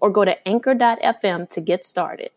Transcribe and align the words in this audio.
or 0.00 0.10
go 0.10 0.24
to 0.24 0.36
anchor.fm 0.48 1.48
to 1.50 1.60
get 1.60 1.84
started. 1.84 2.30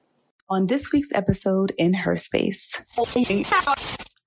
On 0.50 0.66
this 0.66 0.92
week's 0.92 1.11
episode 1.14 1.73
in 1.78 1.94
Her 1.94 2.16
Space. 2.16 2.81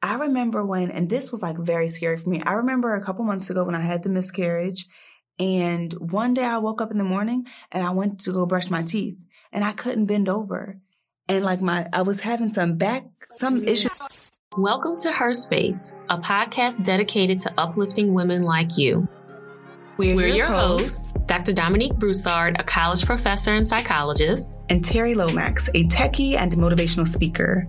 I 0.02 0.14
remember 0.14 0.64
when, 0.64 0.90
and 0.90 1.08
this 1.08 1.30
was 1.30 1.42
like 1.42 1.56
very 1.58 1.88
scary 1.88 2.16
for 2.16 2.28
me. 2.28 2.42
I 2.44 2.52
remember 2.54 2.94
a 2.94 3.02
couple 3.02 3.24
months 3.24 3.50
ago 3.50 3.64
when 3.64 3.74
I 3.74 3.80
had 3.80 4.02
the 4.02 4.08
miscarriage, 4.08 4.86
and 5.38 5.92
one 5.94 6.34
day 6.34 6.44
I 6.44 6.58
woke 6.58 6.80
up 6.80 6.90
in 6.90 6.98
the 6.98 7.04
morning 7.04 7.46
and 7.70 7.84
I 7.84 7.90
went 7.90 8.20
to 8.20 8.32
go 8.32 8.46
brush 8.46 8.70
my 8.70 8.82
teeth, 8.82 9.16
and 9.52 9.64
I 9.64 9.72
couldn't 9.72 10.06
bend 10.06 10.28
over. 10.28 10.78
And 11.28 11.44
like 11.44 11.60
my, 11.60 11.88
I 11.92 12.02
was 12.02 12.20
having 12.20 12.52
some 12.52 12.76
back, 12.76 13.04
some 13.38 13.64
issue. 13.64 13.88
Welcome 14.58 14.98
to 14.98 15.10
Her 15.12 15.32
Space, 15.32 15.96
a 16.10 16.18
podcast 16.18 16.84
dedicated 16.84 17.38
to 17.40 17.54
uplifting 17.58 18.12
women 18.12 18.42
like 18.42 18.76
you. 18.76 19.08
We're, 20.02 20.16
We're 20.16 20.34
your 20.34 20.46
hosts, 20.48 21.12
Dr. 21.26 21.52
Dominique 21.52 21.94
Broussard, 21.94 22.56
a 22.58 22.64
college 22.64 23.06
professor 23.06 23.54
and 23.54 23.64
psychologist, 23.64 24.58
and 24.68 24.82
Terri 24.82 25.14
Lomax, 25.14 25.68
a 25.68 25.84
techie 25.84 26.34
and 26.34 26.50
motivational 26.54 27.06
speaker. 27.06 27.68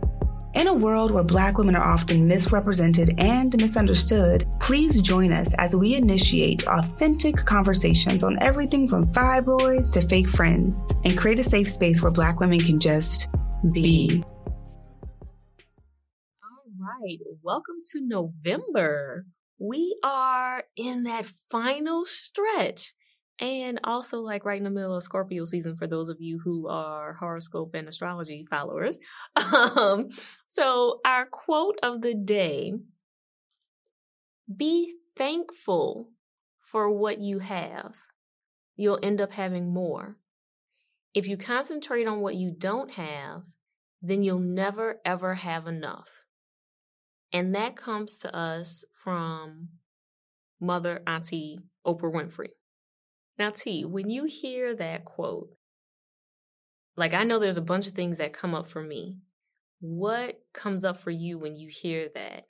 In 0.56 0.68
a 0.68 0.74
world 0.74 1.12
where 1.12 1.24
Black 1.24 1.60
women 1.60 1.76
are 1.76 1.84
often 1.84 2.26
misrepresented 2.26 3.14
and 3.20 3.56
misunderstood, 3.62 4.48
please 4.60 5.00
join 5.00 5.32
us 5.32 5.54
as 5.60 5.76
we 5.76 5.94
initiate 5.96 6.66
authentic 6.66 7.36
conversations 7.36 8.24
on 8.24 8.42
everything 8.42 8.90
from 8.90 9.06
fibroids 9.14 9.94
to 9.94 10.02
fake 10.02 10.28
friends 10.28 10.92
and 11.04 11.16
create 11.16 11.38
a 11.38 11.44
safe 11.44 11.70
space 11.70 12.02
where 12.02 12.12
Black 12.12 12.40
women 12.40 12.60
can 12.60 12.80
just 12.80 13.30
be. 13.72 14.24
All 16.42 16.66
right, 16.80 17.20
welcome 17.44 17.76
to 17.92 18.02
November. 18.02 19.28
We 19.64 19.98
are 20.04 20.66
in 20.76 21.04
that 21.04 21.32
final 21.50 22.04
stretch. 22.04 22.94
And 23.40 23.80
also, 23.86 24.20
like 24.20 24.44
right 24.44 24.58
in 24.58 24.66
the 24.66 24.70
middle 24.70 24.94
of 24.94 25.04
Scorpio 25.04 25.46
season 25.46 25.78
for 25.78 25.88
those 25.88 26.10
of 26.10 26.18
you 26.20 26.42
who 26.44 26.68
are 26.68 27.14
horoscope 27.14 27.74
and 27.74 27.88
astrology 27.88 28.46
followers. 28.50 29.00
Um, 29.38 30.10
so, 30.46 31.00
our 31.06 31.26
quote 31.26 31.80
of 31.82 32.02
the 32.02 32.14
day 32.14 32.74
be 34.54 34.96
thankful 35.16 36.10
for 36.60 36.92
what 36.92 37.20
you 37.20 37.40
have. 37.40 37.96
You'll 38.76 39.00
end 39.02 39.22
up 39.22 39.32
having 39.32 39.74
more. 39.74 40.18
If 41.14 41.26
you 41.26 41.38
concentrate 41.38 42.08
on 42.08 42.20
what 42.20 42.36
you 42.36 42.54
don't 42.56 42.92
have, 42.92 43.44
then 44.02 44.24
you'll 44.24 44.40
never 44.40 45.00
ever 45.06 45.36
have 45.36 45.68
enough. 45.68 46.26
And 47.32 47.56
that 47.56 47.76
comes 47.76 48.18
to 48.18 48.36
us 48.36 48.84
from 49.04 49.70
Mother 50.60 51.02
Auntie 51.06 51.60
Oprah 51.86 52.14
Winfrey. 52.14 52.52
Now, 53.38 53.50
T, 53.50 53.84
when 53.86 54.10
you 54.10 54.26
hear 54.26 54.76
that 54.76 55.06
quote, 55.06 55.50
like 56.96 57.14
I 57.14 57.24
know 57.24 57.40
there's 57.40 57.58
a 57.58 57.62
bunch 57.62 57.88
of 57.88 57.94
things 57.94 58.20
that 58.20 58.34
come 58.34 58.54
up 58.54 58.68
for 58.68 58.82
me. 58.82 59.18
What 59.80 60.40
comes 60.54 60.86
up 60.86 60.98
for 60.98 61.12
you 61.12 61.38
when 61.38 61.58
you 61.58 61.68
hear 61.70 62.10
that? 62.14 62.44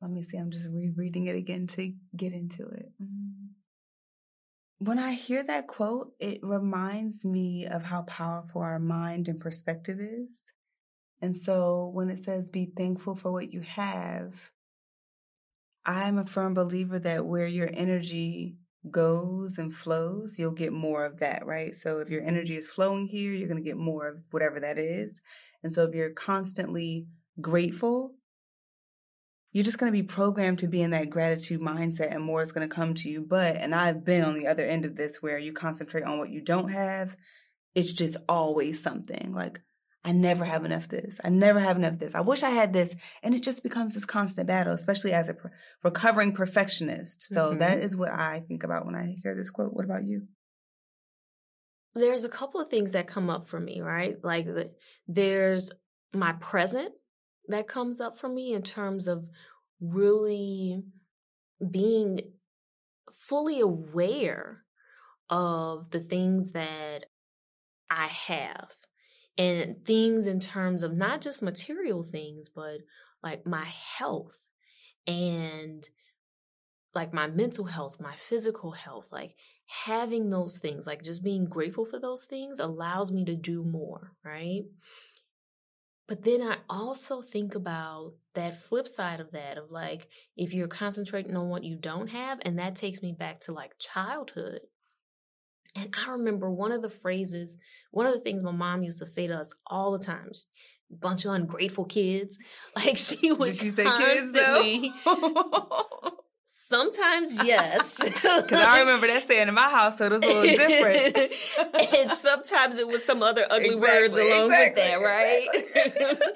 Let 0.00 0.10
me 0.10 0.22
see. 0.22 0.36
I'm 0.36 0.50
just 0.50 0.66
rereading 0.68 1.26
it 1.26 1.36
again 1.36 1.66
to 1.68 1.92
get 2.16 2.32
into 2.32 2.66
it. 2.66 2.90
Mm. 3.02 3.50
When 4.78 4.98
I 4.98 5.12
hear 5.12 5.44
that 5.44 5.68
quote, 5.68 6.12
it 6.18 6.40
reminds 6.42 7.24
me 7.24 7.66
of 7.66 7.84
how 7.84 8.02
powerful 8.02 8.62
our 8.62 8.80
mind 8.80 9.28
and 9.28 9.40
perspective 9.40 10.00
is. 10.00 10.42
And 11.20 11.38
so 11.38 11.90
when 11.94 12.10
it 12.10 12.18
says 12.18 12.50
be 12.50 12.72
thankful 12.76 13.14
for 13.14 13.30
what 13.30 13.52
you 13.52 13.60
have, 13.60 14.50
I'm 15.84 16.18
a 16.18 16.26
firm 16.26 16.54
believer 16.54 16.98
that 17.00 17.26
where 17.26 17.46
your 17.46 17.70
energy 17.72 18.56
goes 18.90 19.58
and 19.58 19.74
flows, 19.74 20.38
you'll 20.38 20.52
get 20.52 20.72
more 20.72 21.04
of 21.04 21.18
that, 21.18 21.46
right? 21.46 21.74
So 21.74 21.98
if 21.98 22.10
your 22.10 22.22
energy 22.22 22.56
is 22.56 22.68
flowing 22.68 23.06
here, 23.06 23.32
you're 23.32 23.48
going 23.48 23.62
to 23.62 23.68
get 23.68 23.76
more 23.76 24.08
of 24.08 24.16
whatever 24.30 24.60
that 24.60 24.78
is. 24.78 25.22
And 25.62 25.72
so 25.72 25.84
if 25.84 25.94
you're 25.94 26.10
constantly 26.10 27.06
grateful, 27.40 28.14
you're 29.52 29.64
just 29.64 29.78
going 29.78 29.92
to 29.92 29.96
be 29.96 30.02
programmed 30.02 30.60
to 30.60 30.66
be 30.66 30.82
in 30.82 30.90
that 30.90 31.10
gratitude 31.10 31.60
mindset 31.60 32.12
and 32.12 32.24
more 32.24 32.40
is 32.40 32.52
going 32.52 32.68
to 32.68 32.74
come 32.74 32.94
to 32.94 33.10
you. 33.10 33.20
But, 33.20 33.56
and 33.56 33.74
I've 33.74 34.04
been 34.04 34.24
on 34.24 34.36
the 34.36 34.46
other 34.46 34.64
end 34.64 34.84
of 34.84 34.96
this 34.96 35.22
where 35.22 35.38
you 35.38 35.52
concentrate 35.52 36.04
on 36.04 36.18
what 36.18 36.30
you 36.30 36.40
don't 36.40 36.70
have. 36.70 37.16
It's 37.74 37.92
just 37.92 38.16
always 38.28 38.82
something 38.82 39.32
like, 39.32 39.60
I 40.04 40.12
never 40.12 40.44
have 40.44 40.64
enough 40.64 40.88
this. 40.88 41.20
I 41.22 41.28
never 41.28 41.60
have 41.60 41.76
enough 41.76 41.98
this. 41.98 42.14
I 42.14 42.20
wish 42.20 42.42
I 42.42 42.50
had 42.50 42.72
this. 42.72 42.94
And 43.22 43.34
it 43.34 43.42
just 43.42 43.62
becomes 43.62 43.94
this 43.94 44.04
constant 44.04 44.48
battle, 44.48 44.72
especially 44.72 45.12
as 45.12 45.28
a 45.28 45.34
pro- 45.34 45.50
recovering 45.84 46.32
perfectionist. 46.32 47.22
So 47.22 47.50
mm-hmm. 47.50 47.60
that 47.60 47.78
is 47.78 47.96
what 47.96 48.10
I 48.10 48.40
think 48.48 48.64
about 48.64 48.84
when 48.84 48.96
I 48.96 49.16
hear 49.22 49.36
this 49.36 49.50
quote. 49.50 49.72
What 49.72 49.84
about 49.84 50.04
you? 50.04 50.26
There's 51.94 52.24
a 52.24 52.28
couple 52.28 52.60
of 52.60 52.68
things 52.68 52.92
that 52.92 53.06
come 53.06 53.30
up 53.30 53.48
for 53.48 53.60
me, 53.60 53.80
right? 53.80 54.16
Like 54.22 54.46
the, 54.46 54.70
there's 55.06 55.70
my 56.12 56.32
present 56.32 56.92
that 57.48 57.68
comes 57.68 58.00
up 58.00 58.18
for 58.18 58.28
me 58.28 58.54
in 58.54 58.62
terms 58.62 59.06
of 59.06 59.28
really 59.80 60.82
being 61.70 62.20
fully 63.12 63.60
aware 63.60 64.64
of 65.30 65.90
the 65.90 66.00
things 66.00 66.52
that 66.52 67.06
I 67.88 68.06
have 68.06 68.72
and 69.38 69.84
things 69.84 70.26
in 70.26 70.40
terms 70.40 70.82
of 70.82 70.94
not 70.94 71.20
just 71.20 71.42
material 71.42 72.02
things, 72.02 72.48
but 72.48 72.78
like 73.22 73.46
my 73.46 73.64
health 73.64 74.48
and 75.06 75.88
like 76.94 77.14
my 77.14 77.26
mental 77.26 77.64
health, 77.64 78.00
my 78.00 78.14
physical 78.14 78.72
health, 78.72 79.10
like 79.12 79.34
having 79.84 80.28
those 80.28 80.58
things, 80.58 80.86
like 80.86 81.02
just 81.02 81.24
being 81.24 81.46
grateful 81.46 81.86
for 81.86 81.98
those 81.98 82.24
things 82.24 82.60
allows 82.60 83.10
me 83.10 83.24
to 83.24 83.34
do 83.34 83.64
more, 83.64 84.12
right? 84.24 84.62
But 86.08 86.24
then 86.24 86.42
I 86.42 86.58
also 86.68 87.22
think 87.22 87.54
about 87.54 88.12
that 88.34 88.62
flip 88.62 88.86
side 88.86 89.20
of 89.20 89.30
that, 89.32 89.56
of 89.56 89.70
like, 89.70 90.08
if 90.36 90.52
you're 90.52 90.68
concentrating 90.68 91.36
on 91.36 91.48
what 91.48 91.64
you 91.64 91.76
don't 91.76 92.08
have, 92.08 92.38
and 92.42 92.58
that 92.58 92.76
takes 92.76 93.02
me 93.02 93.12
back 93.18 93.40
to 93.40 93.52
like 93.52 93.78
childhood. 93.78 94.60
And 95.74 95.94
I 95.96 96.10
remember 96.12 96.50
one 96.50 96.72
of 96.72 96.82
the 96.82 96.90
phrases, 96.90 97.56
one 97.90 98.06
of 98.06 98.12
the 98.12 98.20
things 98.20 98.42
my 98.42 98.52
mom 98.52 98.82
used 98.82 98.98
to 98.98 99.06
say 99.06 99.26
to 99.26 99.34
us 99.34 99.54
all 99.66 99.92
the 99.92 100.04
time. 100.04 100.30
Bunch 100.90 101.24
of 101.24 101.32
ungrateful 101.32 101.86
kids. 101.86 102.38
Like 102.76 102.96
she 102.96 103.32
would 103.32 103.52
Did 103.52 103.62
you 103.62 103.70
say 103.70 103.84
constantly. 103.84 104.90
Kids, 104.90 105.02
sometimes 106.44 107.44
yes. 107.44 107.96
Because 108.02 108.52
I 108.52 108.80
remember 108.80 109.06
that 109.06 109.26
saying 109.26 109.48
in 109.48 109.54
my 109.54 109.68
house, 109.70 109.98
so 109.98 110.06
it 110.06 110.12
was 110.12 110.22
a 110.22 110.26
little 110.26 110.42
different. 110.42 111.32
and 111.94 112.12
sometimes 112.12 112.78
it 112.78 112.86
was 112.86 113.04
some 113.04 113.22
other 113.22 113.46
ugly 113.48 113.74
exactly, 113.74 114.00
words 114.00 114.16
along 114.16 114.46
exactly, 114.46 114.82
with 114.82 114.90
that, 114.90 114.96
right? 114.96 115.48
Exactly. 115.54 116.32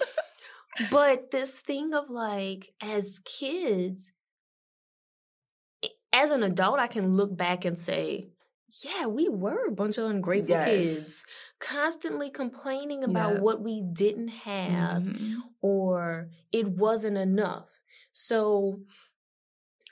but 0.91 1.31
this 1.31 1.61
thing 1.61 1.93
of 1.95 2.09
like, 2.09 2.73
as 2.81 3.21
kids, 3.25 4.11
as 6.13 6.31
an 6.31 6.43
adult, 6.43 6.79
I 6.79 6.87
can 6.87 7.17
look 7.17 7.37
back 7.37 7.65
and 7.65 7.79
say, 7.79 8.29
yeah, 8.85 9.07
we 9.07 9.29
were 9.29 9.67
a 9.69 9.73
bunch 9.73 9.99
of 9.99 10.11
ungrateful 10.11 10.57
yes. 10.57 10.67
kids, 10.67 11.25
constantly 11.61 12.31
complaining 12.31 13.05
about 13.05 13.41
what 13.41 13.63
we 13.63 13.83
didn't 13.93 14.29
have 14.29 15.03
mm-hmm. 15.03 15.39
or 15.61 16.29
it 16.53 16.69
wasn't 16.69 17.17
enough. 17.17 17.69
So 18.13 18.81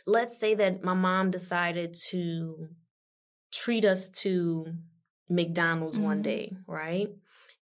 let's 0.07 0.39
say 0.39 0.55
that 0.55 0.83
my 0.83 0.95
mom 0.95 1.31
decided 1.31 1.95
to 2.11 2.69
treat 3.53 3.85
us 3.85 4.09
to 4.09 4.67
McDonald's 5.29 5.97
Mm-hmm. 5.97 6.05
one 6.05 6.23
day, 6.23 6.57
right? 6.67 7.09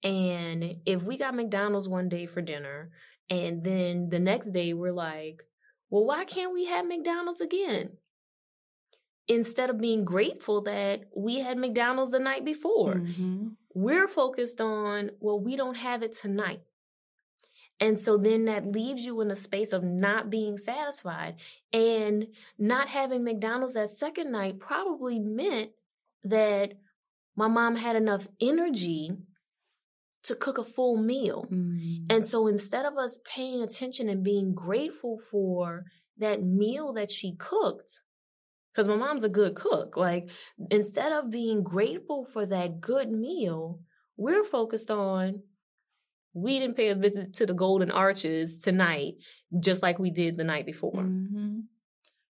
And 0.05 0.77
if 0.87 1.03
we 1.03 1.17
got 1.17 1.35
McDonald's 1.35 1.89
one 1.89 2.09
day 2.09 2.27
for 2.27 2.41
dinner, 2.41 2.91
and 3.31 3.65
then 3.65 4.09
the 4.11 4.21
next 4.21 4.53
day 4.53 4.73
we're 4.73 4.93
like, 4.93 5.43
well, 5.91 6.05
why 6.05 6.25
can't 6.25 6.53
we 6.53 6.67
have 6.67 6.87
McDonald's 6.87 7.41
again? 7.41 7.91
Instead 9.29 9.69
of 9.69 9.79
being 9.79 10.05
grateful 10.05 10.63
that 10.63 11.03
we 11.15 11.41
had 11.41 11.59
McDonald's 11.59 12.11
the 12.11 12.19
night 12.19 12.45
before, 12.45 12.95
Mhm. 12.95 13.57
we're 13.75 14.09
focused 14.09 14.61
on, 14.61 15.11
well, 15.21 15.39
we 15.39 15.55
don't 15.55 15.77
have 15.77 16.03
it 16.03 16.13
tonight. 16.15 16.63
And 17.81 18.03
so 18.03 18.17
then 18.17 18.47
that 18.47 18.73
leaves 18.73 19.05
you 19.05 19.21
in 19.21 19.31
a 19.31 19.37
space 19.37 19.73
of 19.73 19.85
not 19.85 20.31
being 20.31 20.57
satisfied. 20.57 21.37
And 21.73 22.29
not 22.59 22.89
having 22.89 23.23
McDonald's 23.23 23.75
that 23.75 23.93
second 23.93 24.33
night 24.33 24.59
probably 24.59 25.21
meant 25.21 25.73
that 26.25 26.73
my 27.37 27.47
mom 27.47 27.77
had 27.77 27.95
enough 27.95 28.27
energy 28.41 29.13
to 30.25 30.35
cook 30.35 30.59
a 30.59 30.65
full 30.65 30.97
meal. 30.97 31.47
Mm. 31.51 32.07
And 32.11 32.27
so 32.27 32.49
instead 32.49 32.85
of 32.85 32.97
us 32.97 33.21
paying 33.25 33.63
attention 33.63 34.09
and 34.09 34.25
being 34.25 34.55
grateful 34.55 35.19
for 35.19 35.85
that 36.17 36.43
meal 36.43 36.93
that 36.95 37.13
she 37.13 37.37
cooked, 37.37 38.03
because 38.79 38.87
my 38.87 38.95
mom's 38.95 39.25
a 39.25 39.29
good 39.29 39.57
cook, 39.57 39.97
like 39.97 40.31
instead 40.71 41.11
of 41.11 41.33
being 41.33 41.65
grateful 41.65 42.25
for 42.25 42.47
that 42.47 42.81
good 42.81 43.11
meal, 43.11 43.81
we're 44.17 44.45
focused 44.45 44.89
on 44.89 45.43
we 46.33 46.61
didn't 46.61 46.77
pay 46.77 46.91
a 46.91 46.95
visit 46.95 47.35
to 47.35 47.47
the 47.47 47.55
Golden 47.55 47.91
Arches 47.91 48.57
tonight, 48.57 49.15
just 49.59 49.83
like 49.83 49.99
we 49.99 50.11
did 50.11 50.37
the 50.37 50.45
night 50.45 50.65
before. 50.65 50.93
Mhm. 50.93 51.65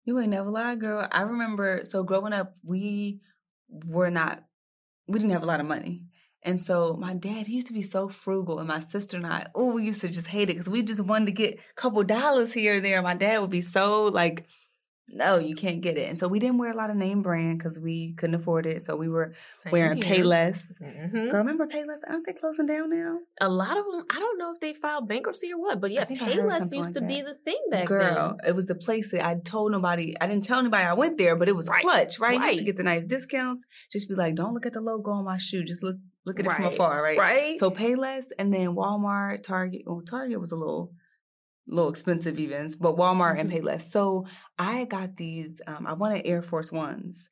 You 0.04 0.20
ain't 0.20 0.30
never 0.30 0.48
lie, 0.48 0.76
girl. 0.76 1.08
I 1.10 1.22
remember 1.22 1.80
so 1.82 2.04
growing 2.04 2.32
up, 2.32 2.54
we 2.62 3.20
were 3.68 4.10
not, 4.10 4.44
we 5.08 5.18
didn't 5.18 5.32
have 5.32 5.42
a 5.42 5.46
lot 5.46 5.58
of 5.58 5.66
money. 5.66 6.04
And 6.44 6.60
so 6.62 6.96
my 6.96 7.14
dad, 7.14 7.48
he 7.48 7.54
used 7.56 7.66
to 7.66 7.72
be 7.72 7.82
so 7.82 8.08
frugal, 8.08 8.60
and 8.60 8.68
my 8.68 8.78
sister 8.78 9.16
and 9.16 9.26
I, 9.26 9.48
oh, 9.52 9.74
we 9.74 9.86
used 9.86 10.02
to 10.02 10.08
just 10.08 10.28
hate 10.28 10.48
it 10.48 10.54
because 10.58 10.68
we 10.70 10.82
just 10.82 11.00
wanted 11.00 11.26
to 11.26 11.32
get 11.32 11.54
a 11.54 11.74
couple 11.74 12.04
dollars 12.04 12.54
here 12.54 12.76
and 12.76 12.84
there. 12.84 13.02
My 13.02 13.14
dad 13.14 13.40
would 13.40 13.50
be 13.50 13.62
so 13.62 14.04
like, 14.04 14.46
no, 15.08 15.38
you 15.38 15.54
can't 15.54 15.80
get 15.80 15.96
it. 15.96 16.08
And 16.08 16.18
so 16.18 16.26
we 16.28 16.38
didn't 16.38 16.58
wear 16.58 16.70
a 16.70 16.76
lot 16.76 16.90
of 16.90 16.96
name 16.96 17.22
brand 17.22 17.58
because 17.58 17.78
we 17.78 18.14
couldn't 18.14 18.34
afford 18.34 18.66
it. 18.66 18.82
So 18.82 18.96
we 18.96 19.08
were 19.08 19.34
Same 19.62 19.70
wearing 19.72 20.02
here. 20.02 20.24
Payless. 20.24 20.72
Mhm. 20.82 21.30
Girl, 21.30 21.38
remember 21.38 21.66
Payless? 21.66 21.98
Aren't 22.08 22.26
they 22.26 22.32
closing 22.32 22.66
down 22.66 22.90
now? 22.90 23.18
A 23.40 23.48
lot 23.48 23.76
of 23.76 23.84
them, 23.84 24.04
I 24.10 24.18
don't 24.18 24.38
know 24.38 24.52
if 24.52 24.60
they 24.60 24.74
filed 24.74 25.08
bankruptcy 25.08 25.52
or 25.52 25.60
what, 25.60 25.80
but 25.80 25.92
yeah, 25.92 26.04
Payless 26.04 26.72
used 26.72 26.74
like 26.74 26.92
to 26.94 27.00
be 27.02 27.22
the 27.22 27.34
thing 27.44 27.60
back 27.70 27.86
Girl, 27.86 28.04
then. 28.04 28.14
Girl, 28.14 28.36
it 28.48 28.56
was 28.56 28.66
the 28.66 28.74
place 28.74 29.10
that 29.12 29.24
I 29.24 29.36
told 29.44 29.72
nobody. 29.72 30.14
I 30.20 30.26
didn't 30.26 30.44
tell 30.44 30.58
anybody 30.58 30.84
I 30.84 30.94
went 30.94 31.18
there, 31.18 31.36
but 31.36 31.48
it 31.48 31.54
was 31.56 31.68
Right, 31.68 31.82
clutch, 31.82 32.18
right? 32.18 32.38
You 32.38 32.44
used 32.44 32.58
to 32.58 32.64
get 32.64 32.76
the 32.76 32.82
nice 32.82 33.04
discounts. 33.04 33.64
Just 33.92 34.08
be 34.08 34.14
like, 34.14 34.34
don't 34.34 34.54
look 34.54 34.66
at 34.66 34.72
the 34.72 34.80
logo 34.80 35.12
on 35.12 35.24
my 35.24 35.36
shoe. 35.36 35.62
Just 35.64 35.82
look 35.82 35.96
look 36.24 36.40
at 36.40 36.46
it 36.46 36.52
from 36.52 36.64
Right, 36.64 36.72
afar, 36.74 37.02
right? 37.02 37.18
Right? 37.18 37.58
So 37.58 37.70
Payless, 37.70 38.24
and 38.38 38.52
then 38.52 38.70
Walmart, 38.74 39.44
Target. 39.44 39.82
Well, 39.86 40.02
Target 40.02 40.40
was 40.40 40.50
a 40.50 40.56
little, 40.56 40.92
little 41.66 41.90
expensive 41.90 42.38
even, 42.40 42.72
but 42.80 42.96
Walmart 42.96 43.38
and 43.40 43.50
Mhm. 43.50 43.54
Payless. 43.54 43.82
So 43.82 44.26
I 44.58 44.84
got 44.84 45.16
these. 45.16 45.60
Um, 45.66 45.86
I 45.86 45.94
wanted 45.94 46.26
Air 46.26 46.42
Force 46.42 46.72
Ones. 46.72 47.28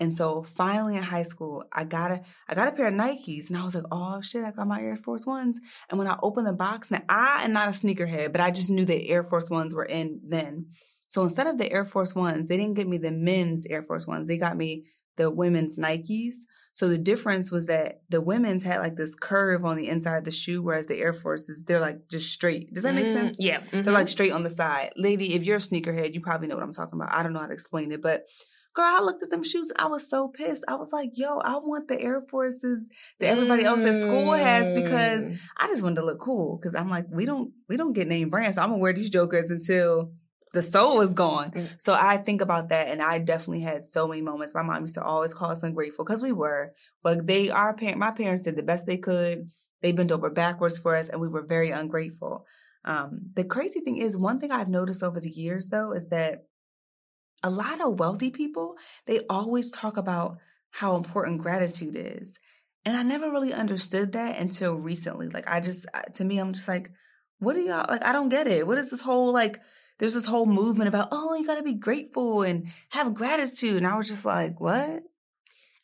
And 0.00 0.14
so 0.16 0.42
finally 0.42 0.96
in 0.96 1.02
high 1.04 1.22
school, 1.22 1.64
I 1.72 1.84
got 1.84 2.10
a 2.10 2.22
I 2.48 2.54
got 2.54 2.66
a 2.68 2.72
pair 2.72 2.88
of 2.88 2.94
Nikes, 2.94 3.48
and 3.48 3.56
I 3.56 3.64
was 3.64 3.74
like, 3.76 3.84
"Oh 3.92 4.20
shit, 4.20 4.44
I 4.44 4.50
got 4.50 4.66
my 4.66 4.80
Air 4.82 4.96
Force 4.96 5.24
Ones." 5.24 5.60
And 5.88 5.98
when 5.98 6.08
I 6.08 6.18
opened 6.22 6.48
the 6.48 6.52
box, 6.52 6.90
now 6.90 7.02
I 7.08 7.44
am 7.44 7.52
not 7.52 7.68
a 7.68 7.70
sneakerhead, 7.70 8.32
but 8.32 8.40
I 8.40 8.50
just 8.50 8.70
knew 8.70 8.84
that 8.86 9.06
Air 9.06 9.22
Force 9.22 9.50
Ones 9.50 9.72
were 9.74 9.84
in 9.84 10.20
then. 10.26 10.66
So 11.08 11.22
instead 11.22 11.46
of 11.46 11.58
the 11.58 11.70
Air 11.70 11.84
Force 11.84 12.12
Ones, 12.14 12.48
they 12.48 12.56
didn't 12.56 12.74
get 12.74 12.88
me 12.88 12.98
the 12.98 13.12
men's 13.12 13.66
Air 13.66 13.82
Force 13.84 14.06
Ones. 14.06 14.26
They 14.26 14.36
got 14.36 14.56
me 14.56 14.84
the 15.16 15.30
women's 15.30 15.78
Nikes. 15.78 16.34
So 16.72 16.88
the 16.88 16.98
difference 16.98 17.50
was 17.52 17.66
that 17.66 18.00
the 18.08 18.20
women's 18.20 18.64
had 18.64 18.80
like 18.80 18.96
this 18.96 19.14
curve 19.14 19.64
on 19.64 19.76
the 19.76 19.88
inside 19.88 20.18
of 20.18 20.24
the 20.24 20.30
shoe, 20.32 20.60
whereas 20.62 20.86
the 20.86 20.98
Air 20.98 21.12
Forces 21.12 21.62
they're 21.64 21.80
like 21.80 22.08
just 22.08 22.32
straight. 22.32 22.72
Does 22.74 22.82
that 22.84 22.94
make 22.94 23.06
Mm, 23.06 23.12
sense? 23.14 23.36
Yeah. 23.38 23.60
They're 23.70 23.82
mhm. 23.84 23.92
like 23.92 24.08
straight 24.08 24.32
on 24.32 24.42
the 24.42 24.50
side. 24.50 24.92
Lady, 24.96 25.34
if 25.34 25.44
you're 25.46 25.58
a 25.58 25.60
sneakerhead, 25.60 26.14
you 26.14 26.20
probably 26.20 26.48
know 26.48 26.56
what 26.56 26.64
I'm 26.64 26.72
talking 26.72 26.98
about. 27.00 27.14
I 27.14 27.22
don't 27.22 27.32
know 27.32 27.40
how 27.40 27.46
to 27.46 27.52
explain 27.52 27.92
it, 27.92 28.02
but 28.02 28.24
girl, 28.74 28.86
I 28.88 29.02
looked 29.02 29.22
at 29.22 29.30
them 29.30 29.44
shoes 29.44 29.70
I 29.78 29.86
was 29.86 30.10
so 30.10 30.26
pissed. 30.26 30.64
I 30.66 30.74
was 30.74 30.92
like, 30.92 31.10
yo, 31.14 31.38
I 31.38 31.58
want 31.58 31.86
the 31.86 32.00
Air 32.00 32.20
Forces 32.28 32.88
that 33.20 33.28
everybody 33.28 33.62
else 33.62 33.82
at 33.82 33.94
school 33.94 34.32
has 34.32 34.72
because 34.72 35.26
Mm. 35.26 35.38
I 35.56 35.68
just 35.68 35.80
wanted 35.82 36.00
to 36.00 36.04
look 36.06 36.18
cool. 36.18 36.58
Cause 36.58 36.74
I'm 36.74 36.88
like, 36.88 37.06
we 37.08 37.24
don't 37.24 37.52
we 37.68 37.76
don't 37.76 37.92
get 37.92 38.08
name 38.08 38.30
brands. 38.30 38.56
So 38.56 38.62
I'm 38.62 38.70
gonna 38.70 38.80
wear 38.82 38.92
these 38.92 39.10
jokers 39.10 39.52
until 39.52 40.10
the 40.54 40.62
soul 40.62 41.02
is 41.02 41.12
gone. 41.12 41.50
Mm. 41.50 41.74
So 41.78 41.92
I 41.92 42.16
think 42.16 42.40
about 42.40 42.70
that 42.70 42.88
and 42.88 43.02
I 43.02 43.18
definitely 43.18 43.60
had 43.60 43.86
so 43.86 44.08
many 44.08 44.22
moments. 44.22 44.54
My 44.54 44.62
mom 44.62 44.82
used 44.82 44.94
to 44.94 45.04
always 45.04 45.34
call 45.34 45.50
us 45.50 45.62
ungrateful 45.62 46.04
because 46.04 46.22
we 46.22 46.32
were. 46.32 46.72
But 47.02 47.26
they 47.26 47.50
our 47.50 47.74
parent 47.74 47.98
my 47.98 48.12
parents 48.12 48.44
did 48.44 48.56
the 48.56 48.62
best 48.62 48.86
they 48.86 48.96
could. 48.96 49.48
They 49.82 49.92
bent 49.92 50.12
over 50.12 50.30
backwards 50.30 50.78
for 50.78 50.96
us 50.96 51.10
and 51.10 51.20
we 51.20 51.28
were 51.28 51.42
very 51.42 51.70
ungrateful. 51.70 52.46
Um, 52.84 53.20
the 53.34 53.44
crazy 53.44 53.80
thing 53.80 53.96
is, 53.96 54.16
one 54.16 54.40
thing 54.40 54.50
I've 54.50 54.68
noticed 54.68 55.02
over 55.02 55.20
the 55.20 55.30
years, 55.30 55.68
though, 55.68 55.92
is 55.92 56.08
that 56.08 56.44
a 57.42 57.50
lot 57.50 57.80
of 57.80 57.98
wealthy 57.98 58.30
people 58.30 58.76
they 59.06 59.20
always 59.28 59.70
talk 59.70 59.96
about 59.96 60.38
how 60.70 60.96
important 60.96 61.40
gratitude 61.40 61.96
is, 61.96 62.38
and 62.84 62.96
I 62.96 63.02
never 63.02 63.30
really 63.30 63.52
understood 63.52 64.12
that 64.12 64.38
until 64.38 64.74
recently. 64.74 65.28
Like, 65.28 65.48
I 65.48 65.60
just, 65.60 65.86
to 66.14 66.24
me, 66.24 66.38
I'm 66.38 66.52
just 66.52 66.68
like, 66.68 66.90
what 67.38 67.56
are 67.56 67.60
y'all 67.60 67.86
like? 67.88 68.04
I 68.04 68.12
don't 68.12 68.28
get 68.28 68.46
it. 68.46 68.66
What 68.66 68.78
is 68.78 68.90
this 68.90 69.00
whole 69.00 69.32
like? 69.32 69.60
There's 69.98 70.14
this 70.14 70.26
whole 70.26 70.46
movement 70.46 70.88
about, 70.88 71.08
oh, 71.12 71.34
you 71.34 71.46
got 71.46 71.54
to 71.56 71.62
be 71.62 71.74
grateful 71.74 72.42
and 72.42 72.68
have 72.90 73.14
gratitude, 73.14 73.76
and 73.76 73.86
I 73.86 73.96
was 73.96 74.08
just 74.08 74.24
like, 74.24 74.60
what? 74.60 75.02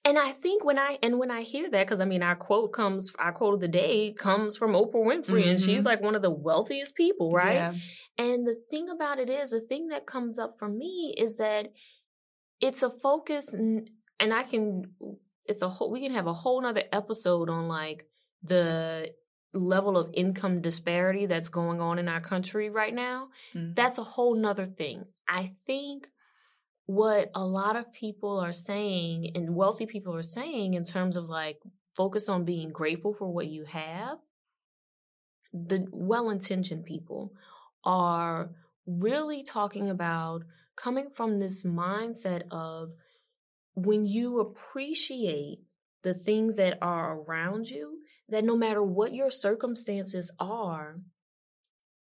And 0.05 0.19
I 0.19 0.33
think 0.33 0.65
when 0.65 0.79
I 0.79 0.99
and 1.03 1.19
when 1.19 1.31
I 1.31 1.43
hear 1.43 1.71
that, 1.71 1.87
because 1.87 2.01
I 2.01 2.07
mean, 2.07 2.23
our 2.23 2.35
quote 2.35 2.73
comes, 2.73 3.12
our 3.19 3.33
quote 3.33 3.55
of 3.55 3.61
the 3.61 3.69
day 3.69 4.12
comes 4.12 4.57
from 4.57 4.73
Oprah 4.73 4.95
Winfrey, 4.95 5.47
and 5.47 5.61
she's 5.61 5.83
Mhm. 5.83 5.87
like 5.87 6.01
one 6.01 6.15
of 6.15 6.23
the 6.23 6.31
wealthiest 6.31 6.95
people, 6.95 7.33
right? 7.33 7.55
Yeah. 7.55 7.75
And 8.19 8.47
the 8.47 8.57
thing 8.71 8.89
about 8.89 9.19
it 9.19 9.29
is, 9.29 9.51
the 9.51 9.61
thing 9.61 9.89
that 9.89 10.07
comes 10.07 10.39
up 10.39 10.59
for 10.59 10.69
me 10.69 11.15
is 11.19 11.37
that 11.37 11.73
it's 12.61 12.83
a 12.83 12.91
focus, 12.91 13.53
n- 13.55 13.89
and 14.19 14.33
I 14.35 14.43
can, 14.45 14.85
it's 15.45 15.62
a 15.62 15.69
whole, 15.69 15.91
we 15.91 16.01
can 16.01 16.15
have 16.15 16.27
a 16.27 16.33
whole 16.35 16.61
nother 16.62 16.85
episode 16.93 17.49
on 17.51 17.69
like 17.69 18.07
the 18.43 19.12
level 19.52 19.97
of 19.97 20.11
income 20.14 20.61
disparity 20.61 21.26
that's 21.26 21.49
going 21.49 21.81
on 21.81 21.99
in 21.99 22.08
our 22.08 22.20
country 22.20 22.70
right 22.70 22.94
now. 22.94 23.31
Mhm. 23.55 23.75
That's 23.75 23.99
a 23.99 24.05
whole 24.05 24.35
nother 24.35 24.67
thing. 24.67 25.06
I 25.29 25.56
think 25.67 26.08
what 26.87 27.31
a 27.35 27.44
lot 27.44 27.76
of 27.76 27.93
people 27.93 28.38
are 28.38 28.52
saying 28.52 29.32
and 29.35 29.55
wealthy 29.55 29.87
people 29.87 30.14
are 30.14 30.23
saying 30.23 30.75
in 30.75 30.85
terms 30.85 31.17
of 31.17 31.29
like 31.29 31.62
focus 31.94 32.29
on 32.29 32.44
being 32.44 32.71
grateful 32.71 33.12
for 33.12 33.28
what 33.28 33.47
you 33.47 33.64
have, 33.64 34.19
the 35.52 35.87
well 35.90 36.30
intentioned 36.30 36.85
people 36.85 37.33
are 37.85 38.50
really 38.87 39.42
talking 39.42 39.88
about 39.88 40.42
coming 40.76 41.11
from 41.11 41.38
this 41.38 41.64
mindset 41.64 42.42
of 42.50 42.92
when 43.75 44.04
you 44.04 44.40
appreciate 44.40 45.61
the 46.02 46.14
things 46.14 46.57
that 46.57 46.78
are 46.83 47.19
around 47.21 47.71
you, 47.71 48.00
that 48.28 48.45
no 48.45 48.57
matter 48.57 48.83
what 48.83 49.14
your 49.14 49.30
circumstances 49.30 50.30
are, 50.38 51.00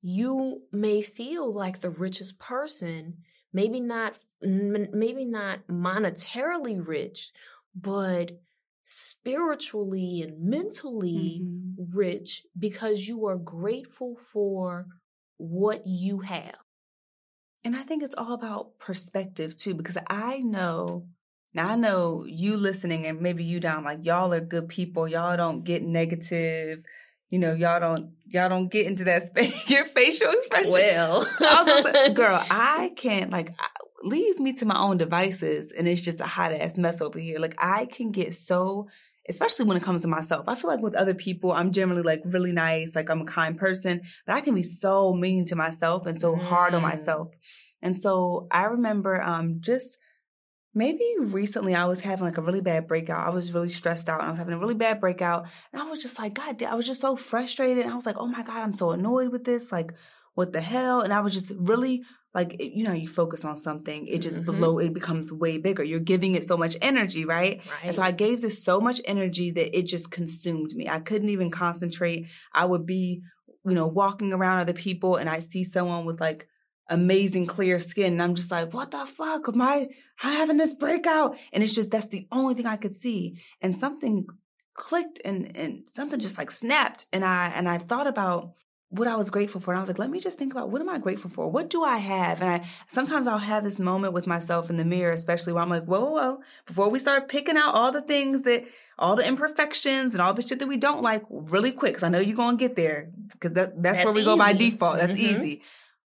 you 0.01 0.63
may 0.71 1.01
feel 1.01 1.53
like 1.53 1.79
the 1.79 1.89
richest 1.89 2.39
person, 2.39 3.17
maybe 3.51 3.79
not 3.79 4.17
maybe 4.41 5.25
not 5.25 5.67
monetarily 5.67 6.85
rich, 6.85 7.33
but 7.75 8.39
spiritually 8.83 10.21
and 10.21 10.39
mentally 10.41 11.45
Mhm. 11.45 11.89
rich 11.93 12.45
because 12.57 13.07
you 13.07 13.25
are 13.25 13.37
grateful 13.37 14.15
for 14.15 14.87
what 15.37 15.85
you 15.85 16.19
have. 16.21 16.55
And 17.63 17.75
I 17.75 17.83
think 17.83 18.03
it's 18.03 18.15
all 18.15 18.33
about 18.33 18.79
perspective 18.79 19.55
too, 19.55 19.73
because 19.73 19.97
I 20.07 20.39
know 20.39 21.07
now 21.53 21.69
I 21.69 21.75
know 21.75 22.25
you 22.27 22.57
listening 22.57 23.05
and 23.07 23.21
maybe 23.21 23.43
you 23.43 23.59
down 23.59 23.83
like 23.83 24.05
y'all 24.05 24.33
are 24.33 24.41
good 24.41 24.69
people. 24.69 25.07
Y'all 25.07 25.35
don't 25.37 25.63
get 25.63 25.83
negative. 25.83 26.79
You 27.29 27.39
know, 27.39 27.53
y'all 27.53 27.79
don't 27.79 28.11
y'all 28.25 28.49
don't 28.49 28.69
get 28.69 28.85
into 28.87 29.03
that 29.05 29.27
space. 29.27 29.53
Your 29.69 29.85
facial 29.85 30.31
expression. 30.31 30.73
Well, 30.73 31.27
I 31.41 31.63
was 31.63 31.83
gonna 31.83 31.93
say, 31.93 32.13
girl, 32.13 32.43
I 32.49 32.91
can't 32.95 33.31
like 33.31 33.53
leave 34.03 34.39
me 34.39 34.53
to 34.53 34.65
my 34.65 34.77
own 34.79 34.97
devices, 34.97 35.71
and 35.71 35.87
it's 35.87 36.01
just 36.01 36.21
a 36.21 36.25
hot 36.25 36.53
ass 36.53 36.77
mess 36.77 37.01
over 37.01 37.19
here. 37.19 37.37
Like 37.37 37.55
I 37.59 37.85
can 37.85 38.11
get 38.11 38.33
so, 38.33 38.87
especially 39.27 39.65
when 39.65 39.77
it 39.77 39.83
comes 39.83 40.01
to 40.01 40.07
myself. 40.07 40.45
I 40.47 40.55
feel 40.55 40.69
like 40.71 40.81
with 40.81 40.95
other 40.95 41.13
people, 41.13 41.51
I'm 41.51 41.71
generally 41.71 42.01
like 42.03 42.21
really 42.25 42.51
nice, 42.51 42.95
like 42.95 43.09
I'm 43.09 43.21
a 43.21 43.25
kind 43.25 43.57
person, 43.57 44.01
but 44.25 44.33
I 44.35 44.41
can 44.41 44.55
be 44.55 44.63
so 44.63 45.13
mean 45.13 45.45
to 45.45 45.55
myself 45.55 46.05
and 46.07 46.19
so 46.19 46.35
hard 46.35 46.73
on 46.73 46.81
Mm. 46.81 46.83
myself. 46.89 47.27
And 47.81 47.97
so 47.99 48.47
I 48.51 48.63
remember 48.65 49.21
um 49.21 49.57
just 49.59 49.97
maybe 50.73 51.05
recently 51.19 51.75
I 51.75 51.85
was 51.85 51.99
having 51.99 52.25
like 52.25 52.37
a 52.37 52.41
really 52.41 52.61
bad 52.61 52.87
breakout. 52.87 53.27
I 53.27 53.31
was 53.31 53.53
really 53.53 53.69
stressed 53.69 54.09
out 54.09 54.19
and 54.19 54.27
I 54.27 54.29
was 54.29 54.37
having 54.37 54.53
a 54.53 54.59
really 54.59 54.75
bad 54.75 54.99
breakout. 54.99 55.47
And 55.73 55.81
I 55.81 55.85
was 55.89 56.01
just 56.01 56.19
like, 56.19 56.33
God, 56.33 56.61
I 56.63 56.75
was 56.75 56.85
just 56.85 57.01
so 57.01 57.15
frustrated. 57.15 57.83
And 57.83 57.91
I 57.91 57.95
was 57.95 58.05
like, 58.05 58.17
oh 58.17 58.27
my 58.27 58.43
God, 58.43 58.63
I'm 58.63 58.73
so 58.73 58.91
annoyed 58.91 59.31
with 59.31 59.43
this. 59.43 59.71
Like, 59.71 59.93
what 60.35 60.53
the 60.53 60.61
hell? 60.61 61.01
And 61.01 61.11
I 61.11 61.21
was 61.21 61.33
just 61.33 61.51
really 61.57 62.03
like, 62.33 62.55
you 62.59 62.83
know, 62.83 62.93
you 62.93 63.07
focus 63.07 63.43
on 63.43 63.57
something, 63.57 64.05
it 64.07 64.21
just 64.21 64.37
mm-hmm. 64.37 64.57
blow, 64.57 64.77
it 64.77 64.93
becomes 64.93 65.33
way 65.33 65.57
bigger. 65.57 65.83
You're 65.83 65.99
giving 65.99 66.35
it 66.35 66.45
so 66.45 66.55
much 66.55 66.77
energy, 66.81 67.25
right? 67.25 67.65
right? 67.65 67.79
And 67.83 67.95
so 67.95 68.03
I 68.03 68.11
gave 68.11 68.41
this 68.41 68.63
so 68.63 68.79
much 68.79 69.01
energy 69.05 69.51
that 69.51 69.77
it 69.77 69.83
just 69.83 70.11
consumed 70.11 70.75
me. 70.75 70.87
I 70.87 70.99
couldn't 70.99 71.29
even 71.29 71.49
concentrate. 71.49 72.27
I 72.53 72.65
would 72.65 72.85
be, 72.85 73.23
you 73.65 73.73
know, 73.73 73.87
walking 73.87 74.31
around 74.31 74.61
other 74.61 74.73
people 74.73 75.15
and 75.15 75.27
I 75.27 75.39
see 75.39 75.63
someone 75.63 76.05
with 76.05 76.21
like 76.21 76.47
amazing 76.89 77.45
clear 77.45 77.79
skin. 77.79 78.13
And 78.13 78.23
I'm 78.23 78.35
just 78.35 78.51
like, 78.51 78.73
what 78.73 78.91
the 78.91 79.05
fuck? 79.05 79.47
Am 79.47 79.61
I, 79.61 79.87
I'm 80.21 80.35
having 80.35 80.57
this 80.57 80.73
breakout? 80.73 81.37
And 81.53 81.63
it's 81.63 81.73
just, 81.73 81.91
that's 81.91 82.07
the 82.07 82.27
only 82.31 82.55
thing 82.55 82.65
I 82.65 82.77
could 82.77 82.95
see. 82.95 83.39
And 83.61 83.75
something 83.75 84.27
clicked 84.73 85.21
and, 85.23 85.55
and 85.55 85.83
something 85.91 86.19
just 86.19 86.37
like 86.37 86.51
snapped. 86.51 87.05
And 87.13 87.23
I, 87.23 87.51
and 87.55 87.69
I 87.69 87.77
thought 87.77 88.07
about 88.07 88.53
what 88.91 89.07
I 89.07 89.15
was 89.15 89.29
grateful 89.29 89.61
for. 89.61 89.71
And 89.71 89.77
I 89.77 89.81
was 89.81 89.87
like, 89.87 89.99
let 89.99 90.09
me 90.09 90.19
just 90.19 90.39
think 90.39 90.51
about 90.51 90.71
what 90.71 90.81
am 90.81 90.89
I 90.89 90.97
grateful 90.97 91.29
for? 91.29 91.51
What 91.51 91.69
do 91.69 91.83
I 91.83 91.97
have? 91.97 92.41
And 92.41 92.49
I, 92.49 92.67
sometimes 92.87 93.27
I'll 93.27 93.37
have 93.37 93.63
this 93.63 93.79
moment 93.79 94.13
with 94.13 94.25
myself 94.25 94.71
in 94.71 94.77
the 94.77 94.85
mirror, 94.85 95.11
especially 95.11 95.53
where 95.53 95.61
I'm 95.61 95.69
like, 95.69 95.85
whoa, 95.85 96.01
whoa, 96.01 96.11
whoa, 96.11 96.39
before 96.65 96.89
we 96.89 96.97
start 96.97 97.29
picking 97.29 97.55
out 97.55 97.75
all 97.75 97.91
the 97.91 98.01
things 98.01 98.41
that, 98.43 98.65
all 98.97 99.15
the 99.15 99.27
imperfections 99.27 100.13
and 100.13 100.21
all 100.21 100.33
the 100.33 100.41
shit 100.41 100.57
that 100.59 100.67
we 100.67 100.77
don't 100.77 101.03
like 101.03 101.23
really 101.29 101.71
quick. 101.71 101.93
Cause 101.93 102.03
I 102.03 102.09
know 102.09 102.19
you're 102.19 102.35
going 102.35 102.57
to 102.57 102.67
get 102.67 102.75
there 102.75 103.11
because 103.31 103.51
that, 103.53 103.81
that's, 103.81 103.97
that's 103.97 104.05
where 104.05 104.13
we 104.13 104.21
easy. 104.21 104.25
go 104.25 104.37
by 104.37 104.53
default. 104.53 104.97
That's 104.97 105.13
mm-hmm. 105.13 105.35
easy 105.35 105.61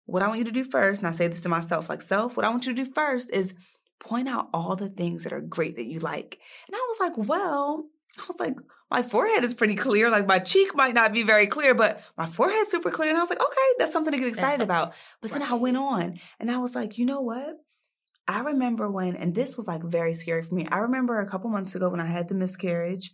what 0.06 0.22
I 0.22 0.28
want 0.28 0.38
you 0.38 0.44
to 0.44 0.52
do 0.52 0.64
first, 0.64 1.02
and 1.02 1.08
I 1.08 1.12
say 1.12 1.28
this 1.28 1.40
to 1.42 1.48
myself, 1.48 1.88
like 1.88 2.02
self, 2.02 2.36
what 2.36 2.46
I 2.46 2.48
want 2.48 2.66
you 2.66 2.74
to 2.74 2.84
do 2.84 2.90
first 2.90 3.30
is 3.30 3.54
point 3.98 4.28
out 4.28 4.48
all 4.54 4.76
the 4.76 4.88
things 4.88 5.24
that 5.24 5.32
are 5.32 5.40
great 5.40 5.76
that 5.76 5.86
you 5.86 5.98
like. 5.98 6.38
And 6.68 6.76
I 6.76 6.86
was 6.88 7.00
like, 7.00 7.28
well, 7.28 7.86
I 8.18 8.22
was 8.28 8.38
like, 8.38 8.56
my 8.90 9.02
forehead 9.02 9.44
is 9.44 9.54
pretty 9.54 9.74
clear. 9.74 10.10
Like 10.10 10.26
my 10.26 10.38
cheek 10.38 10.74
might 10.74 10.94
not 10.94 11.12
be 11.12 11.22
very 11.22 11.46
clear, 11.46 11.74
but 11.74 12.02
my 12.16 12.26
forehead's 12.26 12.70
super 12.70 12.90
clear. 12.90 13.08
And 13.08 13.18
I 13.18 13.20
was 13.20 13.30
like, 13.30 13.42
okay, 13.42 13.68
that's 13.78 13.92
something 13.92 14.12
to 14.12 14.18
get 14.18 14.28
excited 14.28 14.62
about. 14.62 14.94
But 15.20 15.32
then 15.32 15.42
I 15.42 15.54
went 15.54 15.76
on 15.76 16.20
and 16.38 16.50
I 16.50 16.58
was 16.58 16.74
like, 16.74 16.98
you 16.98 17.04
know 17.04 17.20
what? 17.20 17.56
I 18.28 18.40
remember 18.40 18.90
when, 18.90 19.16
and 19.16 19.34
this 19.34 19.56
was 19.56 19.66
like 19.66 19.82
very 19.82 20.14
scary 20.14 20.42
for 20.42 20.54
me. 20.54 20.66
I 20.70 20.78
remember 20.78 21.20
a 21.20 21.28
couple 21.28 21.50
months 21.50 21.74
ago 21.74 21.90
when 21.90 22.00
I 22.00 22.06
had 22.06 22.28
the 22.28 22.34
miscarriage. 22.34 23.12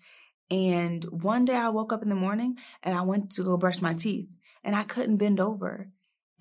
And 0.50 1.04
one 1.04 1.44
day 1.44 1.56
I 1.56 1.70
woke 1.70 1.92
up 1.92 2.02
in 2.02 2.11
the 2.11 2.14
morning 2.14 2.56
and 2.82 2.94
I 2.94 3.02
went 3.02 3.32
to 3.32 3.42
go 3.42 3.56
brush 3.56 3.80
my 3.80 3.94
teeth 3.94 4.28
and 4.62 4.76
I 4.76 4.84
couldn't 4.84 5.16
bend 5.16 5.40
over 5.40 5.88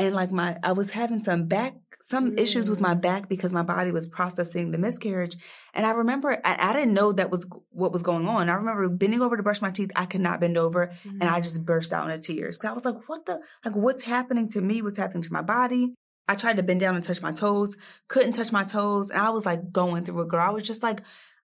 and 0.02 0.16
like 0.16 0.32
my 0.32 0.58
I 0.64 0.72
was 0.74 0.92
having 0.92 1.24
some 1.24 1.46
back 1.46 1.76
some 2.02 2.32
mm. 2.32 2.40
issues 2.40 2.70
with 2.70 2.80
my 2.80 2.96
mm. 2.96 3.02
back 3.02 3.30
because 3.30 3.54
my 3.54 3.62
body 3.62 3.92
was 3.92 4.08
processing 4.08 4.72
the 4.72 4.78
miscarriage. 4.78 5.38
And 5.74 5.86
I 5.86 5.92
remember 5.92 6.42
I, 6.44 6.58
I, 6.60 6.74
didn't 6.74 6.96
know 6.96 7.12
that 7.12 7.30
was 7.30 7.46
what 7.70 7.92
was 7.92 8.02
going 8.02 8.28
on. 8.28 8.50
I 8.50 8.56
remember 8.56 8.90
bending 8.90 9.22
over 9.22 9.38
to 9.38 9.44
brush 9.44 9.62
my 9.62 9.70
teeth. 9.70 9.92
I 9.96 10.06
could 10.06 10.22
not 10.22 10.40
bend 10.42 10.58
over 10.58 10.88
mm. 10.88 11.12
and 11.12 11.24
I 11.24 11.40
mm. 11.40 11.44
just 11.44 11.64
burst 11.64 11.94
out 11.94 12.10
into 12.10 12.34
tears. 12.34 12.58
Cause 12.58 12.72
I 12.72 12.74
was 12.74 12.86
like, 12.86 13.08
what 13.08 13.26
the 13.26 13.40
like 13.64 13.76
what's 13.76 14.04
happening 14.04 14.50
to 14.50 14.62
me? 14.62 14.82
What's 14.82 14.98
happening 14.98 15.24
to 15.24 15.34
my 15.34 15.44
body? 15.44 15.94
I 16.28 16.36
tried 16.36 16.58
to 16.58 16.64
bend 16.64 16.80
down 16.80 16.96
and 16.96 17.04
touch 17.04 17.22
my 17.22 17.32
toes, 17.32 17.76
couldn't 18.08 18.34
touch 18.34 18.52
my 18.52 18.64
toes. 18.64 19.10
And 19.10 19.22
I 19.22 19.30
was 19.30 19.46
like 19.46 19.72
going 19.72 20.06
through 20.06 20.22
a 20.22 20.26
girl. 20.26 20.42
I 20.42 20.52
was 20.52 20.64
just 20.64 20.84
like, 20.84 21.02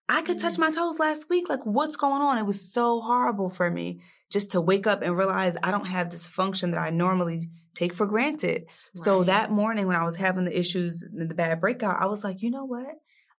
I 0.09 0.21
could 0.21 0.39
touch 0.39 0.57
my 0.57 0.71
toes 0.71 0.99
last 0.99 1.29
week. 1.29 1.49
Like, 1.49 1.65
what's 1.65 1.97
going 1.97 2.21
on? 2.21 2.37
It 2.37 2.45
was 2.45 2.61
so 2.61 3.01
horrible 3.01 3.49
for 3.49 3.69
me 3.69 4.01
just 4.31 4.51
to 4.51 4.61
wake 4.61 4.87
up 4.87 5.01
and 5.01 5.17
realize 5.17 5.55
I 5.63 5.71
don't 5.71 5.87
have 5.87 6.09
this 6.09 6.27
function 6.27 6.71
that 6.71 6.79
I 6.79 6.89
normally 6.89 7.49
take 7.75 7.93
for 7.93 8.05
granted. 8.05 8.63
Right. 8.63 8.69
So 8.95 9.23
that 9.23 9.51
morning 9.51 9.87
when 9.87 9.95
I 9.95 10.03
was 10.03 10.15
having 10.15 10.45
the 10.45 10.57
issues 10.57 11.01
and 11.01 11.29
the 11.29 11.35
bad 11.35 11.61
breakout, 11.61 12.01
I 12.01 12.07
was 12.07 12.23
like, 12.23 12.41
you 12.41 12.51
know 12.51 12.65
what? 12.65 12.95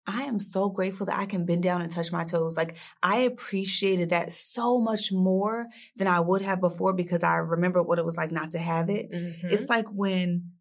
I 0.07 0.23
am 0.23 0.39
so 0.39 0.71
grateful 0.71 1.05
that 1.07 1.19
I 1.19 1.27
can 1.27 1.45
bend 1.45 1.63
down 1.63 1.83
and 1.83 1.91
touch 1.91 2.11
my 2.11 2.25
toes. 2.25 2.57
Like 2.57 2.77
I 3.03 3.19
appreciated 3.21 4.11
that 4.11 4.33
so 4.33 4.81
much 4.81 5.13
more 5.13 5.67
than 5.97 6.07
I 6.07 6.21
would 6.21 6.41
have 6.41 6.63
before 6.63 6.95
because 6.95 7.23
I 7.23 7.37
remember 7.37 7.83
what 7.83 7.99
it 7.99 8.07
was 8.07 8.17
like 8.17 8.33
not 8.33 8.53
to 8.53 8.59
have 8.59 8.89
it. 8.89 9.13
Mm-hmm. 9.13 9.49
It's 9.51 9.69
like 9.69 9.87
when 9.93 10.53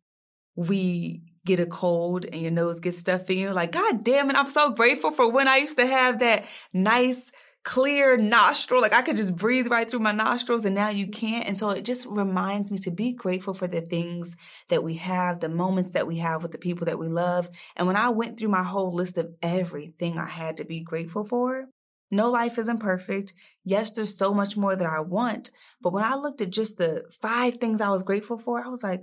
we 0.55 1.22
get 1.46 1.62
a 1.62 1.65
cold 1.65 2.25
and 2.25 2.41
your 2.41 2.51
nose 2.51 2.81
gets 2.81 3.00
stuffy 3.00 3.36
and 3.36 3.41
you're 3.41 3.53
like, 3.53 3.72
God 3.72 4.03
damn 4.03 4.29
it, 4.29 4.36
I'm 4.36 4.50
so 4.50 4.72
grateful 4.72 5.12
for 5.12 5.31
when 5.31 5.48
I 5.48 5.57
used 5.57 5.77
to 5.77 5.88
have 5.88 6.19
that 6.19 6.46
nice 6.74 7.31
clear 7.67 8.15
nostril. 8.15 8.81
Like 8.81 8.93
I 8.93 9.01
could 9.01 9.17
just 9.17 9.36
breathe 9.36 9.67
right 9.67 9.89
through 9.89 10.00
my 10.00 10.13
nostrils 10.13 10.63
and 10.63 10.74
now 10.74 10.88
you 10.88 11.05
can't. 11.05 11.45
And 11.45 11.59
so 11.59 11.71
it 11.71 11.83
just 11.83 12.07
reminds 12.09 12.71
me 12.71 12.77
to 12.77 12.91
be 12.91 13.12
grateful 13.12 13.53
for 13.53 13.67
the 13.67 13.81
things 13.81 14.38
that 14.69 14.86
we 14.86 14.93
have, 14.95 15.41
the 15.41 15.50
moments 15.50 15.91
that 15.91 16.07
we 16.07 16.19
have 16.19 16.41
with 16.41 16.53
the 16.53 16.59
people 16.59 16.86
that 16.86 16.97
we 16.97 17.09
love. 17.09 17.50
And 17.75 17.86
when 17.86 17.97
I 17.97 18.07
went 18.07 18.39
through 18.39 18.47
my 18.47 18.63
whole 18.63 18.93
list 18.93 19.17
of 19.17 19.36
everything 19.41 20.17
I 20.17 20.29
had 20.29 20.55
to 20.57 20.63
be 20.63 20.79
grateful 20.79 21.25
for, 21.25 21.65
no 22.09 22.31
life 22.31 22.57
isn't 22.57 22.79
perfect. 22.79 23.33
Yes, 23.65 23.91
there's 23.91 24.17
so 24.17 24.33
much 24.33 24.55
more 24.55 24.74
that 24.74 24.88
I 24.88 25.01
want. 25.01 25.51
But 25.81 25.91
when 25.91 26.05
I 26.05 26.15
looked 26.15 26.39
at 26.39 26.51
just 26.51 26.77
the 26.77 27.03
five 27.21 27.55
things 27.55 27.81
I 27.81 27.89
was 27.89 28.03
grateful 28.03 28.38
for, 28.38 28.63
I 28.63 28.69
was 28.69 28.81
like, 28.81 29.01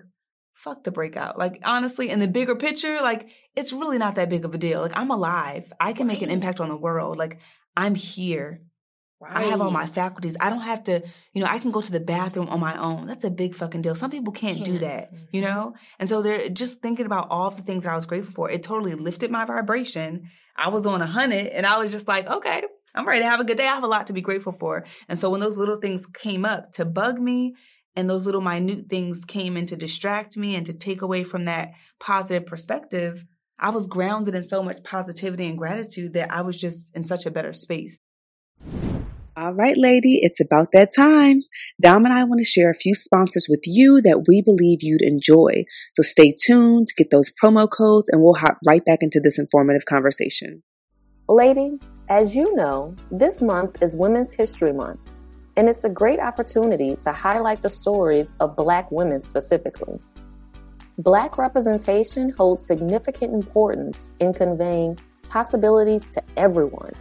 fuck 0.55 0.85
the 0.85 0.91
breakout. 0.91 1.39
Like 1.39 1.61
honestly, 1.65 2.11
in 2.11 2.21
the 2.21 2.29
bigger 2.29 2.57
picture, 2.57 3.01
like 3.01 3.31
it's 3.55 3.73
really 3.73 3.99
not 3.99 4.15
that 4.17 4.31
big 4.31 4.45
of 4.45 4.55
a 4.55 4.59
deal. 4.59 4.81
Like 4.81 4.97
I'm 4.97 5.11
alive. 5.11 5.73
I 5.79 5.93
can 5.93 6.07
make 6.07 6.23
an 6.23 6.31
impact 6.31 6.61
on 6.61 6.69
the 6.69 6.77
world. 6.77 7.19
Like 7.19 7.39
I'm 7.77 7.95
here. 7.95 8.63
Right. 9.21 9.37
I 9.37 9.43
have 9.45 9.63
all 9.63 9.71
my 9.71 9.87
faculties. 9.87 10.37
I 10.39 10.51
don't 10.51 10.61
have 10.61 10.85
to, 10.85 11.03
you 11.33 11.41
know, 11.43 11.49
I 11.49 11.59
can 11.59 11.71
go 11.71 11.81
to 11.81 11.93
the 11.93 12.01
bathroom 12.01 12.49
on 12.51 12.61
my 12.61 12.79
own. 12.79 13.07
That's 13.07 13.25
a 13.25 13.31
big 13.31 13.55
fucking 13.55 13.81
deal. 13.81 13.95
Some 13.95 14.11
people 14.11 14.35
can't, 14.35 14.57
can't. 14.57 14.67
do 14.67 14.79
that, 14.79 15.15
mm-hmm. 15.15 15.25
you 15.33 15.41
know? 15.41 15.75
And 15.99 16.09
so 16.09 16.21
they're 16.21 16.51
just 16.51 16.83
thinking 16.83 17.07
about 17.07 17.29
all 17.31 17.51
the 17.51 17.63
things 17.63 17.85
that 17.85 17.93
I 17.93 17.95
was 17.95 18.05
grateful 18.05 18.35
for. 18.35 18.51
It 18.51 18.63
totally 18.63 18.95
lifted 18.95 19.31
my 19.31 19.47
vibration. 19.47 20.29
I 20.57 20.69
was 20.69 20.85
on 20.85 21.01
a 21.01 21.07
hundred 21.07 21.47
and 21.47 21.65
I 21.65 21.79
was 21.79 21.91
just 21.91 22.07
like, 22.07 22.29
okay, 22.29 22.65
I'm 22.95 23.07
ready 23.07 23.23
to 23.23 23.29
have 23.29 23.41
a 23.41 23.45
good 23.45 23.57
day. 23.57 23.65
I 23.67 23.75
have 23.75 23.85
a 23.85 23.89
lot 23.89 24.09
to 24.09 24.13
be 24.13 24.21
grateful 24.21 24.53
for. 24.53 24.85
And 25.09 25.19
so 25.19 25.31
when 25.31 25.41
those 25.41 25.57
little 25.57 25.81
things 25.81 26.07
came 26.07 26.45
up 26.45 26.73
to 26.73 26.85
bug 26.85 27.19
me 27.19 27.55
and 27.97 28.09
those 28.09 28.27
little 28.27 28.41
minute 28.41 28.89
things 28.89 29.25
came 29.25 29.57
in 29.57 29.67
to 29.67 29.77
distract 29.77 30.37
me 30.37 30.57
and 30.57 30.67
to 30.67 30.73
take 30.73 31.03
away 31.03 31.25
from 31.25 31.45
that 31.45 31.73
positive 32.01 32.47
perspective, 32.47 33.25
I 33.59 33.71
was 33.71 33.87
grounded 33.87 34.35
in 34.35 34.43
so 34.43 34.63
much 34.63 34.83
positivity 34.83 35.47
and 35.47 35.57
gratitude 35.57 36.15
that 36.15 36.33
I 36.33 36.43
was 36.43 36.57
just 36.57 36.95
in 36.97 37.05
such 37.05 37.25
a 37.27 37.31
better 37.31 37.53
space. 37.53 37.99
All 39.37 39.53
right, 39.53 39.77
lady, 39.77 40.21
it's 40.23 40.41
about 40.41 40.69
that 40.73 40.91
time. 40.95 41.43
Dom 41.81 42.05
and 42.05 42.15
I 42.15 42.23
want 42.23 42.39
to 42.39 42.45
share 42.45 42.71
a 42.71 42.75
few 42.75 42.95
sponsors 42.95 43.47
with 43.49 43.63
you 43.67 44.01
that 44.03 44.27
we 44.29 44.43
believe 44.43 44.79
you'd 44.81 45.03
enjoy. 45.03 45.65
So 45.95 46.05
stay 46.05 46.33
tuned, 46.41 46.89
get 46.97 47.11
those 47.11 47.33
promo 47.43 47.69
codes, 47.69 48.09
and 48.09 48.23
we'll 48.23 48.35
hop 48.35 48.59
right 48.65 48.85
back 48.85 49.01
into 49.03 49.21
this 49.21 49.39
informative 49.39 49.87
conversation. 49.87 50.63
Lady, 51.29 51.79
as 52.09 52.37
you 52.37 52.55
know, 52.55 52.95
this 53.11 53.41
month 53.41 53.83
is 53.83 53.97
Women's 53.97 54.35
History 54.35 54.73
Month, 54.73 55.01
and 55.57 55.69
it's 55.69 55.85
a 55.85 55.89
great 55.89 56.19
opportunity 56.19 56.97
to 57.05 57.13
highlight 57.13 57.63
the 57.63 57.69
stories 57.71 58.35
of 58.41 58.57
Black 58.57 58.91
women 58.91 59.25
specifically. 59.27 59.99
Black 60.99 61.39
representation 61.39 62.31
holds 62.31 62.67
significant 62.67 63.35
importance 63.35 64.15
in 64.21 64.33
conveying 64.33 64.99
possibilities 65.29 66.07
to 66.13 66.23
everyone, 66.37 66.93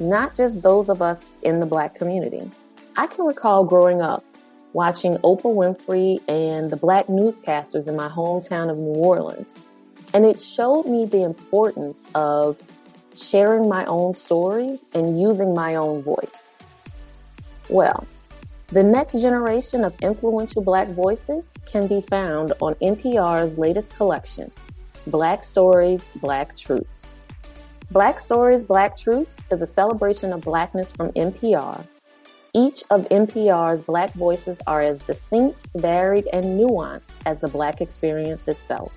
not 0.00 0.34
just 0.34 0.62
those 0.62 0.88
of 0.88 1.02
us 1.02 1.24
in 1.42 1.60
the 1.60 1.66
Black 1.66 1.94
community. 1.94 2.50
I 2.96 3.06
can 3.06 3.24
recall 3.26 3.64
growing 3.64 4.00
up 4.00 4.24
watching 4.72 5.14
Oprah 5.18 5.54
Winfrey 5.54 6.20
and 6.28 6.70
the 6.70 6.76
Black 6.76 7.06
newscasters 7.08 7.88
in 7.88 7.96
my 7.96 8.08
hometown 8.08 8.70
of 8.70 8.78
New 8.78 8.94
Orleans, 8.94 9.58
and 10.14 10.24
it 10.24 10.40
showed 10.40 10.86
me 10.86 11.04
the 11.04 11.22
importance 11.22 12.08
of 12.14 12.58
sharing 13.18 13.68
my 13.68 13.84
own 13.84 14.14
stories 14.14 14.84
and 14.94 15.20
using 15.20 15.54
my 15.54 15.74
own 15.74 16.02
voice. 16.02 16.51
Well, 17.72 18.06
the 18.66 18.82
next 18.82 19.14
generation 19.14 19.82
of 19.82 19.94
influential 20.02 20.60
Black 20.60 20.88
voices 20.90 21.54
can 21.64 21.86
be 21.86 22.02
found 22.02 22.52
on 22.60 22.74
NPR's 22.82 23.56
latest 23.56 23.96
collection, 23.96 24.52
Black 25.06 25.42
Stories, 25.42 26.12
Black 26.16 26.54
Truths. 26.54 27.06
Black 27.90 28.20
Stories, 28.20 28.62
Black 28.62 28.94
Truths 28.94 29.34
is 29.50 29.62
a 29.62 29.66
celebration 29.66 30.34
of 30.34 30.42
Blackness 30.42 30.92
from 30.92 31.12
NPR. 31.12 31.82
Each 32.52 32.84
of 32.90 33.08
NPR's 33.08 33.80
Black 33.80 34.12
voices 34.12 34.58
are 34.66 34.82
as 34.82 34.98
distinct, 35.04 35.58
varied, 35.74 36.28
and 36.30 36.60
nuanced 36.60 37.08
as 37.24 37.40
the 37.40 37.48
Black 37.48 37.80
experience 37.80 38.48
itself. 38.48 38.92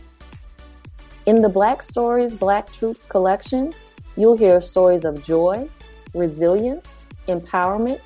In 1.28 1.42
the 1.42 1.48
Black 1.48 1.82
Stories, 1.82 2.36
Black 2.36 2.70
Truths 2.74 3.06
collection, 3.06 3.74
you'll 4.18 4.36
hear 4.36 4.60
stories 4.60 5.06
of 5.06 5.24
joy, 5.24 5.70
resilience, 6.14 6.86
empowerment, 7.30 8.02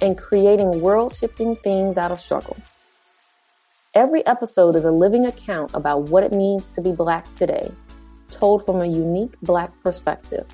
and 0.00 0.18
creating 0.18 0.80
world 0.80 1.14
shifting 1.14 1.56
things 1.56 1.96
out 1.96 2.10
of 2.10 2.20
struggle. 2.20 2.56
Every 3.94 4.26
episode 4.26 4.74
is 4.76 4.84
a 4.84 4.90
living 4.90 5.26
account 5.26 5.70
about 5.74 6.08
what 6.08 6.24
it 6.24 6.32
means 6.32 6.64
to 6.74 6.80
be 6.80 6.92
Black 6.92 7.32
today, 7.36 7.70
told 8.30 8.66
from 8.66 8.80
a 8.80 8.86
unique 8.86 9.34
Black 9.42 9.70
perspective. 9.82 10.46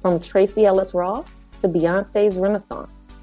From 0.00 0.20
Tracee 0.20 0.66
Ellis 0.66 0.94
Ross 0.94 1.40
to 1.60 1.68
Beyonce's 1.68 2.36
Renaissance, 2.36 3.14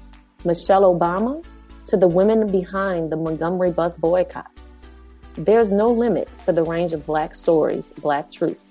Michelle 0.44 0.82
Obama 0.82 1.44
to 1.86 1.96
the 1.96 2.06
women 2.06 2.50
behind 2.50 3.10
the 3.10 3.16
Montgomery 3.16 3.70
bus 3.70 3.96
boycott. 3.96 4.50
There's 5.36 5.70
no 5.70 5.86
limit 5.88 6.28
to 6.44 6.52
the 6.52 6.62
range 6.62 6.92
of 6.92 7.06
Black 7.06 7.34
stories, 7.34 7.84
Black 8.00 8.30
truths. 8.30 8.70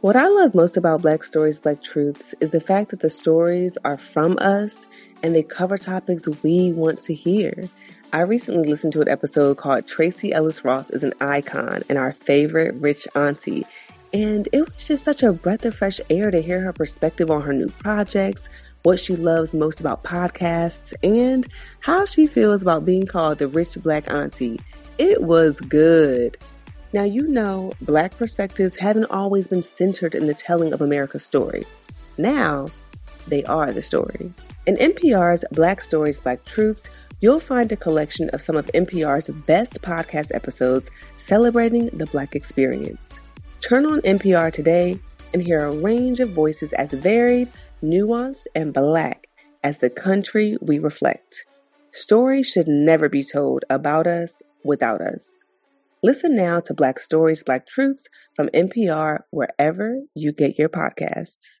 What 0.00 0.16
I 0.16 0.28
love 0.28 0.54
most 0.54 0.76
about 0.76 1.00
Black 1.00 1.24
Stories, 1.24 1.60
Black 1.60 1.82
Truths 1.82 2.34
is 2.38 2.50
the 2.50 2.60
fact 2.60 2.90
that 2.90 3.00
the 3.00 3.08
stories 3.08 3.78
are 3.86 3.96
from 3.96 4.36
us 4.38 4.86
and 5.24 5.34
they 5.34 5.42
cover 5.42 5.78
topics 5.78 6.28
we 6.42 6.70
want 6.70 7.00
to 7.00 7.14
hear. 7.14 7.70
I 8.12 8.20
recently 8.20 8.68
listened 8.68 8.92
to 8.92 9.00
an 9.00 9.08
episode 9.08 9.56
called 9.56 9.86
Tracee 9.86 10.34
Ellis 10.34 10.66
Ross 10.66 10.90
is 10.90 11.02
an 11.02 11.14
Icon 11.18 11.82
and 11.88 11.96
Our 11.96 12.12
Favorite 12.12 12.74
Rich 12.74 13.08
Auntie. 13.16 13.64
And 14.12 14.46
it 14.52 14.66
was 14.66 14.84
just 14.84 15.02
such 15.02 15.22
a 15.22 15.32
breath 15.32 15.64
of 15.64 15.74
fresh 15.74 15.98
air 16.10 16.30
to 16.30 16.42
hear 16.42 16.60
her 16.60 16.74
perspective 16.74 17.30
on 17.30 17.40
her 17.40 17.54
new 17.54 17.70
projects, 17.70 18.50
what 18.82 19.00
she 19.00 19.16
loves 19.16 19.54
most 19.54 19.80
about 19.80 20.04
podcasts, 20.04 20.92
and 21.02 21.48
how 21.80 22.04
she 22.04 22.26
feels 22.26 22.60
about 22.60 22.84
being 22.84 23.06
called 23.06 23.38
the 23.38 23.48
rich 23.48 23.82
black 23.82 24.08
auntie. 24.10 24.60
It 24.98 25.22
was 25.22 25.58
good. 25.58 26.36
Now, 26.92 27.04
you 27.04 27.26
know, 27.26 27.72
black 27.80 28.14
perspectives 28.18 28.76
haven't 28.76 29.06
always 29.06 29.48
been 29.48 29.62
centered 29.62 30.14
in 30.14 30.26
the 30.26 30.34
telling 30.34 30.74
of 30.74 30.82
America's 30.82 31.24
story. 31.24 31.64
Now, 32.18 32.68
they 33.26 33.42
are 33.44 33.72
the 33.72 33.82
story. 33.82 34.34
In 34.66 34.76
NPR's 34.76 35.44
Black 35.52 35.82
Stories, 35.82 36.18
Black 36.18 36.42
Truths, 36.46 36.88
you'll 37.20 37.38
find 37.38 37.70
a 37.70 37.76
collection 37.76 38.30
of 38.30 38.40
some 38.40 38.56
of 38.56 38.64
NPR's 38.68 39.28
best 39.44 39.82
podcast 39.82 40.34
episodes 40.34 40.90
celebrating 41.18 41.88
the 41.88 42.06
Black 42.06 42.34
experience. 42.34 43.06
Turn 43.60 43.84
on 43.84 44.00
NPR 44.00 44.50
today 44.50 44.98
and 45.34 45.42
hear 45.42 45.66
a 45.66 45.70
range 45.70 46.18
of 46.20 46.30
voices 46.30 46.72
as 46.72 46.90
varied, 46.92 47.50
nuanced, 47.82 48.44
and 48.54 48.72
Black 48.72 49.26
as 49.62 49.78
the 49.78 49.90
country 49.90 50.56
we 50.62 50.78
reflect. 50.78 51.44
Stories 51.92 52.46
should 52.46 52.66
never 52.66 53.10
be 53.10 53.22
told 53.22 53.66
about 53.68 54.06
us 54.06 54.40
without 54.64 55.02
us. 55.02 55.28
Listen 56.02 56.34
now 56.34 56.60
to 56.60 56.72
Black 56.72 57.00
Stories, 57.00 57.42
Black 57.42 57.66
Truths 57.66 58.08
from 58.34 58.48
NPR 58.48 59.24
wherever 59.30 60.00
you 60.14 60.32
get 60.32 60.58
your 60.58 60.70
podcasts. 60.70 61.60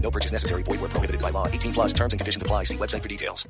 No 0.00 0.10
purchase 0.10 0.32
necessary. 0.32 0.62
Void 0.62 0.80
where 0.80 0.88
prohibited 0.88 1.20
by 1.20 1.30
law. 1.30 1.46
18 1.46 1.72
plus 1.74 1.92
terms 1.92 2.14
and 2.14 2.20
conditions 2.20 2.42
apply. 2.42 2.64
See 2.64 2.78
website 2.78 3.02
for 3.02 3.08
details. 3.08 3.46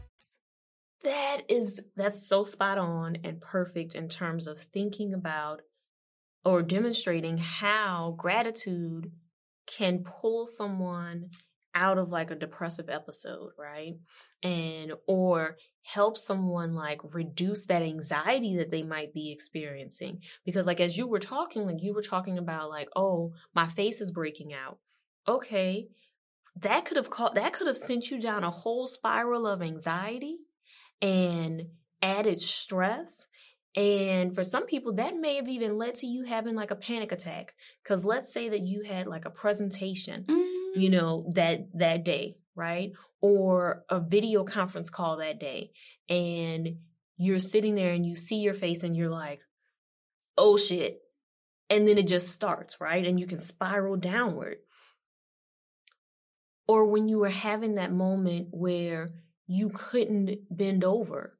That 1.04 1.42
is 1.48 1.80
that's 1.96 2.26
so 2.28 2.44
spot 2.44 2.76
on 2.76 3.18
and 3.22 3.40
perfect 3.40 3.94
in 3.94 4.08
terms 4.08 4.46
of 4.46 4.58
thinking 4.58 5.14
about 5.14 5.62
or 6.44 6.62
demonstrating 6.62 7.38
how 7.38 8.14
gratitude 8.18 9.12
can 9.66 10.02
pull 10.04 10.46
someone 10.46 11.30
out 11.74 11.98
of 11.98 12.10
like 12.10 12.30
a 12.30 12.34
depressive 12.34 12.88
episode, 12.88 13.50
right? 13.56 13.94
And 14.42 14.92
or 15.06 15.56
help 15.82 16.18
someone 16.18 16.74
like 16.74 17.00
reduce 17.14 17.66
that 17.66 17.82
anxiety 17.82 18.56
that 18.56 18.70
they 18.70 18.82
might 18.82 19.14
be 19.14 19.30
experiencing. 19.30 20.20
Because 20.44 20.66
like 20.66 20.80
as 20.80 20.96
you 20.96 21.06
were 21.06 21.20
talking, 21.20 21.66
like 21.66 21.82
you 21.82 21.94
were 21.94 22.02
talking 22.02 22.38
about 22.38 22.70
like, 22.70 22.88
oh, 22.96 23.32
my 23.54 23.66
face 23.66 24.00
is 24.00 24.10
breaking 24.10 24.52
out. 24.52 24.78
Okay, 25.26 25.88
that 26.60 26.84
could 26.84 26.96
have 26.96 27.10
caught 27.10 27.34
that 27.34 27.52
could 27.52 27.66
have 27.66 27.76
sent 27.76 28.10
you 28.10 28.20
down 28.20 28.44
a 28.44 28.50
whole 28.50 28.86
spiral 28.86 29.46
of 29.46 29.62
anxiety 29.62 30.38
and 31.00 31.66
added 32.02 32.40
stress. 32.40 33.26
And 33.76 34.34
for 34.34 34.42
some 34.42 34.66
people 34.66 34.94
that 34.94 35.14
may 35.16 35.36
have 35.36 35.48
even 35.48 35.78
led 35.78 35.96
to 35.96 36.06
you 36.06 36.24
having 36.24 36.54
like 36.54 36.70
a 36.70 36.76
panic 36.76 37.12
attack. 37.12 37.54
Because 37.82 38.04
let's 38.04 38.32
say 38.32 38.48
that 38.48 38.62
you 38.62 38.82
had 38.82 39.06
like 39.06 39.24
a 39.24 39.30
presentation 39.30 40.24
mm-hmm. 40.24 40.80
you 40.80 40.90
know 40.90 41.30
that 41.34 41.68
that 41.74 42.04
day 42.04 42.36
right? 42.56 42.90
Or 43.20 43.84
a 43.88 44.00
video 44.00 44.42
conference 44.42 44.90
call 44.90 45.18
that 45.18 45.38
day. 45.38 45.70
And 46.08 46.78
you're 47.16 47.38
sitting 47.38 47.76
there 47.76 47.92
and 47.92 48.04
you 48.04 48.16
see 48.16 48.38
your 48.38 48.54
face 48.54 48.82
and 48.82 48.96
you're 48.96 49.10
like 49.10 49.40
oh 50.36 50.56
shit. 50.56 51.00
And 51.70 51.86
then 51.86 51.98
it 51.98 52.06
just 52.06 52.28
starts 52.28 52.80
right? 52.80 53.06
And 53.06 53.20
you 53.20 53.26
can 53.26 53.40
spiral 53.40 53.96
downward 53.96 54.56
or 56.68 56.86
when 56.86 57.08
you 57.08 57.18
were 57.18 57.30
having 57.30 57.74
that 57.74 57.90
moment 57.90 58.48
where 58.50 59.08
you 59.46 59.70
couldn't 59.70 60.38
bend 60.50 60.84
over 60.84 61.38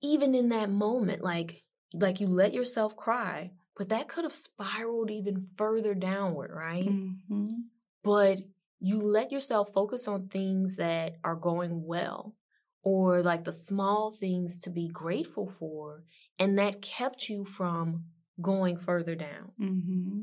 even 0.00 0.34
in 0.34 0.50
that 0.50 0.70
moment 0.70 1.22
like 1.22 1.64
like 1.92 2.20
you 2.20 2.28
let 2.28 2.52
yourself 2.52 2.96
cry 2.96 3.50
but 3.76 3.88
that 3.88 4.08
could 4.08 4.24
have 4.24 4.34
spiraled 4.34 5.10
even 5.10 5.48
further 5.56 5.94
downward 5.94 6.50
right 6.54 6.88
mm-hmm. 6.88 7.54
but 8.04 8.38
you 8.80 9.00
let 9.00 9.32
yourself 9.32 9.72
focus 9.72 10.06
on 10.06 10.28
things 10.28 10.76
that 10.76 11.16
are 11.24 11.34
going 11.34 11.84
well 11.84 12.36
or 12.82 13.22
like 13.22 13.44
the 13.44 13.52
small 13.52 14.10
things 14.10 14.58
to 14.58 14.70
be 14.70 14.88
grateful 14.88 15.48
for 15.48 16.04
and 16.38 16.58
that 16.58 16.80
kept 16.82 17.28
you 17.28 17.44
from 17.44 18.04
going 18.40 18.76
further 18.76 19.16
down 19.16 19.50
mm-hmm. 19.60 20.20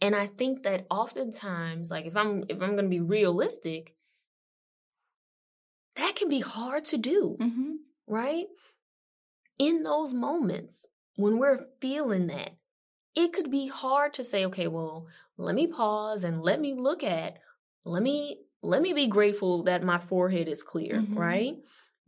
And 0.00 0.16
I 0.16 0.26
think 0.26 0.62
that 0.62 0.86
oftentimes, 0.90 1.90
like 1.90 2.06
if 2.06 2.16
I'm 2.16 2.44
if 2.48 2.62
I'm 2.62 2.76
gonna 2.76 2.88
be 2.88 3.00
realistic, 3.00 3.94
that 5.96 6.16
can 6.16 6.28
be 6.28 6.40
hard 6.40 6.84
to 6.86 6.96
do, 6.96 7.36
mm-hmm. 7.40 7.72
right? 8.06 8.46
In 9.58 9.82
those 9.82 10.14
moments 10.14 10.86
when 11.16 11.38
we're 11.38 11.66
feeling 11.80 12.28
that, 12.28 12.52
it 13.14 13.32
could 13.32 13.50
be 13.50 13.66
hard 13.66 14.14
to 14.14 14.24
say, 14.24 14.46
okay, 14.46 14.68
well, 14.68 15.06
let 15.36 15.54
me 15.54 15.66
pause 15.66 16.24
and 16.24 16.42
let 16.42 16.60
me 16.60 16.72
look 16.74 17.04
at, 17.04 17.38
let 17.84 18.02
me 18.02 18.38
let 18.62 18.82
me 18.82 18.92
be 18.92 19.06
grateful 19.06 19.62
that 19.64 19.82
my 19.82 19.98
forehead 19.98 20.48
is 20.48 20.62
clear, 20.62 20.96
mm-hmm. 20.96 21.18
right? 21.18 21.56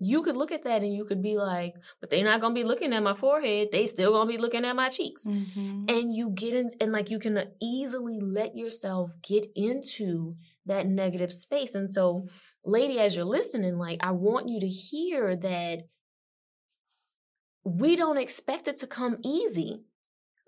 You 0.05 0.23
could 0.23 0.37
look 0.37 0.51
at 0.51 0.65
that 0.65 0.83
and 0.83 0.93
you 0.93 1.05
could 1.05 1.23
be 1.23 1.37
like, 1.37 1.75
but 2.01 2.11
they're 2.11 2.25
not 2.25 2.41
gonna 2.41 2.55
be 2.55 2.65
looking 2.65 2.93
at 2.93 3.03
my 3.03 3.15
forehead. 3.15 3.69
They 3.71 3.87
still 3.87 4.13
gonna 4.13 4.31
be 4.31 4.39
looking 4.39 4.65
at 4.65 4.75
my 4.75 4.89
cheeks. 4.89 5.27
Mm-hmm. 5.27 5.85
And 5.89 6.15
you 6.15 6.31
get 6.31 6.55
in 6.55 6.71
and 6.81 6.93
like 6.93 7.11
you 7.11 7.19
can 7.19 7.43
easily 7.61 8.19
let 8.21 8.57
yourself 8.57 9.13
get 9.23 9.47
into 9.55 10.37
that 10.67 10.87
negative 10.87 11.33
space. 11.33 11.75
And 11.75 11.93
so, 11.93 12.29
lady, 12.65 12.99
as 12.99 13.15
you're 13.15 13.25
listening, 13.25 13.79
like 13.79 13.99
I 14.03 14.11
want 14.11 14.49
you 14.49 14.61
to 14.61 14.69
hear 14.69 15.37
that 15.37 15.83
we 17.65 17.95
don't 17.95 18.19
expect 18.19 18.69
it 18.69 18.79
to 18.79 18.87
come 18.87 19.19
easy. 19.25 19.85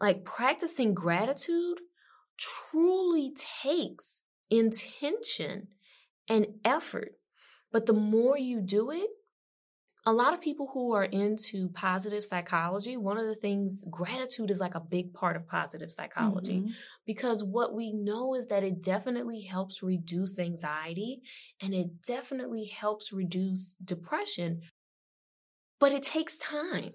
Like 0.00 0.24
practicing 0.24 0.94
gratitude 0.94 1.78
truly 2.36 3.32
takes 3.62 4.22
intention 4.50 5.68
and 6.28 6.46
effort. 6.64 7.12
But 7.72 7.86
the 7.86 7.92
more 7.92 8.38
you 8.38 8.60
do 8.60 8.90
it, 8.90 9.10
a 10.06 10.12
lot 10.12 10.34
of 10.34 10.40
people 10.40 10.70
who 10.72 10.92
are 10.92 11.04
into 11.04 11.70
positive 11.70 12.24
psychology, 12.24 12.96
one 12.96 13.16
of 13.16 13.26
the 13.26 13.34
things, 13.34 13.84
gratitude 13.90 14.50
is 14.50 14.60
like 14.60 14.74
a 14.74 14.80
big 14.80 15.14
part 15.14 15.34
of 15.34 15.48
positive 15.48 15.90
psychology 15.90 16.58
mm-hmm. 16.60 16.70
because 17.06 17.42
what 17.42 17.74
we 17.74 17.92
know 17.92 18.34
is 18.34 18.48
that 18.48 18.64
it 18.64 18.82
definitely 18.82 19.40
helps 19.40 19.82
reduce 19.82 20.38
anxiety 20.38 21.22
and 21.62 21.72
it 21.72 22.02
definitely 22.06 22.66
helps 22.66 23.12
reduce 23.12 23.76
depression, 23.82 24.60
but 25.80 25.92
it 25.92 26.02
takes 26.02 26.36
time. 26.36 26.92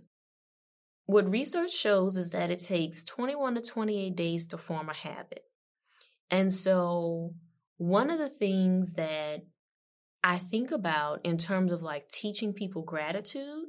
What 1.08 1.32
research 1.32 1.72
shows 1.72 2.16
is 2.16 2.30
that 2.30 2.52
it 2.52 2.60
takes 2.60 3.04
21 3.04 3.56
to 3.56 3.62
28 3.62 4.16
days 4.16 4.46
to 4.48 4.58
form 4.60 4.90
a 4.90 4.94
habit. 4.94 5.42
And 6.30 6.54
so, 6.54 7.34
one 7.78 8.12
of 8.12 8.20
the 8.20 8.30
things 8.30 8.94
that 8.94 9.42
I 10.24 10.38
think 10.38 10.72
about 10.72 11.22
in 11.24 11.38
terms 11.38 11.72
of 11.72 11.82
like 11.82 12.10
teaching 12.10 12.54
people 12.54 12.82
gratitude, 12.82 13.66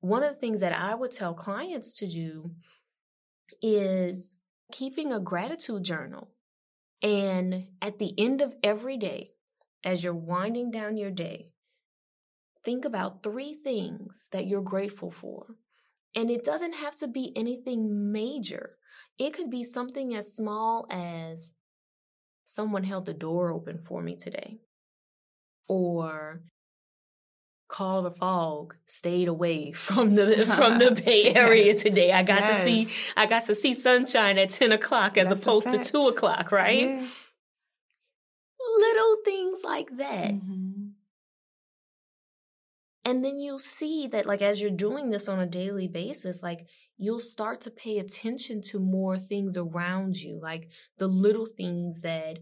one 0.00 0.22
of 0.22 0.32
the 0.32 0.40
things 0.40 0.60
that 0.60 0.72
I 0.72 0.94
would 0.94 1.10
tell 1.10 1.34
clients 1.34 1.92
to 1.98 2.08
do 2.08 2.52
is 3.60 4.36
keeping 4.72 5.12
a 5.12 5.20
gratitude 5.20 5.84
journal. 5.84 6.30
And 7.02 7.66
at 7.82 7.98
the 7.98 8.14
end 8.16 8.40
of 8.40 8.54
every 8.62 8.96
day, 8.96 9.32
as 9.84 10.02
you're 10.02 10.14
winding 10.14 10.70
down 10.70 10.96
your 10.96 11.10
day, 11.10 11.50
think 12.64 12.84
about 12.84 13.22
three 13.22 13.54
things 13.54 14.28
that 14.32 14.46
you're 14.46 14.62
grateful 14.62 15.10
for. 15.10 15.56
And 16.14 16.30
it 16.30 16.44
doesn't 16.44 16.74
have 16.74 16.96
to 16.96 17.08
be 17.08 17.32
anything 17.36 18.12
major. 18.12 18.76
It 19.18 19.34
could 19.34 19.50
be 19.50 19.64
something 19.64 20.14
as 20.14 20.34
small 20.34 20.86
as 20.90 21.52
someone 22.44 22.84
held 22.84 23.06
the 23.06 23.14
door 23.14 23.52
open 23.52 23.78
for 23.78 24.02
me 24.02 24.16
today 24.16 24.60
or 25.72 26.42
Karl 27.68 28.02
the 28.02 28.10
Fog 28.10 28.76
stayed 28.86 29.28
away 29.28 29.72
from 29.86 30.14
the 30.14 30.46
from 30.56 30.78
the 30.78 30.92
Bay 30.92 31.34
Area 31.34 31.74
today. 31.74 32.12
I 32.12 32.22
got 32.22 32.40
yes. 32.40 32.58
to 32.58 32.64
see 32.64 32.94
I 33.16 33.26
got 33.26 33.46
to 33.46 33.54
see 33.54 33.74
sunshine 33.74 34.38
at 34.38 34.50
ten 34.50 34.72
o'clock 34.72 35.16
as 35.16 35.28
That's 35.28 35.42
opposed 35.42 35.70
to 35.70 35.78
two 35.78 36.06
o'clock, 36.08 36.52
right? 36.52 36.82
Yeah. 36.82 37.06
Little 38.78 39.16
things 39.24 39.60
like 39.64 39.96
that. 39.96 40.32
Mm-hmm. 40.32 40.88
And 43.04 43.24
then 43.24 43.38
you'll 43.38 43.58
see 43.58 44.06
that, 44.06 44.26
like, 44.26 44.42
as 44.42 44.62
you're 44.62 44.70
doing 44.70 45.10
this 45.10 45.28
on 45.28 45.40
a 45.40 45.46
daily 45.46 45.88
basis, 45.88 46.40
like, 46.40 46.68
you'll 46.96 47.18
start 47.18 47.60
to 47.62 47.70
pay 47.70 47.98
attention 47.98 48.62
to 48.62 48.78
more 48.78 49.18
things 49.18 49.56
around 49.56 50.16
you, 50.16 50.38
like 50.40 50.68
the 50.98 51.08
little 51.08 51.46
things 51.46 52.02
that 52.02 52.38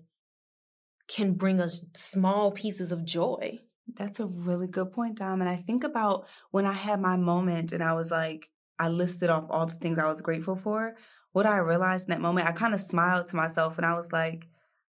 can 1.20 1.35
bring 1.35 1.61
us 1.61 1.85
small 1.94 2.50
pieces 2.50 2.92
of 2.92 3.04
joy. 3.04 3.59
That's 3.94 4.20
a 4.20 4.26
really 4.26 4.68
good 4.68 4.90
point, 4.90 5.18
Dom. 5.18 5.42
And 5.42 5.50
I 5.50 5.56
think 5.56 5.85
about 5.85 6.26
when 6.50 6.64
I 6.64 6.72
had 6.72 6.98
my 6.98 7.18
moment 7.18 7.72
and 7.72 7.83
I 7.83 7.92
was 7.92 8.11
like, 8.11 8.48
I 8.78 8.88
listed 8.88 9.28
off 9.28 9.44
all 9.50 9.66
the 9.66 9.74
things 9.74 9.98
I 9.98 10.06
was 10.06 10.22
grateful 10.22 10.56
for. 10.56 10.96
What 11.33 11.44
I 11.44 11.59
realized 11.59 12.09
in 12.09 12.12
that 12.12 12.22
moment, 12.22 12.48
I 12.48 12.52
kind 12.52 12.72
of 12.72 12.80
smiled 12.80 13.26
to 13.26 13.37
myself 13.37 13.76
and 13.76 13.85
I 13.85 13.94
was 13.96 14.11
like, 14.11 14.46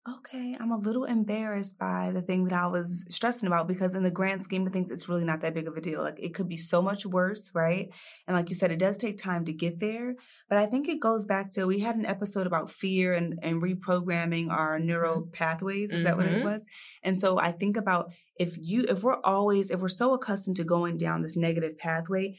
okay, 0.08 0.56
I'm 0.60 0.72
a 0.72 0.78
little 0.78 1.06
embarrassed 1.06 1.80
by 1.80 2.12
the 2.14 2.22
thing 2.22 2.44
that 2.44 2.54
I 2.54 2.68
was 2.68 3.04
stressing 3.10 3.48
about 3.48 3.68
because 3.68 3.96
in 3.96 4.04
the 4.04 4.12
grand 4.12 4.44
scheme 4.44 4.66
of 4.68 4.72
things, 4.72 4.92
it's 4.92 5.10
really 5.10 5.26
not 5.26 5.42
that 5.42 5.56
big 5.56 5.68
of 5.68 5.76
a 5.76 5.82
deal. 5.82 6.04
Like 6.04 6.20
it 6.20 6.36
could 6.36 6.48
be 6.48 6.58
so 6.58 6.80
much 6.80 7.08
worse, 7.08 7.50
right? 7.56 7.90
And 8.28 8.38
like 8.38 8.50
you 8.50 8.56
said, 8.56 8.72
it 8.72 8.78
does 8.78 8.98
take 8.98 9.18
time 9.18 9.46
to 9.46 9.54
get 9.54 9.80
there. 9.80 10.16
But 10.48 10.60
I 10.60 10.68
think 10.68 10.88
it 10.88 11.00
goes 11.00 11.26
back 11.26 11.50
to 11.52 11.66
we 11.66 11.80
had 11.80 11.96
an 11.96 12.06
episode 12.06 12.46
about 12.46 12.70
fear 12.70 13.14
and, 13.14 13.40
and 13.42 13.64
reprogramming 13.64 14.52
our 14.52 14.78
neural 14.78 15.22
mm-hmm. 15.22 15.32
pathways. 15.32 15.90
Is 15.90 15.96
mm-hmm. 15.96 16.04
that 16.04 16.18
what 16.18 16.28
it 16.28 16.34
mm-hmm. 16.34 16.46
was? 16.46 16.66
And 17.02 17.20
so 17.20 17.40
I 17.40 17.52
think 17.52 17.76
about 17.76 18.14
if 18.40 18.56
you 18.60 18.86
if 18.88 19.02
we're 19.02 19.22
always 19.24 19.72
if 19.72 19.80
we're 19.80 19.88
so 19.88 20.14
accustomed 20.14 20.58
to 20.58 20.64
going 20.64 20.98
down 20.98 21.24
this 21.24 21.36
negative 21.36 21.80
pathway, 21.80 22.36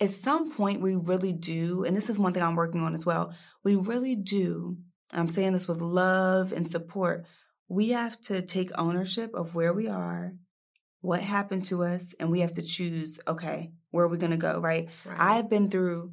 at 0.00 0.14
some 0.14 0.50
point 0.50 0.80
we 0.80 0.96
really 0.96 1.34
do, 1.34 1.84
and 1.84 1.94
this 1.94 2.08
is 2.08 2.18
one 2.18 2.32
thing 2.32 2.42
I'm 2.42 2.56
working 2.56 2.80
on 2.80 2.94
as 2.94 3.04
well, 3.04 3.34
we 3.62 3.76
really 3.76 4.16
do 4.16 4.78
I'm 5.20 5.28
saying 5.28 5.52
this 5.52 5.68
with 5.68 5.80
love 5.80 6.52
and 6.52 6.68
support, 6.68 7.26
we 7.68 7.90
have 7.90 8.20
to 8.22 8.42
take 8.42 8.70
ownership 8.78 9.34
of 9.34 9.54
where 9.54 9.72
we 9.72 9.88
are, 9.88 10.32
what 11.00 11.20
happened 11.20 11.64
to 11.66 11.82
us, 11.84 12.14
and 12.18 12.30
we 12.30 12.40
have 12.40 12.52
to 12.52 12.62
choose, 12.62 13.18
okay, 13.26 13.72
where 13.90 14.04
are 14.04 14.08
we 14.08 14.18
going 14.18 14.30
to 14.30 14.36
go, 14.36 14.60
right? 14.60 14.88
right? 15.04 15.16
I've 15.18 15.50
been 15.50 15.70
through 15.70 16.12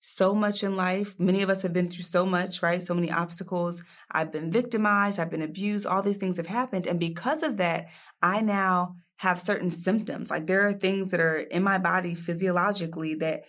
so 0.00 0.34
much 0.34 0.62
in 0.62 0.76
life. 0.76 1.14
Many 1.18 1.40
of 1.40 1.48
us 1.48 1.62
have 1.62 1.72
been 1.72 1.88
through 1.88 2.04
so 2.04 2.26
much, 2.26 2.62
right? 2.62 2.82
So 2.82 2.92
many 2.92 3.10
obstacles. 3.10 3.82
I've 4.10 4.30
been 4.30 4.50
victimized, 4.50 5.18
I've 5.18 5.30
been 5.30 5.40
abused, 5.40 5.86
all 5.86 6.02
these 6.02 6.18
things 6.18 6.36
have 6.36 6.46
happened. 6.46 6.86
And 6.86 7.00
because 7.00 7.42
of 7.42 7.56
that, 7.56 7.88
I 8.20 8.42
now 8.42 8.96
have 9.16 9.40
certain 9.40 9.70
symptoms. 9.70 10.30
Like 10.30 10.46
there 10.46 10.68
are 10.68 10.74
things 10.74 11.10
that 11.10 11.20
are 11.20 11.38
in 11.38 11.62
my 11.62 11.78
body 11.78 12.14
physiologically 12.14 13.14
that 13.16 13.44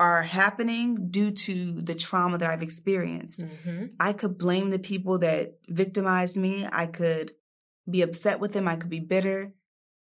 are 0.00 0.22
happening 0.22 1.10
due 1.10 1.30
to 1.30 1.80
the 1.80 1.94
trauma 1.94 2.38
that 2.38 2.50
I've 2.50 2.62
experienced. 2.62 3.40
Mm-hmm. 3.40 3.86
I 4.00 4.12
could 4.12 4.38
blame 4.38 4.70
the 4.70 4.78
people 4.78 5.18
that 5.18 5.58
victimized 5.68 6.36
me. 6.36 6.66
I 6.70 6.86
could 6.86 7.32
be 7.88 8.02
upset 8.02 8.40
with 8.40 8.52
them. 8.52 8.66
I 8.66 8.76
could 8.76 8.90
be 8.90 9.00
bitter, 9.00 9.54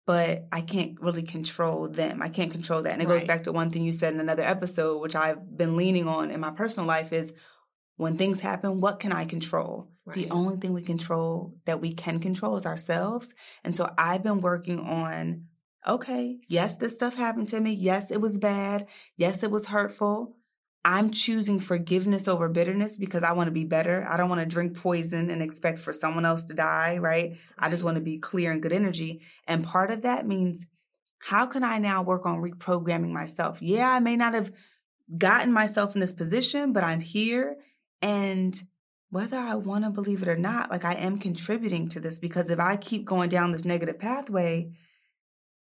but 0.06 0.46
I 0.50 0.62
can't 0.62 1.00
really 1.00 1.22
control 1.22 1.88
them. 1.88 2.22
I 2.22 2.30
can't 2.30 2.50
control 2.50 2.82
that. 2.82 2.94
And 2.94 3.02
it 3.02 3.08
right. 3.08 3.18
goes 3.18 3.26
back 3.26 3.44
to 3.44 3.52
one 3.52 3.70
thing 3.70 3.84
you 3.84 3.92
said 3.92 4.14
in 4.14 4.20
another 4.20 4.44
episode, 4.44 5.00
which 5.00 5.14
I've 5.14 5.56
been 5.56 5.76
leaning 5.76 6.08
on 6.08 6.30
in 6.30 6.40
my 6.40 6.50
personal 6.50 6.86
life 6.86 7.12
is 7.12 7.32
when 7.96 8.16
things 8.16 8.40
happen, 8.40 8.80
what 8.80 9.00
can 9.00 9.12
I 9.12 9.24
control? 9.24 9.90
Right. 10.04 10.14
The 10.14 10.30
only 10.30 10.56
thing 10.56 10.72
we 10.72 10.82
control 10.82 11.54
that 11.64 11.80
we 11.80 11.92
can 11.92 12.20
control 12.20 12.56
is 12.56 12.66
ourselves. 12.66 13.34
And 13.64 13.76
so 13.76 13.92
I've 13.98 14.22
been 14.22 14.40
working 14.40 14.80
on 14.80 15.46
okay, 15.86 16.38
yes, 16.48 16.76
this 16.76 16.94
stuff 16.94 17.16
happened 17.16 17.48
to 17.50 17.60
me. 17.60 17.72
Yes, 17.72 18.10
it 18.10 18.20
was 18.20 18.38
bad. 18.38 18.86
Yes, 19.16 19.42
it 19.42 19.50
was 19.50 19.66
hurtful. 19.66 20.36
I'm 20.84 21.10
choosing 21.10 21.58
forgiveness 21.58 22.28
over 22.28 22.48
bitterness 22.48 22.96
because 22.96 23.24
I 23.24 23.32
want 23.32 23.48
to 23.48 23.52
be 23.52 23.64
better. 23.64 24.06
I 24.08 24.16
don't 24.16 24.28
want 24.28 24.40
to 24.40 24.46
drink 24.46 24.76
poison 24.76 25.30
and 25.30 25.42
expect 25.42 25.80
for 25.80 25.92
someone 25.92 26.24
else 26.24 26.44
to 26.44 26.54
die, 26.54 26.98
right? 26.98 27.36
I 27.58 27.70
just 27.70 27.82
want 27.82 27.96
to 27.96 28.00
be 28.00 28.18
clear 28.18 28.52
and 28.52 28.62
good 28.62 28.72
energy. 28.72 29.22
And 29.48 29.64
part 29.64 29.90
of 29.90 30.02
that 30.02 30.28
means 30.28 30.66
how 31.18 31.46
can 31.46 31.64
I 31.64 31.78
now 31.78 32.04
work 32.04 32.24
on 32.24 32.40
reprogramming 32.40 33.10
myself? 33.10 33.60
Yeah, 33.60 33.90
I 33.90 33.98
may 33.98 34.14
not 34.14 34.34
have 34.34 34.52
gotten 35.18 35.52
myself 35.52 35.94
in 35.96 36.00
this 36.00 36.12
position, 36.12 36.72
but 36.72 36.84
I'm 36.84 37.00
here. 37.00 37.56
And 38.00 38.56
whether 39.10 39.38
I 39.38 39.56
want 39.56 39.82
to 39.84 39.90
believe 39.90 40.22
it 40.22 40.28
or 40.28 40.36
not, 40.36 40.70
like 40.70 40.84
I 40.84 40.94
am 40.94 41.18
contributing 41.18 41.88
to 41.90 42.00
this 42.00 42.20
because 42.20 42.48
if 42.48 42.60
I 42.60 42.76
keep 42.76 43.04
going 43.04 43.28
down 43.28 43.50
this 43.50 43.64
negative 43.64 43.98
pathway, 43.98 44.70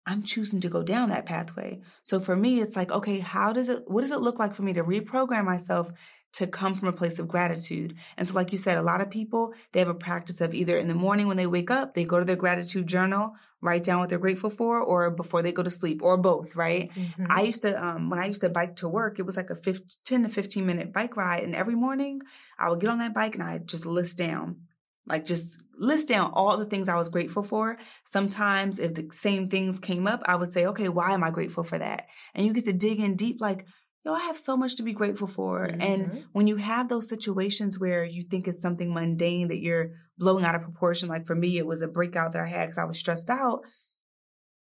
I'm 0.09 0.23
choosing 0.23 0.61
to 0.63 0.71
go 0.71 0.83
down 0.83 1.11
that 1.11 1.27
pathway. 1.27 1.83
So 2.03 2.19
for 2.19 2.35
me, 2.35 2.61
it's 2.61 2.77
like, 2.77 2.91
okay, 2.91 3.19
how 3.19 3.53
does 3.53 3.69
it, 3.69 3.83
what 3.87 4.01
does 4.01 4.11
it 4.11 4.23
look 4.23 4.39
like 4.39 4.55
for 4.55 4.63
me 4.63 4.73
to 4.73 4.83
reprogram 4.83 5.45
myself 5.45 5.93
to 6.33 6.47
come 6.47 6.75
from 6.75 6.89
a 6.89 6.93
place 6.93 7.19
of 7.19 7.29
gratitude? 7.29 7.95
And 8.17 8.27
so, 8.27 8.33
like 8.33 8.51
you 8.51 8.57
said, 8.57 8.79
a 8.79 8.83
lot 8.83 9.03
of 9.03 9.11
people, 9.11 9.53
they 9.73 9.81
have 9.81 9.89
a 9.89 9.95
practice 9.95 10.41
of 10.41 10.55
either 10.55 10.79
in 10.79 10.89
the 10.89 10.95
morning 10.95 11.27
when 11.27 11.37
they 11.37 11.47
wake 11.47 11.71
up, 11.71 11.93
they 11.93 12.05
go 12.05 12.19
to 12.19 12.25
their 12.25 12.37
gratitude 12.37 12.87
journal, 12.87 13.35
write 13.61 13.85
down 13.85 14.01
what 14.01 14.09
they're 14.09 14.19
grateful 14.19 14.49
for, 14.49 14.81
or 14.81 15.11
before 15.11 15.43
they 15.43 15.53
go 15.53 15.63
to 15.63 15.71
sleep, 15.71 16.03
or 16.03 16.17
both, 16.17 16.57
right? 16.57 16.91
Mm-hmm. 16.95 17.27
I 17.29 17.43
used 17.43 17.61
to, 17.63 17.85
um, 17.85 18.09
when 18.09 18.19
I 18.19 18.27
used 18.27 18.41
to 18.41 18.49
bike 18.49 18.77
to 18.77 18.89
work, 18.89 19.19
it 19.19 19.27
was 19.27 19.37
like 19.37 19.51
a 19.51 19.57
15, 19.57 19.87
10 20.07 20.23
to 20.23 20.29
15 20.31 20.65
minute 20.65 20.91
bike 20.91 21.19
ride. 21.19 21.45
And 21.45 21.55
every 21.55 21.75
morning 21.75 22.23
I 22.59 22.71
would 22.71 22.81
get 22.81 22.89
on 22.89 23.01
that 23.01 23.13
bike 23.13 23.35
and 23.35 23.45
I 23.45 23.59
just 23.59 23.85
list 23.85 24.17
down 24.17 24.63
like 25.09 25.25
just 25.25 25.61
list 25.79 26.09
down 26.09 26.33
all 26.35 26.57
the 26.57 26.67
things 26.67 26.89
I 26.89 26.97
was 26.97 27.09
grateful 27.09 27.43
for. 27.43 27.79
Sometimes 28.05 28.79
if 28.79 28.95
the 28.95 29.09
same 29.13 29.49
things 29.49 29.79
came 29.79 30.07
up, 30.07 30.23
I 30.27 30.37
would 30.37 30.53
say, 30.53 30.67
okay, 30.67 30.89
why 30.89 31.13
am 31.13 31.25
I 31.25 31.31
grateful 31.31 31.65
for 31.65 31.79
that? 31.79 32.07
And 32.35 32.47
you 32.47 32.53
get 32.53 32.65
to 32.65 32.73
dig 32.73 33.01
in 33.01 33.17
deep 33.17 33.41
like, 33.41 33.67
yo, 34.05 34.15
I 34.15 34.21
have 34.21 34.39
so 34.39 34.57
much 34.57 34.77
to 34.77 34.83
be 34.83 34.93
grateful 34.93 35.27
for. 35.27 35.69
Mm-hmm. 35.69 35.81
And 35.83 36.25
when 36.33 36.47
you 36.47 36.57
have 36.57 36.89
those 36.89 37.09
situations 37.09 37.79
where 37.79 38.05
you 38.05 38.23
think 38.23 38.49
it's 38.49 38.63
something 38.63 38.93
mundane 38.93 39.49
that 39.49 39.61
you're 39.61 39.93
blowing 40.19 40.45
out 40.45 40.55
of 40.55 40.63
proportion, 40.63 41.09
like 41.09 41.27
for 41.27 41.35
me, 41.35 41.59
it 41.59 41.67
was 41.67 41.83
a 41.83 41.89
breakout 41.89 42.33
that 42.33 42.43
I 42.43 42.47
had 42.47 42.67
because 42.67 42.79
I 42.79 42.87
was 42.87 42.99
stressed 42.99 43.31
out. 43.31 43.61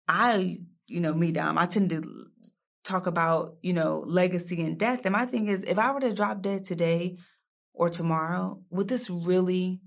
I, 0.07 0.57
you 0.87 0.99
know, 0.99 1.13
me, 1.13 1.31
Dom, 1.31 1.57
I 1.57 1.65
tend 1.65 1.91
to 1.91 2.03
talk 2.83 3.07
about, 3.07 3.55
you 3.61 3.73
know, 3.73 4.03
legacy 4.05 4.61
and 4.61 4.77
death. 4.77 5.01
And 5.05 5.13
my 5.13 5.25
thing 5.25 5.47
is, 5.47 5.63
if 5.63 5.79
I 5.79 5.91
were 5.91 6.01
to 6.01 6.13
drop 6.13 6.41
dead 6.41 6.63
today 6.63 7.17
or 7.73 7.89
tomorrow, 7.89 8.61
would 8.69 8.87
this 8.87 9.09
really 9.09 9.79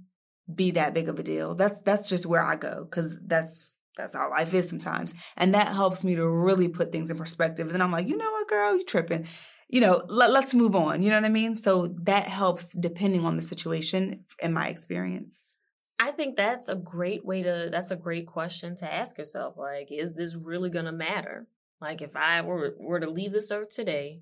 be 0.52 0.72
that 0.72 0.94
big 0.94 1.08
of 1.08 1.18
a 1.18 1.22
deal. 1.22 1.54
That's 1.54 1.80
that's 1.82 2.08
just 2.08 2.26
where 2.26 2.42
I 2.42 2.56
go 2.56 2.84
because 2.84 3.16
that's 3.24 3.76
that's 3.96 4.16
how 4.16 4.28
life 4.30 4.52
is 4.54 4.68
sometimes, 4.68 5.14
and 5.36 5.54
that 5.54 5.68
helps 5.68 6.02
me 6.02 6.16
to 6.16 6.28
really 6.28 6.68
put 6.68 6.92
things 6.92 7.10
in 7.10 7.16
perspective. 7.16 7.72
And 7.72 7.82
I'm 7.82 7.92
like, 7.92 8.08
you 8.08 8.16
know 8.16 8.30
what, 8.30 8.48
girl, 8.48 8.76
you 8.76 8.84
tripping. 8.84 9.28
You 9.68 9.80
know, 9.80 10.04
let, 10.08 10.30
let's 10.30 10.54
move 10.54 10.76
on. 10.76 11.02
You 11.02 11.10
know 11.10 11.16
what 11.16 11.24
I 11.24 11.30
mean? 11.30 11.56
So 11.56 11.86
that 12.02 12.28
helps 12.28 12.72
depending 12.72 13.24
on 13.24 13.36
the 13.36 13.42
situation. 13.42 14.24
In 14.40 14.52
my 14.52 14.68
experience. 14.68 15.54
I 15.98 16.10
think 16.10 16.36
that's 16.36 16.68
a 16.68 16.74
great 16.74 17.24
way 17.24 17.42
to, 17.42 17.68
that's 17.70 17.90
a 17.90 17.96
great 17.96 18.26
question 18.26 18.76
to 18.76 18.92
ask 18.92 19.16
yourself. 19.16 19.56
Like, 19.56 19.88
is 19.90 20.14
this 20.14 20.34
really 20.34 20.70
to 20.70 20.92
matter? 20.92 21.46
Like, 21.80 22.02
if 22.02 22.16
I 22.16 22.40
were, 22.42 22.74
were 22.78 23.00
to 23.00 23.08
leave 23.08 23.32
this 23.32 23.50
earth 23.50 23.74
today, 23.74 24.20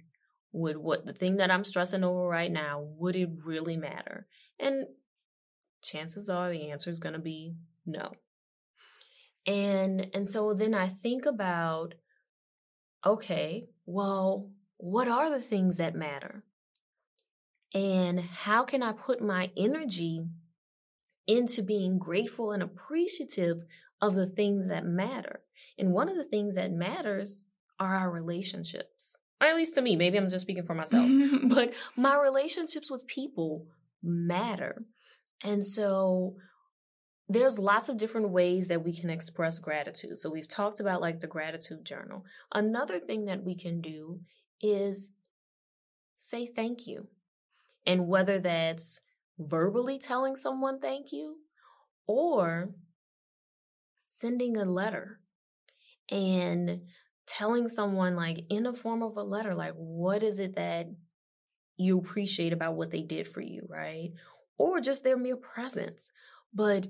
would 0.52 0.76
what 0.76 1.06
the 1.06 1.12
thing 1.12 1.36
that 1.38 1.50
I'm 1.50 1.64
stressing 1.64 2.04
over 2.04 2.28
right 2.28 2.52
now, 2.52 2.86
would 2.98 3.16
it 3.16 3.30
really 3.44 3.76
matter? 3.76 4.26
And 4.60 4.86
chances 5.82 6.30
are 6.30 6.50
the 6.50 6.70
answer 6.70 6.90
is 6.90 7.00
going 7.00 7.14
to 7.14 7.18
be 7.18 7.54
no. 7.86 8.12
And 9.46 10.08
and 10.14 10.28
so 10.28 10.54
then 10.54 10.74
I 10.74 10.88
think 10.88 11.26
about 11.26 11.94
okay, 13.04 13.66
well, 13.84 14.50
what 14.76 15.08
are 15.08 15.30
the 15.30 15.40
things 15.40 15.76
that 15.78 15.94
matter? 15.94 16.44
And 17.74 18.20
how 18.20 18.64
can 18.64 18.82
I 18.82 18.92
put 18.92 19.22
my 19.22 19.50
energy 19.56 20.24
into 21.26 21.62
being 21.62 21.98
grateful 21.98 22.52
and 22.52 22.62
appreciative 22.62 23.62
of 24.00 24.14
the 24.14 24.26
things 24.26 24.68
that 24.68 24.84
matter? 24.84 25.40
And 25.78 25.92
one 25.92 26.08
of 26.08 26.16
the 26.16 26.24
things 26.24 26.54
that 26.54 26.70
matters 26.70 27.44
are 27.78 27.96
our 27.96 28.10
relationships. 28.10 29.16
Or 29.40 29.48
at 29.48 29.56
least 29.56 29.74
to 29.74 29.82
me, 29.82 29.96
maybe 29.96 30.18
I'm 30.18 30.28
just 30.28 30.42
speaking 30.42 30.64
for 30.64 30.74
myself, 30.74 31.10
but 31.44 31.72
my 31.96 32.16
relationships 32.16 32.90
with 32.90 33.06
people 33.06 33.66
matter. 34.02 34.84
And 35.42 35.66
so 35.66 36.36
there's 37.28 37.58
lots 37.58 37.88
of 37.88 37.96
different 37.96 38.30
ways 38.30 38.68
that 38.68 38.84
we 38.84 38.94
can 38.94 39.10
express 39.10 39.58
gratitude. 39.58 40.20
So 40.20 40.30
we've 40.30 40.48
talked 40.48 40.80
about 40.80 41.00
like 41.00 41.20
the 41.20 41.26
gratitude 41.26 41.84
journal. 41.84 42.24
Another 42.52 42.98
thing 42.98 43.24
that 43.26 43.42
we 43.42 43.54
can 43.54 43.80
do 43.80 44.20
is 44.60 45.10
say 46.16 46.46
thank 46.46 46.86
you. 46.86 47.08
And 47.86 48.06
whether 48.06 48.38
that's 48.38 49.00
verbally 49.38 49.98
telling 49.98 50.36
someone 50.36 50.78
thank 50.78 51.12
you 51.12 51.36
or 52.06 52.70
sending 54.06 54.56
a 54.56 54.64
letter 54.64 55.20
and 56.10 56.82
telling 57.26 57.68
someone 57.68 58.14
like 58.14 58.44
in 58.50 58.66
a 58.66 58.74
form 58.74 59.02
of 59.02 59.16
a 59.16 59.22
letter 59.22 59.54
like 59.54 59.72
what 59.74 60.22
is 60.22 60.38
it 60.38 60.54
that 60.56 60.86
you 61.76 61.98
appreciate 61.98 62.52
about 62.52 62.74
what 62.74 62.90
they 62.90 63.02
did 63.02 63.26
for 63.26 63.40
you, 63.40 63.66
right? 63.68 64.10
Or 64.62 64.80
just 64.80 65.02
their 65.02 65.16
mere 65.16 65.36
presence. 65.36 66.10
But 66.54 66.88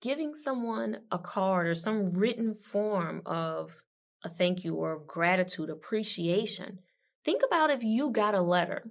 giving 0.00 0.34
someone 0.34 0.98
a 1.10 1.18
card 1.18 1.66
or 1.66 1.74
some 1.74 2.12
written 2.12 2.54
form 2.54 3.22
of 3.26 3.76
a 4.24 4.28
thank 4.28 4.64
you 4.64 4.74
or 4.74 4.92
of 4.92 5.06
gratitude, 5.06 5.70
appreciation. 5.70 6.80
Think 7.24 7.42
about 7.46 7.70
if 7.70 7.84
you 7.84 8.10
got 8.10 8.34
a 8.34 8.40
letter 8.40 8.90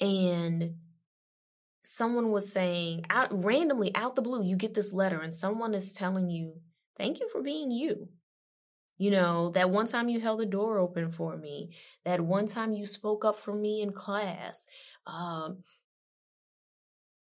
and 0.00 0.74
someone 1.82 2.30
was 2.30 2.52
saying 2.52 3.04
out 3.08 3.28
randomly 3.44 3.94
out 3.94 4.16
the 4.16 4.22
blue 4.22 4.42
you 4.42 4.56
get 4.56 4.74
this 4.74 4.92
letter 4.92 5.20
and 5.20 5.32
someone 5.32 5.72
is 5.72 5.92
telling 5.92 6.28
you 6.28 6.60
thank 6.98 7.20
you 7.20 7.28
for 7.32 7.40
being 7.40 7.70
you 7.70 8.08
You 8.98 9.10
know, 9.10 9.50
that 9.50 9.70
one 9.70 9.86
time 9.86 10.08
you 10.08 10.20
held 10.20 10.40
the 10.40 10.46
door 10.46 10.78
open 10.78 11.10
for 11.12 11.36
me, 11.36 11.70
that 12.04 12.20
one 12.20 12.46
time 12.46 12.72
you 12.72 12.86
spoke 12.86 13.24
up 13.24 13.38
for 13.38 13.54
me 13.54 13.82
in 13.82 13.92
class, 13.92 14.66
um, 15.06 15.58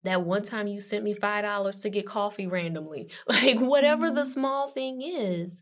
that 0.08 0.24
one 0.24 0.44
time 0.44 0.68
you 0.68 0.80
sent 0.82 1.04
me 1.04 1.14
$5 1.14 1.82
to 1.82 1.90
get 1.90 2.06
coffee 2.08 2.48
randomly. 2.48 3.10
Like, 3.28 3.60
whatever 3.60 4.10
the 4.12 4.22
Mhm. 4.22 4.26
small 4.26 4.68
thing 4.68 5.02
is, 5.02 5.62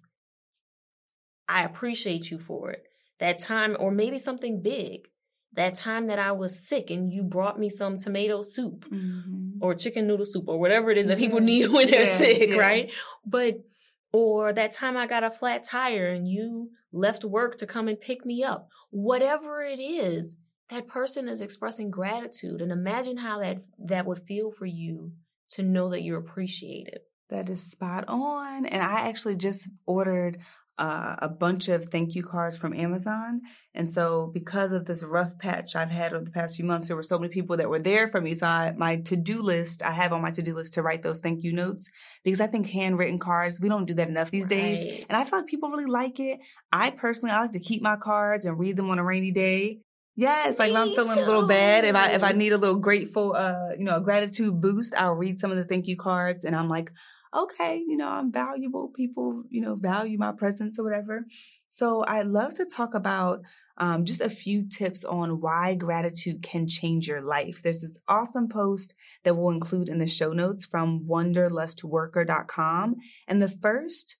I 1.47 1.63
appreciate 1.63 2.31
you 2.31 2.39
for 2.39 2.71
it. 2.71 2.83
That 3.19 3.39
time, 3.39 3.75
or 3.79 3.91
maybe 3.91 4.17
something 4.17 4.61
big, 4.61 5.07
that 5.53 5.75
time 5.75 6.07
that 6.07 6.19
I 6.19 6.31
was 6.31 6.67
sick 6.67 6.89
and 6.89 7.11
you 7.13 7.23
brought 7.23 7.59
me 7.59 7.69
some 7.69 7.97
tomato 7.97 8.41
soup 8.41 8.85
Mhm. 8.89 9.57
or 9.61 9.73
chicken 9.73 10.05
noodle 10.07 10.25
soup 10.25 10.47
or 10.49 10.59
whatever 10.59 10.91
it 10.91 10.97
is 10.97 11.07
that 11.07 11.17
people 11.17 11.39
need 11.51 11.67
when 11.71 11.87
they're 11.87 12.01
Yeah, 12.05 12.17
sick, 12.17 12.49
yeah. 12.49 12.57
right? 12.57 12.91
But 13.25 13.63
or 14.11 14.53
that 14.53 14.71
time 14.71 14.95
I 14.97 15.07
got 15.07 15.23
a 15.23 15.31
flat 15.31 15.63
tire 15.63 16.07
and 16.07 16.27
you 16.27 16.71
left 16.91 17.23
work 17.25 17.57
to 17.59 17.65
come 17.67 17.87
and 17.87 17.99
pick 17.99 18.25
me 18.25 18.43
up. 18.43 18.69
Whatever 18.89 19.61
it 19.63 19.79
is, 19.79 20.35
that 20.69 20.87
person 20.87 21.27
is 21.27 21.41
expressing 21.41 21.91
gratitude 21.91 22.61
and 22.61 22.71
imagine 22.71 23.17
how 23.17 23.39
that 23.39 23.63
that 23.79 24.05
would 24.05 24.19
feel 24.19 24.51
for 24.51 24.65
you 24.65 25.13
to 25.49 25.63
know 25.63 25.89
that 25.89 26.01
you're 26.01 26.19
appreciated. 26.19 26.99
That 27.29 27.49
is 27.49 27.71
spot 27.71 28.05
on. 28.07 28.65
And 28.65 28.83
I 28.83 29.07
actually 29.07 29.35
just 29.35 29.67
ordered 29.85 30.39
uh, 30.77 31.15
a 31.19 31.29
bunch 31.29 31.69
of 31.69 31.85
thank 31.85 32.15
you 32.15 32.23
cards 32.23 32.57
from 32.57 32.73
Amazon. 32.73 33.41
And 33.73 33.89
so, 33.89 34.29
because 34.33 34.73
of 34.73 34.85
this 34.85 35.03
rough 35.03 35.37
patch 35.39 35.75
I've 35.75 35.89
had 35.89 36.13
over 36.13 36.25
the 36.25 36.31
past 36.31 36.57
few 36.57 36.65
months, 36.65 36.87
there 36.87 36.97
were 36.97 37.03
so 37.03 37.17
many 37.17 37.31
people 37.31 37.57
that 37.57 37.69
were 37.69 37.79
there 37.79 38.09
for 38.09 38.19
me. 38.19 38.33
So, 38.33 38.45
I, 38.45 38.73
my 38.75 38.97
to 38.97 39.15
do 39.15 39.41
list, 39.41 39.83
I 39.83 39.91
have 39.91 40.11
on 40.11 40.21
my 40.21 40.31
to 40.31 40.41
do 40.41 40.53
list 40.53 40.73
to 40.73 40.81
write 40.81 41.01
those 41.01 41.21
thank 41.21 41.43
you 41.43 41.53
notes 41.53 41.89
because 42.25 42.41
I 42.41 42.47
think 42.47 42.67
handwritten 42.67 43.19
cards, 43.19 43.61
we 43.61 43.69
don't 43.69 43.85
do 43.85 43.93
that 43.93 44.09
enough 44.09 44.31
these 44.31 44.47
days. 44.47 45.05
And 45.07 45.17
I 45.17 45.23
feel 45.23 45.39
like 45.39 45.47
people 45.47 45.69
really 45.69 45.85
like 45.85 46.19
it. 46.19 46.39
I 46.73 46.89
personally, 46.89 47.31
I 47.31 47.41
like 47.41 47.53
to 47.53 47.59
keep 47.59 47.81
my 47.81 47.95
cards 47.95 48.43
and 48.43 48.59
read 48.59 48.75
them 48.75 48.89
on 48.89 48.99
a 48.99 49.03
rainy 49.03 49.31
day. 49.31 49.79
Yes, 50.15 50.59
like 50.59 50.71
if 50.71 50.77
I'm 50.77 50.87
Me 50.89 50.95
feeling 50.95 51.17
a 51.19 51.25
little 51.25 51.47
bad, 51.47 51.83
if 51.83 51.95
I 51.95 52.11
if 52.11 52.23
I 52.23 52.31
need 52.31 52.53
a 52.53 52.57
little 52.57 52.77
grateful, 52.77 53.35
uh, 53.35 53.71
you 53.77 53.83
know, 53.83 53.97
a 53.97 54.01
gratitude 54.01 54.61
boost, 54.61 54.95
I'll 54.95 55.13
read 55.13 55.39
some 55.39 55.51
of 55.51 55.57
the 55.57 55.65
thank 55.65 55.87
you 55.87 55.97
cards, 55.97 56.45
and 56.45 56.55
I'm 56.55 56.69
like, 56.69 56.91
okay, 57.35 57.83
you 57.85 57.97
know, 57.97 58.09
I'm 58.09 58.31
valuable. 58.31 58.87
People, 58.87 59.43
you 59.49 59.61
know, 59.61 59.75
value 59.75 60.17
my 60.17 60.31
presence 60.31 60.79
or 60.79 60.83
whatever. 60.83 61.25
So 61.69 62.03
I 62.03 62.21
love 62.21 62.53
to 62.55 62.65
talk 62.65 62.93
about 62.93 63.41
um, 63.77 64.05
just 64.05 64.21
a 64.21 64.29
few 64.29 64.69
tips 64.69 65.03
on 65.03 65.41
why 65.41 65.75
gratitude 65.75 66.41
can 66.41 66.65
change 66.65 67.09
your 67.09 67.21
life. 67.21 67.61
There's 67.61 67.81
this 67.81 67.99
awesome 68.07 68.47
post 68.47 68.95
that 69.25 69.35
we'll 69.35 69.49
include 69.49 69.89
in 69.89 69.99
the 69.99 70.07
show 70.07 70.31
notes 70.31 70.65
from 70.65 71.05
wanderlustworker.com, 71.09 72.95
and 73.27 73.41
the 73.41 73.49
first 73.49 74.15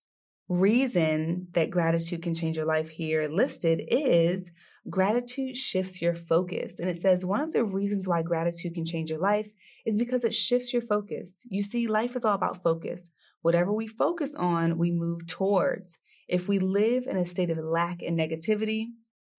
reason 0.47 1.47
that 1.53 1.69
gratitude 1.69 2.21
can 2.21 2.36
change 2.36 2.55
your 2.55 2.65
life 2.65 2.89
here 2.89 3.27
listed 3.27 3.81
is 3.88 4.51
gratitude 4.89 5.58
shifts 5.58 6.01
your 6.01 6.15
focus. 6.15 6.73
And 6.79 6.89
it 6.89 7.01
says 7.01 7.25
one 7.25 7.41
of 7.41 7.51
the 7.51 7.63
reasons 7.63 8.08
why 8.08 8.21
gratitude 8.21 8.75
can 8.75 8.86
change 8.86 9.10
your 9.10 9.19
life 9.19 9.49
is 9.86 9.97
because 9.97 10.23
it 10.23 10.34
shifts 10.34 10.73
your 10.73 10.81
focus. 10.81 11.34
You 11.45 11.63
see, 11.63 11.88
life 11.88 12.15
is 12.15 12.23
all 12.23 12.36
about 12.36 12.62
focus. 12.62 13.12
Whatever 13.41 13.71
we 13.71 13.88
focus 13.88 14.36
on, 14.36 14.77
we 14.77 14.91
move 14.91 15.27
towards. 15.27 15.99
If 16.27 16.47
we 16.47 16.60
live 16.60 17.05
in 17.08 17.17
a 17.17 17.25
state 17.25 17.49
of 17.49 17.58
lack 17.58 18.01
and 18.01 18.17
negativity, 18.17 18.88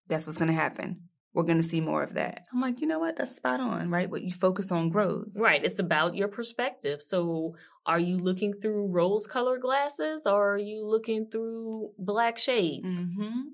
that's 0.09 0.27
what's 0.27 0.38
going 0.38 0.49
to 0.49 0.55
happen. 0.55 1.06
We're 1.37 1.42
going 1.42 1.61
to 1.61 1.68
see 1.68 1.83
more 1.83 2.03
of 2.03 2.14
that. 2.14 2.46
I'm 2.51 2.62
like, 2.62 2.81
you 2.81 2.87
know 2.87 2.99
what? 2.99 3.18
That's 3.18 3.37
spot 3.37 3.61
on, 3.61 3.90
right? 3.90 4.09
What 4.09 4.22
you 4.22 4.33
focus 4.33 4.72
on 4.72 4.88
grows. 4.88 5.35
Right. 5.37 5.62
It's 5.62 5.79
about 5.79 6.16
your 6.16 6.29
perspective. 6.29 7.03
So 7.03 7.57
are 7.85 8.01
you 8.01 8.16
looking 8.16 8.55
through 8.55 8.87
rose 8.87 9.27
colored 9.27 9.61
glasses 9.61 10.27
or 10.27 10.55
are 10.55 10.59
you 10.59 10.87
looking 10.87 11.27
through 11.27 11.90
black 11.99 12.38
shades? 12.38 13.01
hmm 13.01 13.51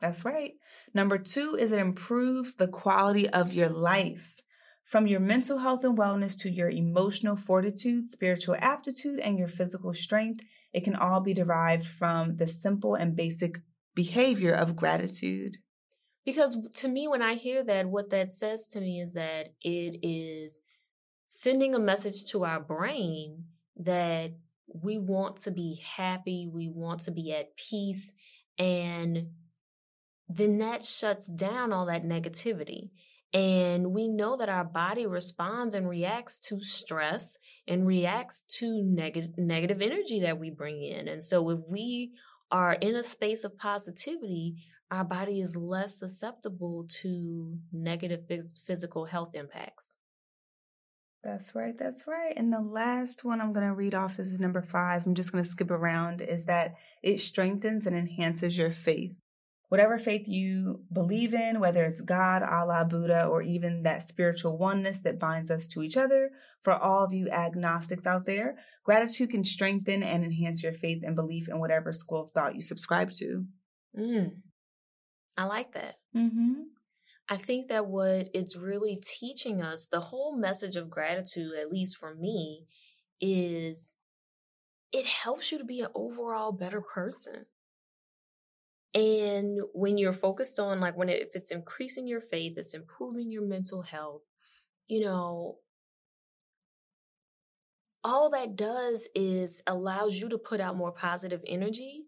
That's 0.00 0.24
right. 0.24 0.52
Number 0.94 1.18
two 1.18 1.56
is 1.56 1.72
it 1.72 1.80
improves 1.80 2.54
the 2.54 2.68
quality 2.68 3.28
of 3.28 3.52
your 3.52 3.68
life. 3.68 4.36
From 4.84 5.08
your 5.08 5.20
mental 5.20 5.58
health 5.58 5.82
and 5.82 5.98
wellness 5.98 6.38
to 6.42 6.50
your 6.50 6.70
emotional 6.70 7.34
fortitude, 7.36 8.10
spiritual 8.10 8.54
aptitude, 8.60 9.18
and 9.18 9.36
your 9.36 9.48
physical 9.48 9.92
strength, 9.92 10.44
it 10.72 10.84
can 10.84 10.94
all 10.94 11.20
be 11.20 11.34
derived 11.34 11.86
from 11.86 12.36
the 12.36 12.46
simple 12.46 12.94
and 12.94 13.16
basic 13.16 13.58
behavior 13.96 14.52
of 14.52 14.76
gratitude. 14.76 15.56
Because 16.24 16.56
to 16.76 16.88
me, 16.88 17.08
when 17.08 17.22
I 17.22 17.34
hear 17.34 17.64
that, 17.64 17.86
what 17.86 18.10
that 18.10 18.32
says 18.32 18.66
to 18.68 18.80
me 18.80 19.00
is 19.00 19.14
that 19.14 19.54
it 19.60 19.98
is 20.02 20.60
sending 21.26 21.74
a 21.74 21.80
message 21.80 22.26
to 22.26 22.44
our 22.44 22.60
brain 22.60 23.44
that 23.76 24.32
we 24.66 24.98
want 24.98 25.38
to 25.38 25.50
be 25.50 25.80
happy, 25.96 26.48
we 26.50 26.68
want 26.68 27.00
to 27.02 27.10
be 27.10 27.32
at 27.34 27.56
peace, 27.56 28.12
and 28.58 29.28
then 30.28 30.58
that 30.58 30.84
shuts 30.84 31.26
down 31.26 31.72
all 31.72 31.86
that 31.86 32.04
negativity. 32.04 32.90
And 33.34 33.92
we 33.92 34.08
know 34.08 34.36
that 34.36 34.50
our 34.50 34.64
body 34.64 35.06
responds 35.06 35.74
and 35.74 35.88
reacts 35.88 36.38
to 36.40 36.60
stress 36.60 37.38
and 37.66 37.86
reacts 37.86 38.42
to 38.58 38.82
negative 38.84 39.38
negative 39.38 39.80
energy 39.80 40.20
that 40.20 40.38
we 40.38 40.50
bring 40.50 40.82
in. 40.82 41.08
And 41.08 41.24
so 41.24 41.48
if 41.50 41.60
we 41.66 42.12
are 42.50 42.74
in 42.74 42.94
a 42.94 43.02
space 43.02 43.44
of 43.44 43.56
positivity, 43.56 44.56
our 44.92 45.04
body 45.04 45.40
is 45.40 45.56
less 45.56 45.98
susceptible 45.98 46.84
to 47.00 47.58
negative 47.72 48.20
phys- 48.30 48.58
physical 48.64 49.06
health 49.06 49.34
impacts. 49.34 49.96
That's 51.24 51.54
right. 51.54 51.74
That's 51.78 52.06
right. 52.06 52.34
And 52.36 52.52
the 52.52 52.60
last 52.60 53.24
one 53.24 53.40
I'm 53.40 53.54
going 53.54 53.66
to 53.66 53.74
read 53.74 53.94
off, 53.94 54.18
this 54.18 54.30
is 54.30 54.38
number 54.38 54.60
five. 54.60 55.06
I'm 55.06 55.14
just 55.14 55.32
going 55.32 55.42
to 55.42 55.48
skip 55.48 55.70
around, 55.70 56.20
is 56.20 56.44
that 56.44 56.74
it 57.02 57.20
strengthens 57.20 57.86
and 57.86 57.96
enhances 57.96 58.58
your 58.58 58.70
faith. 58.70 59.12
Whatever 59.70 59.98
faith 59.98 60.28
you 60.28 60.80
believe 60.92 61.32
in, 61.32 61.58
whether 61.58 61.86
it's 61.86 62.02
God, 62.02 62.42
Allah, 62.42 62.84
Buddha, 62.84 63.24
or 63.24 63.40
even 63.40 63.84
that 63.84 64.06
spiritual 64.06 64.58
oneness 64.58 65.00
that 65.00 65.18
binds 65.18 65.50
us 65.50 65.66
to 65.68 65.82
each 65.82 65.96
other, 65.96 66.28
for 66.60 66.74
all 66.74 67.02
of 67.02 67.14
you 67.14 67.30
agnostics 67.30 68.06
out 68.06 68.26
there, 68.26 68.56
gratitude 68.84 69.30
can 69.30 69.44
strengthen 69.44 70.02
and 70.02 70.22
enhance 70.22 70.62
your 70.62 70.74
faith 70.74 71.02
and 71.02 71.16
belief 71.16 71.48
in 71.48 71.60
whatever 71.60 71.94
school 71.94 72.24
of 72.24 72.30
thought 72.32 72.56
you 72.56 72.60
subscribe 72.60 73.10
to. 73.12 73.46
Mm. 73.98 74.32
I 75.36 75.44
like 75.44 75.72
that. 75.72 75.96
Mm-hmm. 76.16 76.62
I 77.28 77.36
think 77.36 77.68
that 77.68 77.86
what 77.86 78.28
it's 78.34 78.56
really 78.56 78.96
teaching 78.96 79.62
us, 79.62 79.86
the 79.86 80.00
whole 80.00 80.36
message 80.36 80.76
of 80.76 80.90
gratitude, 80.90 81.52
at 81.58 81.70
least 81.70 81.96
for 81.96 82.14
me, 82.14 82.66
is 83.20 83.94
it 84.92 85.06
helps 85.06 85.50
you 85.50 85.58
to 85.58 85.64
be 85.64 85.80
an 85.80 85.88
overall 85.94 86.52
better 86.52 86.82
person. 86.82 87.46
And 88.94 89.60
when 89.72 89.96
you're 89.96 90.12
focused 90.12 90.58
on, 90.58 90.80
like, 90.80 90.98
when 90.98 91.08
it, 91.08 91.22
if 91.22 91.34
it's 91.34 91.50
increasing 91.50 92.06
your 92.06 92.20
faith, 92.20 92.58
it's 92.58 92.74
improving 92.74 93.30
your 93.30 93.46
mental 93.46 93.80
health, 93.80 94.22
you 94.86 95.00
know, 95.00 95.56
all 98.04 98.28
that 98.30 98.56
does 98.56 99.08
is 99.14 99.62
allows 99.66 100.16
you 100.16 100.28
to 100.28 100.36
put 100.36 100.60
out 100.60 100.76
more 100.76 100.92
positive 100.92 101.40
energy, 101.46 102.02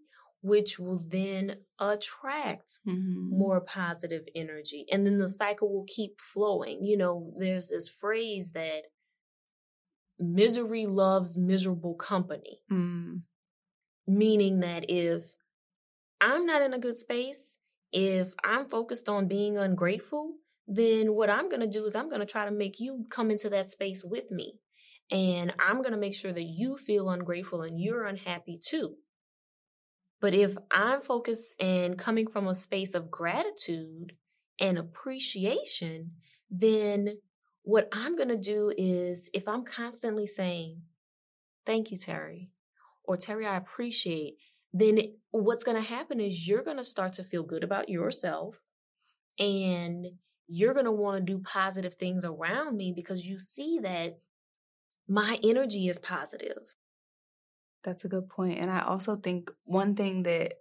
which 0.44 0.78
will 0.78 1.00
then 1.08 1.56
attract 1.80 2.78
Mm-hmm. 2.86 3.38
more 3.38 3.60
positive 3.62 4.24
energy. 4.36 4.84
And 4.92 5.06
then 5.06 5.16
the 5.18 5.28
cycle 5.28 5.72
will 5.72 5.86
keep 5.88 6.20
flowing. 6.20 6.84
You 6.84 6.98
know, 6.98 7.32
there's 7.38 7.70
this 7.70 7.88
phrase 7.88 8.52
that 8.52 8.82
misery 10.18 10.86
loves 10.86 11.38
miserable 11.38 11.94
company, 11.94 12.60
Mm. 12.70 13.22
meaning 14.06 14.60
that 14.60 14.84
if 14.88 15.22
I'm 16.20 16.44
not 16.46 16.62
in 16.62 16.74
a 16.74 16.78
good 16.78 16.98
space, 16.98 17.58
if 17.92 18.34
I'm 18.44 18.68
focused 18.68 19.08
on 19.08 19.28
being 19.28 19.56
ungrateful, 19.58 20.34
then 20.66 21.14
what 21.14 21.30
I'm 21.30 21.48
going 21.48 21.60
to 21.60 21.66
do 21.78 21.84
is 21.86 21.94
I'm 21.96 22.08
going 22.08 22.20
to 22.20 22.26
try 22.26 22.44
to 22.44 22.50
make 22.50 22.80
you 22.80 23.06
come 23.10 23.30
into 23.30 23.48
that 23.50 23.70
space 23.70 24.04
with 24.04 24.30
me. 24.30 24.60
And 25.10 25.52
I'm 25.58 25.78
going 25.82 25.92
to 25.92 25.98
make 25.98 26.14
sure 26.14 26.32
that 26.32 26.42
you 26.42 26.76
feel 26.76 27.10
ungrateful 27.10 27.62
and 27.62 27.78
you're 27.78 28.04
unhappy 28.04 28.58
too. 28.62 28.96
But 30.24 30.32
if 30.32 30.56
I'm 30.70 31.02
focused 31.02 31.54
and 31.60 31.98
coming 31.98 32.26
from 32.28 32.48
a 32.48 32.54
space 32.54 32.94
of 32.94 33.10
gratitude 33.10 34.14
and 34.58 34.78
appreciation, 34.78 36.12
then 36.50 37.18
what 37.60 37.90
I'm 37.92 38.16
going 38.16 38.30
to 38.30 38.38
do 38.38 38.72
is 38.74 39.28
if 39.34 39.46
I'm 39.46 39.66
constantly 39.66 40.26
saying, 40.26 40.80
Thank 41.66 41.90
you, 41.90 41.98
Terri, 41.98 42.48
or 43.04 43.18
Terri, 43.18 43.46
I 43.46 43.58
appreciate, 43.58 44.36
then 44.72 44.98
what's 45.30 45.62
going 45.62 45.76
to 45.76 45.86
happen 45.86 46.20
is 46.20 46.48
you're 46.48 46.64
going 46.64 46.78
to 46.78 46.84
start 46.84 47.12
to 47.14 47.22
feel 47.22 47.42
good 47.42 47.62
about 47.62 47.90
yourself 47.90 48.62
and 49.38 50.06
you're 50.46 50.72
going 50.72 50.86
to 50.86 50.90
want 50.90 51.18
to 51.26 51.32
do 51.34 51.38
positive 51.40 51.96
things 51.96 52.24
around 52.24 52.78
me 52.78 52.94
because 52.96 53.26
you 53.26 53.38
see 53.38 53.78
that 53.80 54.20
my 55.06 55.38
energy 55.44 55.86
is 55.86 55.98
positive. 55.98 56.76
That's 57.84 58.04
a 58.04 58.08
good 58.08 58.28
point. 58.28 58.58
And 58.58 58.70
I 58.70 58.80
also 58.80 59.16
think 59.16 59.50
one 59.64 59.94
thing 59.94 60.24
that 60.24 60.54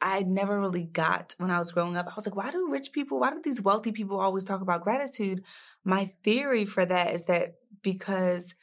I 0.00 0.20
never 0.20 0.60
really 0.60 0.84
got 0.84 1.34
when 1.38 1.50
I 1.50 1.58
was 1.58 1.72
growing 1.72 1.96
up, 1.96 2.06
I 2.06 2.12
was 2.14 2.24
like, 2.24 2.36
why 2.36 2.50
do 2.50 2.68
rich 2.70 2.92
people, 2.92 3.18
why 3.18 3.30
do 3.30 3.40
these 3.42 3.60
wealthy 3.60 3.92
people 3.92 4.20
always 4.20 4.44
talk 4.44 4.60
about 4.60 4.82
gratitude? 4.82 5.42
My 5.84 6.06
theory 6.22 6.64
for 6.64 6.86
that 6.86 7.14
is 7.14 7.24
that 7.24 7.54
because, 7.82 8.54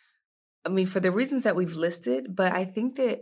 I 0.65 0.69
mean, 0.69 0.85
for 0.85 1.01
the 1.01 1.11
reasons 1.11 1.43
that 1.43 1.55
we've 1.57 1.75
listed, 1.75 2.35
but 2.35 2.53
I 2.53 2.63
think 2.63 2.95
that 2.95 3.21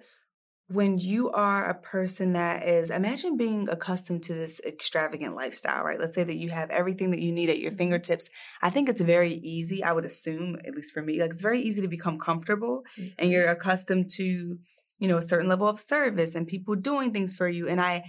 when 0.68 0.98
you 0.98 1.30
are 1.32 1.70
a 1.70 1.76
person 1.76 2.34
that 2.34 2.66
is 2.66 2.90
imagine 2.90 3.36
being 3.36 3.68
accustomed 3.70 4.24
to 4.24 4.34
this 4.34 4.62
extravagant 4.66 5.36
lifestyle 5.36 5.84
right 5.84 6.00
let's 6.00 6.16
say 6.16 6.24
that 6.24 6.38
you 6.38 6.50
have 6.50 6.70
everything 6.70 7.12
that 7.12 7.20
you 7.20 7.32
need 7.32 7.50
at 7.50 7.60
your 7.60 7.70
Mm-hmm. 7.72 7.78
fingertips 7.78 8.30
i 8.62 8.70
think 8.70 8.88
it's 8.88 9.02
very 9.02 9.34
easy 9.34 9.84
i 9.84 9.92
would 9.92 10.06
assume 10.06 10.56
at 10.66 10.74
least 10.74 10.94
for 10.94 11.02
me 11.02 11.22
like 11.22 11.32
it's 11.32 11.42
very 11.42 11.60
easy 11.62 11.82
to 11.82 11.88
become 11.88 12.18
comfortable 12.18 12.84
Mm-hmm. 12.98 13.10
and 13.20 13.32
you're 13.32 13.50
accustomed 13.50 14.10
to 14.12 14.58
you 15.04 15.10
know 15.10 15.18
a 15.18 15.22
certain 15.22 15.50
level 15.50 15.68
of 15.68 15.80
service 15.80 16.36
and 16.36 16.48
people 16.48 16.76
doing 16.76 17.14
things 17.14 17.36
for 17.36 17.50
you 17.50 17.68
and 17.70 17.82
i 17.82 18.04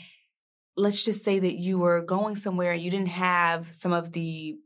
let's 0.76 1.02
just 1.04 1.24
say 1.24 1.38
that 1.38 1.54
you 1.54 1.78
were 1.78 2.02
going 2.02 2.37
somewhere 2.37 2.72
and 2.72 2.83
you 2.83 2.90
didn't 2.90 3.09
have 3.09 3.72
some 3.72 3.92
of 3.92 4.12
the 4.12 4.57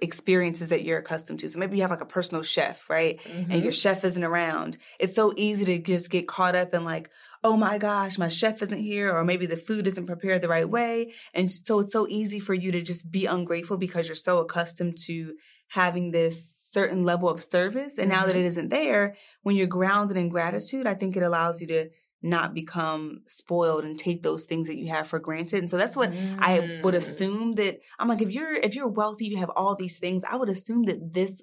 experiences 0.00 0.68
that 0.68 0.84
you're 0.84 0.98
accustomed 0.98 1.40
to. 1.40 1.48
So 1.48 1.58
maybe 1.58 1.76
you 1.76 1.82
have 1.82 1.90
like 1.90 2.00
a 2.00 2.06
personal 2.06 2.42
chef 2.44 2.88
right? 2.88 3.20
And 3.50 3.62
your 3.62 3.72
Mhm. 3.72 3.72
chef 3.72 4.04
isn't 4.04 4.22
around. 4.22 4.78
It's 5.00 5.16
so 5.16 5.34
easy 5.36 5.64
to 5.64 5.78
just 5.80 6.08
get 6.10 6.28
caught 6.28 6.54
up 6.54 6.72
in 6.72 6.84
like 6.84 7.10
oh 7.44 7.56
my 7.56 7.78
gosh 7.78 8.18
my 8.18 8.28
chef 8.28 8.62
isn't 8.62 8.80
here 8.80 9.14
or 9.14 9.24
maybe 9.24 9.46
the 9.46 9.56
food 9.56 9.86
isn't 9.86 10.06
prepared 10.06 10.42
the 10.42 10.48
right 10.48 10.68
way. 10.68 11.12
And 11.34 11.50
so 11.50 11.80
it's 11.80 11.92
so 11.92 12.06
easy 12.08 12.40
for 12.40 12.54
you 12.54 12.72
to 12.72 12.80
just 12.82 13.10
be 13.10 13.26
ungrateful 13.26 13.76
because 13.76 14.08
you're 14.08 14.16
so 14.16 14.38
accustomed 14.38 14.98
to 15.06 15.36
having 15.68 16.10
this 16.10 16.44
certain 16.70 17.04
level 17.04 17.28
of 17.28 17.42
service 17.42 17.96
and 17.98 18.08
now 18.10 18.26
that 18.26 18.34
Mhm. 18.34 18.40
it 18.40 18.46
isn't 18.46 18.68
there 18.68 19.14
when 19.42 19.56
you're 19.56 19.66
grounded 19.66 20.16
in 20.16 20.28
gratitude 20.28 20.86
i 20.86 20.94
think 20.94 21.16
it 21.16 21.22
allows 21.22 21.60
you 21.60 21.66
to 21.66 21.88
not 22.20 22.52
become 22.52 23.22
spoiled 23.26 23.84
and 23.84 23.98
take 23.98 24.22
those 24.22 24.44
things 24.44 24.66
that 24.66 24.76
you 24.76 24.88
have 24.88 25.06
for 25.06 25.18
granted 25.18 25.60
and 25.60 25.70
so 25.70 25.76
that's 25.76 25.96
what 25.96 26.12
i 26.38 26.80
would 26.82 26.94
Mm. 26.94 26.98
assume 26.98 27.54
that 27.54 27.78
i'm 27.98 28.08
like 28.08 28.20
if 28.22 28.32
you're 28.32 28.54
if 28.54 28.74
you're 28.74 28.88
wealthy 28.88 29.26
you 29.26 29.36
have 29.38 29.50
all 29.56 29.74
these 29.76 29.98
things 29.98 30.24
i 30.24 30.36
would 30.36 30.48
assume 30.48 30.82
that 30.84 31.12
this 31.14 31.42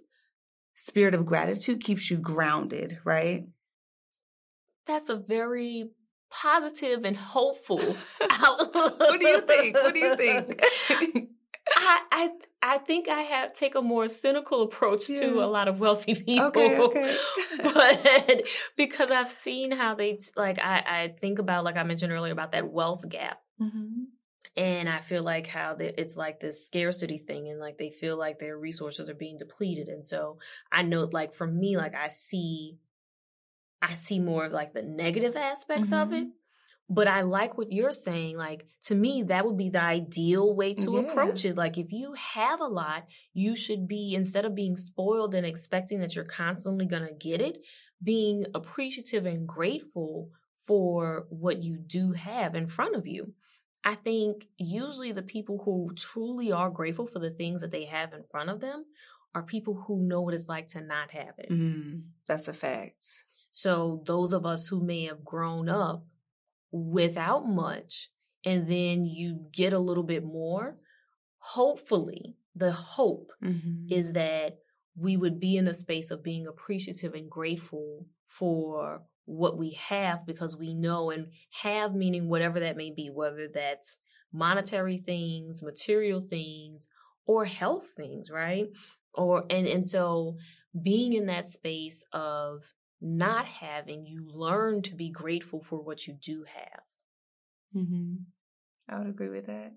spirit 0.75 1.15
of 1.15 1.25
gratitude 1.25 1.81
keeps 1.83 2.11
you 2.11 2.17
grounded 2.17 2.99
right 3.05 3.45
That's 4.85 5.09
a 5.09 5.15
very 5.15 5.89
positive 6.29 7.05
and 7.05 7.15
hopeful 7.17 7.95
outlook. 8.29 8.99
what 8.99 9.19
do 9.19 9.27
you 9.27 9.41
think 9.41 9.75
what 9.75 9.93
do 9.93 9.99
you 9.99 10.15
think 10.15 10.61
I, 11.77 12.01
I 12.11 12.29
I 12.65 12.79
think 12.79 13.07
I 13.07 13.21
have 13.21 13.53
take 13.53 13.75
a 13.75 13.81
more 13.81 14.07
cynical 14.07 14.63
approach 14.63 15.05
to 15.05 15.43
a 15.43 15.45
lot 15.45 15.67
of 15.67 15.79
wealthy 15.79 16.15
people. 16.25 16.47
Okay, 16.47 16.79
okay. 16.79 17.17
but 17.63 18.43
because 18.75 19.11
I've 19.11 19.31
seen 19.31 19.71
how 19.71 19.93
they 19.93 20.17
like 20.35 20.57
I, 20.57 20.79
I 20.79 21.15
think 21.21 21.37
about 21.37 21.63
like 21.63 21.77
I 21.77 21.83
mentioned 21.83 22.11
earlier 22.11 22.33
about 22.33 22.53
that 22.53 22.67
wealth 22.67 23.07
gap. 23.07 23.39
mm-hmm. 23.61 24.05
And 24.57 24.87
I 24.87 25.01
feel 25.01 25.21
like 25.21 25.47
how 25.47 25.75
the, 25.75 25.99
it's 25.99 26.15
like 26.15 26.39
this 26.39 26.65
scarcity 26.65 27.17
thing, 27.17 27.49
and 27.49 27.59
like 27.59 27.77
they 27.77 27.89
feel 27.89 28.17
like 28.17 28.39
their 28.39 28.57
resources 28.57 29.09
are 29.09 29.15
being 29.15 29.37
depleted. 29.37 29.89
And 29.89 30.05
so 30.05 30.37
I 30.71 30.81
know, 30.81 31.09
like 31.11 31.35
for 31.35 31.45
me, 31.45 31.75
like 31.75 31.93
I 31.93 32.07
see, 32.07 32.77
I 33.81 33.93
see 33.93 34.17
more 34.17 34.45
of 34.45 34.53
like 34.53 34.73
the 34.73 34.81
negative 34.81 35.35
aspects 35.35 35.91
of 35.91 36.13
it. 36.13 36.27
But 36.87 37.07
I 37.07 37.21
like 37.21 37.57
what 37.57 37.71
you're 37.71 37.91
saying. 37.91 38.37
Like 38.37 38.67
to 38.83 38.95
me, 38.95 39.23
that 39.23 39.45
would 39.45 39.57
be 39.57 39.69
the 39.69 39.81
ideal 39.81 40.53
way 40.55 40.73
to 40.75 40.91
Yeah. 40.93 40.99
approach 40.99 41.43
it. 41.45 41.55
Like 41.57 41.77
if 41.77 41.91
you 41.91 42.13
have 42.13 42.59
a 42.59 42.67
lot, 42.67 43.07
you 43.33 43.55
should 43.55 43.87
be 43.87 44.13
instead 44.13 44.45
of 44.45 44.53
being 44.53 44.75
spoiled 44.75 45.33
and 45.33 45.45
expecting 45.45 45.99
that 45.99 46.15
you're 46.15 46.25
constantly 46.25 46.85
gonna 46.85 47.13
get 47.13 47.41
it, 47.41 47.57
being 48.03 48.45
appreciative 48.53 49.25
and 49.25 49.47
grateful 49.47 50.29
for 50.67 51.25
what 51.29 51.63
you 51.63 51.77
do 51.77 52.11
have 52.11 52.55
in 52.55 52.67
front 52.67 52.95
of 52.95 53.07
you. 53.07 53.33
I 53.83 53.95
think 53.95 54.47
usually 54.57 55.11
the 55.11 55.21
people 55.21 55.61
who 55.63 55.91
truly 55.95 56.51
are 56.51 56.71
grateful 56.71 57.05
for 57.07 57.19
the 57.19 57.29
things 57.31 57.61
that 57.61 57.71
they 57.71 57.85
have 57.85 58.13
in 58.13 58.23
front 58.31 58.49
of 58.49 58.59
them 58.59 58.85
are 59.35 59.43
people 59.43 59.75
who 59.87 60.01
know 60.01 60.21
what 60.21 60.33
it's 60.33 60.49
like 60.49 60.67
to 60.69 60.81
not 60.81 61.11
have 61.11 61.35
it. 61.37 61.51
mm, 61.51 62.01
that's 62.27 62.47
a 62.47 62.53
fact 62.53 63.25
So 63.51 64.01
those 64.05 64.33
of 64.33 64.45
us 64.45 64.67
who 64.67 64.83
may 64.83 65.05
have 65.05 65.23
grown 65.23 65.69
up 65.69 66.03
without 66.75 67.45
much 67.45 68.09
and 68.43 68.69
then 68.69 69.05
you 69.05 69.47
get 69.51 69.73
a 69.73 69.79
little 69.79 70.03
bit 70.03 70.23
more, 70.23 70.75
hopefully 71.39 72.35
the 72.55 72.71
hope 72.71 73.31
mm-hmm. 73.43 73.87
is 73.89 74.13
that 74.13 74.57
we 74.97 75.17
would 75.17 75.39
be 75.39 75.57
in 75.57 75.67
a 75.67 75.73
space 75.73 76.11
of 76.11 76.23
being 76.23 76.47
appreciative 76.47 77.13
and 77.13 77.29
grateful 77.29 78.05
for 78.27 79.01
what 79.25 79.57
we 79.57 79.71
have 79.71 80.25
because 80.25 80.55
we 80.55 80.73
know 80.73 81.09
and 81.09 81.27
have 81.63 81.95
meaning 81.95 82.29
whatever 82.29 82.59
that 82.59 82.77
may 82.77 82.91
be, 82.91 83.09
whether 83.11 83.47
that's 83.51 83.97
monetary 84.31 84.97
things, 84.97 85.63
material 85.63 86.21
things, 86.21 86.87
or 87.25 87.45
health 87.45 87.89
things, 87.97 88.29
right? 88.29 88.67
Or 89.13 89.43
and 89.49 89.65
and 89.65 89.87
so 89.87 90.35
being 90.83 91.13
in 91.13 91.25
that 91.27 91.47
space 91.47 92.03
of 92.13 92.63
not 93.05 93.45
having, 93.45 94.05
you 94.05 94.25
learn 94.27 94.81
to 94.83 94.95
be 94.95 95.09
grateful 95.09 95.61
for 95.61 95.79
what 95.79 96.07
you 96.07 96.13
do 96.13 96.45
have. 96.53 96.83
Mm-hmm. 97.75 98.15
I 98.89 98.97
would 98.97 99.07
agree 99.07 99.29
with 99.29 99.45
that. 99.47 99.73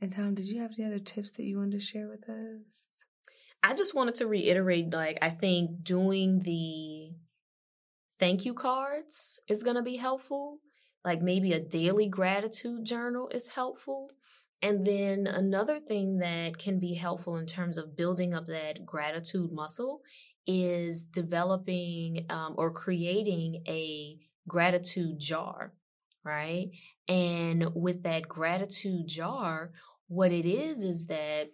And 0.00 0.14
Dom, 0.14 0.34
did 0.34 0.46
you 0.46 0.60
have 0.60 0.72
any 0.78 0.86
other 0.86 0.98
tips 0.98 1.32
that 1.32 1.44
you 1.44 1.58
wanted 1.58 1.72
to 1.72 1.80
share 1.80 2.08
with 2.08 2.28
us? 2.28 3.00
I 3.62 3.74
just 3.74 3.94
wanted 3.94 4.14
to 4.16 4.26
reiterate 4.26 4.92
like 4.92 5.18
I 5.22 5.30
think 5.30 5.82
doing 5.82 6.40
the 6.40 7.16
thank 8.18 8.44
you 8.44 8.54
cards 8.54 9.40
is 9.48 9.62
going 9.62 9.76
to 9.76 9.82
be 9.82 9.96
helpful. 9.96 10.58
Like 11.04 11.22
maybe 11.22 11.52
a 11.52 11.60
daily 11.60 12.08
gratitude 12.08 12.84
journal 12.84 13.28
is 13.32 13.48
helpful. 13.48 14.10
And 14.62 14.86
then 14.86 15.26
another 15.26 15.78
thing 15.78 16.18
that 16.18 16.58
can 16.58 16.78
be 16.78 16.94
helpful 16.94 17.36
in 17.36 17.46
terms 17.46 17.78
of 17.78 17.96
building 17.96 18.34
up 18.34 18.46
that 18.46 18.84
gratitude 18.84 19.52
muscle 19.52 20.00
is 20.46 21.04
developing 21.04 22.26
um, 22.30 22.54
or 22.56 22.70
creating 22.70 23.62
a 23.66 24.18
gratitude 24.48 25.18
jar, 25.18 25.72
right? 26.24 26.70
And 27.08 27.74
with 27.74 28.02
that 28.04 28.28
gratitude 28.28 29.08
jar, 29.08 29.72
what 30.08 30.32
it 30.32 30.46
is 30.46 30.82
is 30.82 31.06
that 31.06 31.50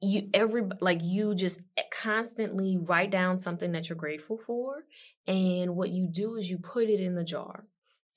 you 0.00 0.28
every 0.34 0.62
like 0.80 1.00
you 1.02 1.34
just 1.34 1.60
constantly 1.90 2.76
write 2.76 3.10
down 3.10 3.38
something 3.38 3.72
that 3.72 3.88
you're 3.88 3.96
grateful 3.96 4.36
for 4.36 4.84
and 5.26 5.74
what 5.76 5.90
you 5.90 6.06
do 6.06 6.36
is 6.36 6.50
you 6.50 6.58
put 6.58 6.88
it 6.88 7.00
in 7.00 7.14
the 7.14 7.24
jar 7.24 7.64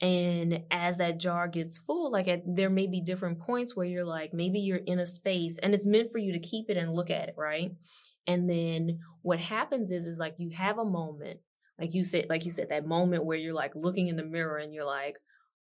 and 0.02 0.64
as 0.70 0.98
that 0.98 1.20
jar 1.20 1.48
gets 1.48 1.78
full 1.78 2.12
like 2.12 2.28
at, 2.28 2.42
there 2.46 2.70
may 2.70 2.88
be 2.88 3.00
different 3.00 3.40
points 3.40 3.76
where 3.76 3.86
you're 3.86 4.06
like 4.06 4.34
maybe 4.34 4.60
you're 4.60 4.78
in 4.78 5.00
a 5.00 5.06
space 5.06 5.58
and 5.60 5.74
it's 5.74 5.88
meant 5.88 6.12
for 6.12 6.18
you 6.18 6.34
to 6.34 6.40
keep 6.40 6.70
it 6.70 6.78
and 6.78 6.94
look 6.94 7.10
at 7.10 7.30
it 7.30 7.36
right 7.38 7.72
and 8.28 8.50
then 8.50 9.00
what 9.22 9.40
happens 9.40 9.92
is 9.92 10.06
is 10.06 10.20
like 10.20 10.36
you 10.38 10.52
have 10.56 10.78
a 10.78 10.86
moment 10.86 11.40
like 11.80 11.94
you 11.94 12.04
said 12.04 12.26
like 12.30 12.46
you 12.46 12.52
said 12.52 12.70
that 12.70 12.86
moment 12.86 13.26
where 13.26 13.38
you're 13.38 13.54
like 13.54 13.76
looking 13.76 14.08
in 14.08 14.16
the 14.16 14.24
mirror 14.24 14.58
and 14.58 14.74
you're 14.74 14.86
like 14.86 15.16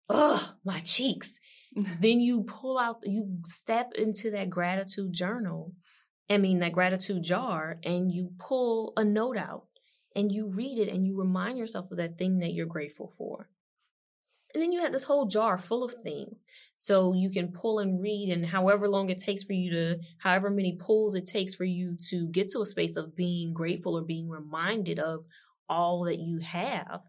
oh, 0.09 0.53
my 0.65 0.79
cheeks 0.79 1.39
then 2.01 2.19
you 2.19 2.43
pull 2.43 2.77
out 2.77 2.97
you 3.03 3.37
step 3.45 3.91
into 3.95 4.31
that 4.31 4.49
gratitude 4.49 5.13
journal 5.13 5.73
I 6.29 6.37
mean, 6.37 6.59
that 6.59 6.73
gratitude 6.73 7.23
jar, 7.23 7.79
and 7.83 8.11
you 8.11 8.31
pull 8.37 8.93
a 8.95 9.03
note 9.03 9.37
out 9.37 9.65
and 10.15 10.31
you 10.31 10.47
read 10.47 10.77
it 10.77 10.93
and 10.93 11.05
you 11.05 11.17
remind 11.17 11.57
yourself 11.57 11.89
of 11.91 11.97
that 11.97 12.17
thing 12.17 12.39
that 12.39 12.53
you're 12.53 12.67
grateful 12.67 13.07
for. 13.07 13.49
And 14.53 14.63
then 14.63 14.71
you 14.71 14.81
have 14.81 14.91
this 14.91 15.03
whole 15.03 15.27
jar 15.27 15.57
full 15.57 15.83
of 15.83 15.93
things. 16.03 16.43
So 16.75 17.13
you 17.13 17.29
can 17.29 17.51
pull 17.51 17.79
and 17.79 18.01
read, 18.01 18.29
and 18.29 18.45
however 18.45 18.87
long 18.87 19.09
it 19.09 19.19
takes 19.19 19.43
for 19.43 19.53
you 19.53 19.69
to, 19.71 19.99
however 20.19 20.49
many 20.49 20.77
pulls 20.79 21.13
it 21.13 21.27
takes 21.27 21.53
for 21.53 21.65
you 21.65 21.95
to 22.09 22.27
get 22.29 22.49
to 22.49 22.61
a 22.61 22.65
space 22.65 22.95
of 22.95 23.15
being 23.15 23.53
grateful 23.53 23.97
or 23.97 24.01
being 24.01 24.29
reminded 24.29 24.97
of 24.97 25.25
all 25.67 26.03
that 26.05 26.19
you 26.19 26.39
have, 26.39 27.01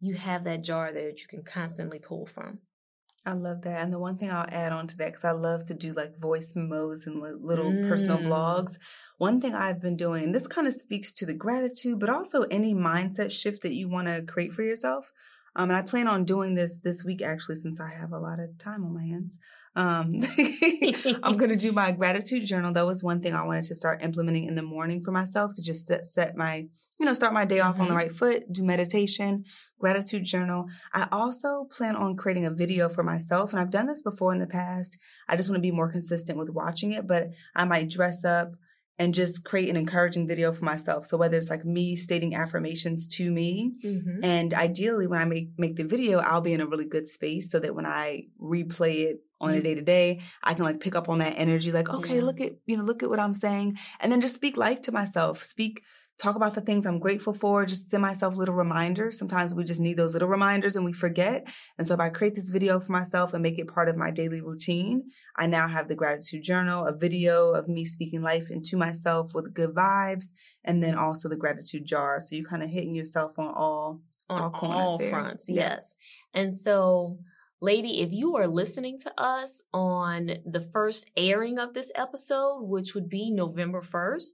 you 0.00 0.14
have 0.14 0.44
that 0.44 0.62
jar 0.62 0.92
there 0.92 1.06
that 1.06 1.20
you 1.20 1.26
can 1.28 1.42
constantly 1.42 1.98
pull 1.98 2.26
from. 2.26 2.60
I 3.26 3.32
love 3.32 3.62
that. 3.62 3.80
And 3.80 3.92
the 3.92 3.98
one 3.98 4.18
thing 4.18 4.30
I'll 4.30 4.46
add 4.48 4.72
on 4.72 4.86
to 4.86 4.96
that, 4.98 5.06
because 5.12 5.24
I 5.24 5.30
love 5.32 5.64
to 5.66 5.74
do 5.74 5.94
like 5.94 6.18
voice 6.18 6.52
memos 6.54 7.06
and 7.06 7.22
li- 7.22 7.32
little 7.40 7.72
personal 7.88 8.18
Mm. 8.18 8.26
blogs. 8.26 8.76
One 9.16 9.40
thing 9.40 9.54
I've 9.54 9.80
been 9.80 9.96
doing, 9.96 10.24
and 10.24 10.34
this 10.34 10.46
kind 10.46 10.68
of 10.68 10.74
speaks 10.74 11.10
to 11.12 11.26
the 11.26 11.34
gratitude, 11.34 11.98
but 11.98 12.10
also 12.10 12.42
any 12.42 12.74
mindset 12.74 13.30
shift 13.30 13.62
that 13.62 13.74
you 13.74 13.88
want 13.88 14.08
to 14.08 14.22
create 14.22 14.52
for 14.52 14.62
yourself. 14.62 15.10
Um, 15.56 15.70
and 15.70 15.76
I 15.76 15.82
plan 15.82 16.08
on 16.08 16.24
doing 16.24 16.54
this 16.54 16.78
this 16.80 17.04
week 17.04 17.22
actually, 17.22 17.56
since 17.56 17.80
I 17.80 17.90
have 17.94 18.12
a 18.12 18.18
lot 18.18 18.40
of 18.40 18.56
time 18.58 18.84
on 18.84 18.92
my 18.94 19.04
hands. 19.04 19.38
Um, 19.76 20.20
I'm 21.22 21.36
going 21.36 21.50
to 21.50 21.56
do 21.56 21.72
my 21.72 21.92
gratitude 21.92 22.44
journal. 22.46 22.72
That 22.72 22.86
was 22.86 23.02
one 23.02 23.20
thing 23.20 23.34
I 23.34 23.44
wanted 23.46 23.64
to 23.64 23.74
start 23.74 24.02
implementing 24.02 24.46
in 24.46 24.54
the 24.54 24.62
morning 24.62 25.02
for 25.04 25.12
myself 25.12 25.54
to 25.56 25.62
just 25.62 25.88
set- 26.04 26.36
my, 26.36 26.66
you 26.98 27.06
know, 27.06 27.12
start 27.14 27.32
my 27.32 27.44
day 27.44 27.60
off 27.60 27.80
on 27.80 27.88
the 27.88 27.94
Mhm. 27.94 27.96
right 27.96 28.12
foot, 28.12 28.52
do 28.52 28.64
meditation, 28.64 29.44
gratitude 29.78 30.24
journal. 30.24 30.66
I 30.92 31.08
also 31.12 31.64
plan 31.64 31.96
on 31.96 32.16
creating 32.16 32.46
a 32.46 32.50
video 32.50 32.88
for 32.88 33.02
myself, 33.02 33.52
and 33.52 33.60
I've 33.60 33.70
done 33.70 33.86
this 33.86 34.02
before 34.02 34.32
in 34.32 34.40
the 34.40 34.46
past. 34.46 34.96
I 35.28 35.36
just 35.36 35.48
want 35.48 35.58
to 35.58 35.62
be 35.68 35.70
more 35.72 35.90
consistent 35.90 36.38
with 36.38 36.50
watching 36.50 36.92
it, 36.92 37.06
but 37.06 37.30
I 37.54 37.64
might 37.64 37.90
dress 37.90 38.24
up 38.24 38.52
and 38.98 39.12
just 39.14 39.44
create 39.44 39.68
an 39.68 39.76
encouraging 39.76 40.26
video 40.28 40.52
for 40.52 40.64
myself. 40.64 41.04
So 41.06 41.16
whether 41.16 41.36
it's 41.36 41.50
like 41.50 41.64
me 41.64 41.96
stating 41.96 42.34
affirmations 42.34 43.06
to 43.16 43.30
me, 43.30 43.72
Mm-hmm. 43.84 44.24
and 44.24 44.54
ideally 44.54 45.06
when 45.06 45.18
I 45.20 45.24
make 45.24 45.48
make 45.58 45.76
the 45.76 45.84
video, 45.84 46.18
I'll 46.18 46.40
be 46.40 46.52
in 46.52 46.60
a 46.60 46.66
really 46.66 46.86
good 46.86 47.08
space 47.08 47.50
so 47.50 47.58
that 47.58 47.74
when 47.74 47.86
I 47.86 48.26
replay 48.40 49.06
it 49.10 49.20
on 49.40 49.50
a 49.52 49.60
day 49.60 49.74
to 49.74 49.82
day, 49.82 50.20
I 50.42 50.54
can 50.54 50.64
like 50.64 50.80
pick 50.80 50.94
up 50.94 51.08
on 51.08 51.18
that 51.18 51.34
energy, 51.36 51.70
like, 51.72 51.88
okay, 51.90 52.16
Yeah. 52.16 52.22
look 52.22 52.40
at 52.40 52.52
you 52.66 52.76
know, 52.76 52.84
look 52.84 53.02
at 53.02 53.10
what 53.10 53.20
I'm 53.20 53.34
saying, 53.34 53.78
and 54.00 54.10
then 54.12 54.20
just 54.20 54.34
speak 54.34 54.56
life 54.56 54.80
to 54.82 54.92
myself. 54.92 55.42
Speak 55.42 55.82
talk 56.18 56.36
about 56.36 56.54
the 56.54 56.60
things 56.60 56.86
I'm 56.86 56.98
grateful 56.98 57.34
for, 57.34 57.66
just 57.66 57.90
send 57.90 58.02
myself 58.02 58.36
little 58.36 58.54
reminders. 58.54 59.18
Sometimes 59.18 59.52
we 59.52 59.64
just 59.64 59.80
need 59.80 59.96
those 59.96 60.12
little 60.12 60.28
reminders 60.28 60.76
and 60.76 60.84
we 60.84 60.92
forget. 60.92 61.46
And 61.76 61.86
so 61.86 61.94
if 61.94 62.00
I 62.00 62.08
create 62.08 62.34
this 62.34 62.50
video 62.50 62.78
for 62.78 62.92
myself 62.92 63.34
and 63.34 63.42
make 63.42 63.58
it 63.58 63.68
part 63.68 63.88
of 63.88 63.96
my 63.96 64.10
daily 64.10 64.40
routine, 64.40 65.10
I 65.36 65.46
now 65.46 65.66
have 65.66 65.88
the 65.88 65.96
gratitude 65.96 66.42
journal, 66.42 66.86
a 66.86 66.96
video 66.96 67.50
of 67.50 67.68
me 67.68 67.84
speaking 67.84 68.22
life 68.22 68.50
into 68.50 68.76
myself 68.76 69.32
with 69.34 69.52
good 69.54 69.70
vibes, 69.70 70.26
and 70.64 70.82
then 70.82 70.94
also 70.94 71.28
the 71.28 71.36
gratitude 71.36 71.84
jar. 71.84 72.20
So 72.20 72.36
you're 72.36 72.48
kind 72.48 72.62
of 72.62 72.70
hitting 72.70 72.94
yourself 72.94 73.32
on 73.38 73.48
all 73.48 74.00
on 74.30 74.54
all, 74.54 74.72
all, 74.72 74.98
there. 74.98 75.10
fronts. 75.10 75.48
Yeah. 75.48 75.74
Yes. 75.74 75.96
And 76.32 76.58
so, 76.58 77.18
lady, 77.60 78.00
if 78.00 78.12
you 78.12 78.36
are 78.36 78.48
listening 78.48 78.98
to 79.00 79.12
us 79.20 79.62
on 79.72 80.36
the 80.46 80.60
first 80.60 81.10
airing 81.16 81.58
of 81.58 81.74
this 81.74 81.92
episode, 81.94 82.62
which 82.62 82.94
would 82.94 83.08
be 83.08 83.30
November 83.30 83.82
1st, 83.82 84.30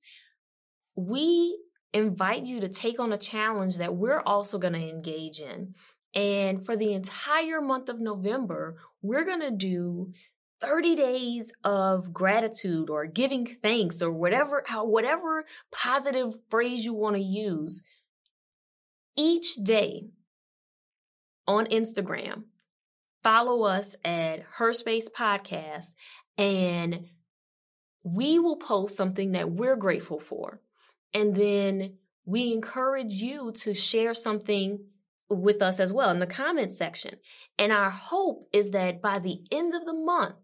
we 0.97 1.59
invite 1.93 2.45
you 2.45 2.61
to 2.61 2.69
take 2.69 3.01
on 3.01 3.13
a 3.13 3.19
challenge 3.19 3.77
that 3.77 3.95
we're 3.95 4.21
also 4.21 4.59
going 4.59 4.75
to 4.75 4.89
engage 4.89 5.41
in. 5.41 5.75
And 6.15 6.65
for 6.65 6.77
the 6.77 6.93
entire 6.93 7.61
month 7.61 7.89
of 7.89 8.01
November, 8.01 8.77
we're 9.03 9.25
going 9.25 9.41
to 9.41 9.51
do 9.51 10.13
30 10.61 10.95
days 10.95 11.53
of 11.65 12.13
gratitude 12.13 12.91
or 12.91 13.07
giving 13.07 13.47
thanks 13.47 14.03
or 14.03 14.13
whatever 14.13 14.63
whatever 14.83 15.45
positive 15.73 16.35
phrase 16.49 16.85
you 16.85 16.93
want 16.93 17.17
to 17.17 17.23
use 17.23 17.83
each 19.17 19.55
day 19.55 20.11
on 21.47 21.67
Instagram. 21.67 22.45
Follow 23.23 23.65
us 23.65 23.97
at 24.05 24.41
Her 24.57 24.73
Space 24.73 25.09
Podcast 25.09 25.93
and 26.37 27.07
we 28.03 28.39
will 28.39 28.57
post 28.57 28.97
something 28.97 29.33
that 29.33 29.51
we're 29.51 29.77
grateful 29.77 30.21
for. 30.21 30.61
And 31.13 31.35
then 31.35 31.95
we 32.25 32.53
encourage 32.53 33.13
you 33.13 33.53
to 33.53 33.75
share 33.75 34.15
something 34.15 34.81
with 35.29 35.63
us 35.63 35.81
as 35.81 35.93
well 35.93 36.11
in 36.11 36.19
the 36.19 36.27
comment 36.27 36.73
section. 36.73 37.17
And 37.59 37.73
our 37.73 37.91
hope 37.91 38.49
is 38.53 38.73
that 38.73 39.01
by 39.01 39.19
the 39.19 39.43
end 39.51 39.75
of 39.75 39.85
the 39.85 39.95
month, 39.95 40.37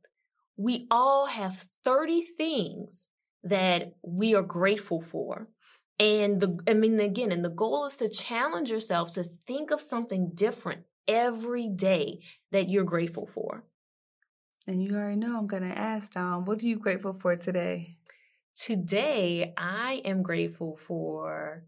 we 0.57 0.87
all 0.91 1.27
have 1.27 1.67
30 1.85 2.23
things 2.23 3.09
that 3.43 3.95
we 4.03 4.35
are 4.35 4.43
grateful 4.43 5.01
for. 5.01 5.49
And 5.99 6.41
the, 6.41 6.59
I 6.67 6.75
mean, 6.75 7.01
again, 7.01 7.33
and 7.33 7.45
the 7.45 7.51
goal 7.51 7.85
is 7.87 7.97
to 7.97 8.09
challenge 8.09 8.71
yourself 8.71 9.13
to 9.15 9.25
think 9.25 9.71
of 9.71 9.81
something 9.81 10.33
different 10.35 10.83
every 11.09 11.69
day 11.69 12.21
that 12.53 12.69
you're 12.69 12.85
grateful 12.85 13.27
for. 13.27 13.65
And 14.67 14.83
you 14.83 14.95
already 14.97 15.17
know 15.17 15.39
I'm 15.39 15.47
going 15.47 15.63
to 15.63 15.79
ask, 15.79 16.13
Dom, 16.13 16.45
what 16.45 16.63
are 16.63 16.67
you 16.67 16.77
grateful 16.77 17.15
for 17.15 17.37
today? 17.37 17.97
Today, 18.57 19.53
I 19.57 20.01
am 20.05 20.23
grateful 20.23 20.77
for 20.77 21.65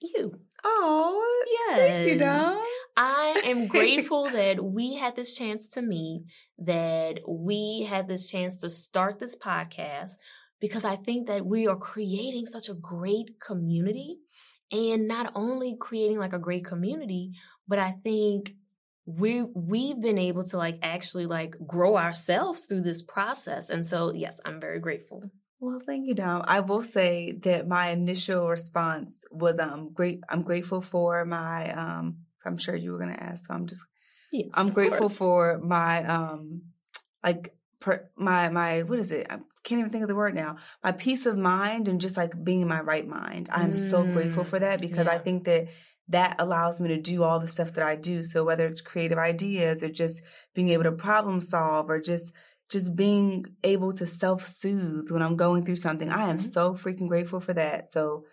you. 0.00 0.40
Oh, 0.64 1.44
yes. 1.68 1.78
Thank 1.78 2.08
you, 2.08 2.18
Dom. 2.18 2.58
I 2.96 3.42
am 3.44 3.66
grateful 3.68 4.30
that 4.30 4.64
we 4.64 4.94
had 4.94 5.16
this 5.16 5.36
chance 5.36 5.68
to 5.68 5.82
meet, 5.82 6.24
that 6.58 7.20
we 7.28 7.86
had 7.88 8.08
this 8.08 8.30
chance 8.30 8.56
to 8.58 8.70
start 8.70 9.18
this 9.18 9.36
podcast, 9.36 10.12
because 10.60 10.84
I 10.84 10.96
think 10.96 11.28
that 11.28 11.44
we 11.44 11.66
are 11.66 11.76
creating 11.76 12.46
such 12.46 12.70
a 12.70 12.74
great 12.74 13.38
community. 13.40 14.16
And 14.72 15.08
not 15.08 15.32
only 15.34 15.76
creating 15.78 16.18
like 16.18 16.32
a 16.32 16.38
great 16.38 16.64
community, 16.64 17.32
but 17.66 17.78
I 17.78 17.92
think 18.02 18.54
we 19.08 19.42
we've 19.42 20.00
been 20.00 20.18
able 20.18 20.44
to 20.44 20.58
like 20.58 20.78
actually 20.82 21.24
like 21.24 21.56
grow 21.66 21.96
ourselves 21.96 22.66
through 22.66 22.82
this 22.82 23.00
process. 23.00 23.70
And 23.70 23.86
so 23.86 24.12
yes, 24.12 24.38
I'm 24.44 24.60
very 24.60 24.80
grateful. 24.80 25.22
Well, 25.60 25.80
thank 25.84 26.06
you, 26.06 26.14
Dom. 26.14 26.42
I 26.46 26.60
will 26.60 26.82
say 26.82 27.32
that 27.42 27.66
my 27.66 27.88
initial 27.88 28.48
response 28.48 29.24
was 29.30 29.58
um 29.58 29.90
great. 29.94 30.20
I'm 30.28 30.42
grateful 30.42 30.80
for 30.82 31.24
my 31.24 31.72
um. 31.72 32.18
I'm 32.44 32.58
sure 32.58 32.76
you 32.76 32.92
were 32.92 32.98
gonna 32.98 33.16
ask, 33.18 33.46
so 33.46 33.54
I'm 33.54 33.66
just. 33.66 33.82
Yes, 34.30 34.50
I'm 34.52 34.70
grateful 34.70 35.08
course. 35.08 35.16
for 35.16 35.58
my 35.58 36.04
um, 36.04 36.62
like 37.24 37.54
per, 37.80 38.10
my 38.14 38.50
my 38.50 38.82
what 38.82 38.98
is 38.98 39.10
it? 39.10 39.26
I 39.30 39.38
can't 39.64 39.80
even 39.80 39.90
think 39.90 40.02
of 40.02 40.08
the 40.08 40.14
word 40.14 40.34
now. 40.34 40.56
My 40.84 40.92
peace 40.92 41.24
of 41.24 41.36
mind 41.38 41.88
and 41.88 42.00
just 42.00 42.16
like 42.16 42.32
being 42.44 42.60
in 42.60 42.68
my 42.68 42.80
right 42.80 43.06
mind. 43.06 43.48
I'm 43.50 43.72
so 43.74 44.04
grateful 44.04 44.44
Mm, 44.44 44.48
for 44.48 44.58
that 44.60 44.80
because 44.80 45.06
I 45.06 45.18
think 45.18 45.44
that 45.44 45.68
that 46.08 46.36
allows 46.38 46.80
me 46.80 46.88
to 46.88 46.96
do 47.00 47.22
all 47.22 47.38
the 47.38 47.48
stuff 47.48 47.74
that 47.74 47.84
I 47.86 47.96
do. 47.96 48.22
So 48.22 48.44
whether 48.44 48.66
it's 48.66 48.80
creative 48.80 49.18
ideas 49.18 49.82
or 49.82 49.88
just 49.90 50.22
being 50.54 50.70
able 50.70 50.84
to 50.84 50.92
problem 50.92 51.40
solve 51.40 51.90
or 51.90 52.00
just 52.00 52.32
just 52.70 52.94
being 52.94 53.46
able 53.64 53.94
to 53.94 54.06
self-soothe 54.06 55.10
when 55.10 55.22
I'm 55.22 55.36
going 55.36 55.64
through 55.64 55.76
something. 55.76 56.10
I 56.10 56.28
am 56.28 56.36
Mhm. 56.36 56.52
so 56.52 56.74
freaking 56.74 57.08
grateful 57.08 57.40
for 57.40 57.54
that. 57.54 57.88
So 57.88 58.24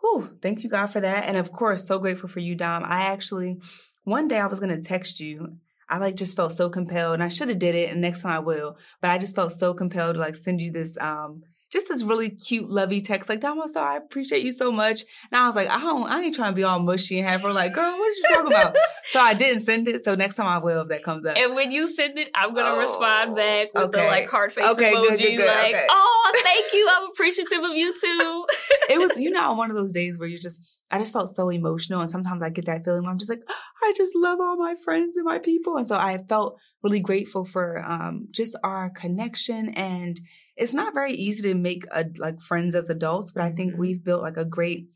whew, 0.00 0.36
thank 0.42 0.64
you 0.64 0.70
God 0.70 0.86
for 0.86 1.00
that. 1.00 1.26
And 1.26 1.36
of 1.36 1.52
course, 1.52 1.86
so 1.86 2.00
grateful 2.00 2.28
for 2.28 2.40
you, 2.40 2.56
Dom. 2.56 2.82
I 2.84 3.04
actually 3.06 3.60
one 4.02 4.28
day 4.28 4.38
I 4.38 4.46
was 4.46 4.60
gonna 4.60 4.80
text 4.80 5.20
you. 5.20 5.58
I 5.88 5.98
like 5.98 6.16
just 6.16 6.34
felt 6.34 6.52
so 6.52 6.70
compelled 6.70 7.14
and 7.14 7.22
I 7.22 7.28
should 7.28 7.48
have 7.50 7.58
did 7.58 7.74
it 7.74 7.90
and 7.90 8.00
next 8.00 8.22
time 8.22 8.32
I 8.32 8.38
will. 8.40 8.78
But 9.00 9.10
I 9.10 9.18
just 9.18 9.36
felt 9.36 9.52
so 9.52 9.74
compelled 9.74 10.14
to 10.14 10.20
like 10.20 10.34
send 10.34 10.60
you 10.60 10.72
this 10.72 10.98
um 11.00 11.44
just 11.74 11.88
this 11.88 12.04
really 12.04 12.30
cute, 12.30 12.70
lovey 12.70 13.00
text, 13.00 13.28
like, 13.28 13.40
Dom, 13.40 13.60
I'm 13.60 13.68
I 13.76 13.96
appreciate 13.96 14.44
you 14.44 14.52
so 14.52 14.70
much. 14.70 15.02
And 15.32 15.40
I 15.42 15.46
was 15.46 15.56
like, 15.56 15.68
I 15.68 15.80
don't, 15.80 16.08
I 16.08 16.20
ain't 16.22 16.34
trying 16.34 16.52
to 16.52 16.54
be 16.54 16.62
all 16.62 16.78
mushy 16.78 17.18
and 17.18 17.28
have 17.28 17.42
her 17.42 17.52
like, 17.52 17.74
girl, 17.74 17.90
what 17.90 18.00
are 18.00 18.12
you 18.12 18.22
talking 18.32 18.46
about? 18.52 18.76
so 19.06 19.18
I 19.20 19.34
didn't 19.34 19.62
send 19.62 19.88
it. 19.88 20.04
So 20.04 20.14
next 20.14 20.36
time 20.36 20.46
I 20.46 20.58
will 20.58 20.82
if 20.82 20.88
that 20.88 21.02
comes 21.02 21.26
up. 21.26 21.36
And 21.36 21.54
when 21.54 21.72
you 21.72 21.88
send 21.92 22.16
it, 22.16 22.30
I'm 22.32 22.54
gonna 22.54 22.76
Oh, 22.76 22.80
respond 22.80 23.34
back 23.34 23.74
with 23.74 23.90
the 23.90 23.98
like 23.98 24.28
heart 24.30 24.52
face 24.52 24.64
Okay, 24.64 24.92
emoji, 24.94 25.08
good, 25.08 25.18
good, 25.18 25.36
good, 25.38 25.46
like, 25.48 25.74
okay. 25.74 25.86
"Oh, 25.90 26.32
thank 26.44 26.72
you. 26.72 26.88
I'm 26.96 27.10
appreciative 27.10 27.62
of 27.64 27.76
you 27.76 27.92
too." 28.00 28.46
it 28.90 28.98
was, 29.00 29.18
you 29.18 29.30
know, 29.36 29.52
one 29.54 29.70
of 29.70 29.76
those 29.76 29.90
days 29.90 30.16
where 30.18 30.28
you 30.28 30.38
just, 30.38 30.60
I 30.90 30.98
just 30.98 31.12
felt 31.12 31.28
so 31.30 31.48
emotional. 31.50 32.00
And 32.00 32.10
sometimes 32.10 32.42
I 32.42 32.50
get 32.50 32.66
that 32.66 32.84
feeling 32.84 33.02
where 33.02 33.10
I'm 33.10 33.18
just 33.18 33.30
like, 33.30 33.42
I 33.82 33.92
just 33.96 34.14
love 34.14 34.38
all 34.40 34.56
my 34.56 34.74
friends 34.84 35.16
and 35.16 35.24
my 35.24 35.38
people. 35.38 35.76
And 35.76 35.86
so 35.86 35.96
I 35.96 36.18
felt 36.28 36.58
really 36.82 37.00
grateful 37.00 37.44
for 37.44 37.82
um, 37.84 38.26
just 38.30 38.56
our 38.62 38.90
connection. 38.90 39.70
And 39.70 40.20
it's 40.56 40.72
not 40.74 40.94
very 40.94 41.12
easy 41.12 41.42
to 41.42 41.54
make 41.54 41.84
a, 41.90 42.04
like 42.18 42.40
friends 42.40 42.74
as 42.74 42.88
adults, 42.90 43.32
but 43.32 43.42
I 43.42 43.50
think 43.50 43.74
Mhm. 43.74 43.78
we've 43.78 44.04
built 44.04 44.22
like 44.22 44.36
a 44.36 44.44
great 44.44 44.88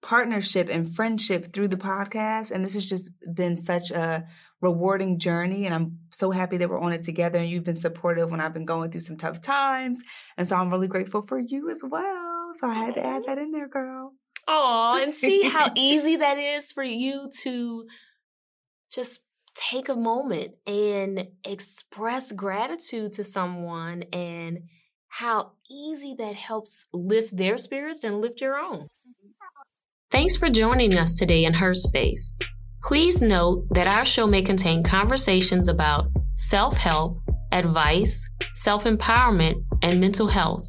partnership 0.00 0.68
and 0.70 0.94
friendship 0.94 1.52
through 1.52 1.68
the 1.68 1.76
podcast. 1.76 2.52
And 2.52 2.64
this 2.64 2.74
has 2.74 2.86
just 2.86 3.04
been 3.34 3.56
such 3.56 3.90
a 3.90 4.26
rewarding 4.60 5.18
journey. 5.18 5.66
And 5.66 5.74
I'm 5.74 5.98
so 6.10 6.30
happy 6.30 6.56
that 6.58 6.68
we're 6.68 6.78
on 6.80 6.92
it 6.92 7.02
together. 7.02 7.38
And 7.38 7.48
you've 7.50 7.64
been 7.64 7.76
supportive 7.76 8.30
when 8.30 8.40
I've 8.40 8.52
been 8.54 8.64
going 8.64 8.90
through 8.90 9.00
some 9.00 9.16
tough 9.16 9.40
times. 9.40 10.00
And 10.36 10.46
so 10.46 10.56
I'm 10.56 10.70
really 10.70 10.88
grateful 10.88 11.22
for 11.22 11.38
you 11.38 11.68
as 11.70 11.82
well. 11.88 12.50
So 12.54 12.68
I 12.68 12.74
had 12.74 12.94
to 12.94 13.04
add 13.04 13.24
that 13.26 13.38
in 13.38 13.50
there, 13.50 13.68
girl. 13.68 14.12
Aw, 14.48 15.02
and 15.02 15.14
see 15.14 15.42
how 15.48 15.70
easy 15.76 16.16
that 16.16 16.38
is 16.38 16.72
for 16.72 16.82
you 16.82 17.30
to 17.42 17.86
just 18.90 19.20
take 19.54 19.88
a 19.88 19.96
moment 19.96 20.52
and 20.66 21.28
express 21.44 22.32
gratitude 22.32 23.12
to 23.12 23.24
someone 23.24 24.04
and 24.12 24.60
how 25.08 25.52
easy 25.70 26.14
that 26.18 26.34
helps 26.34 26.86
lift 26.92 27.36
their 27.36 27.56
spirits 27.56 28.04
and 28.04 28.20
lift 28.20 28.40
your 28.40 28.56
own. 28.56 28.88
Thanks 30.10 30.36
for 30.36 30.48
joining 30.48 30.96
us 30.96 31.16
today 31.16 31.44
in 31.44 31.54
Her 31.54 31.74
Space. 31.74 32.36
Please 32.84 33.20
note 33.20 33.66
that 33.70 33.86
our 33.86 34.04
show 34.04 34.26
may 34.26 34.42
contain 34.42 34.82
conversations 34.82 35.68
about 35.68 36.08
self 36.34 36.76
help, 36.76 37.20
advice, 37.52 38.28
self 38.54 38.84
empowerment, 38.84 39.56
and 39.82 40.00
mental 40.00 40.28
health, 40.28 40.68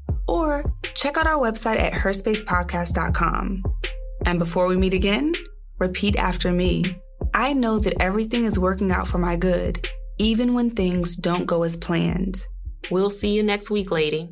or 0.31 0.63
check 0.95 1.17
out 1.17 1.27
our 1.27 1.37
website 1.37 1.77
at 1.77 1.93
herspacepodcast.com. 1.93 3.63
And 4.25 4.39
before 4.39 4.67
we 4.67 4.77
meet 4.77 4.93
again, 4.93 5.33
repeat 5.77 6.15
after 6.15 6.51
me. 6.51 6.83
I 7.33 7.53
know 7.53 7.79
that 7.79 8.01
everything 8.01 8.45
is 8.45 8.57
working 8.57 8.91
out 8.91 9.07
for 9.07 9.17
my 9.17 9.35
good, 9.35 9.87
even 10.17 10.53
when 10.53 10.71
things 10.71 11.15
don't 11.15 11.45
go 11.45 11.63
as 11.63 11.75
planned. 11.75 12.43
We'll 12.89 13.09
see 13.09 13.35
you 13.35 13.43
next 13.43 13.69
week, 13.69 13.91
lady. 13.91 14.31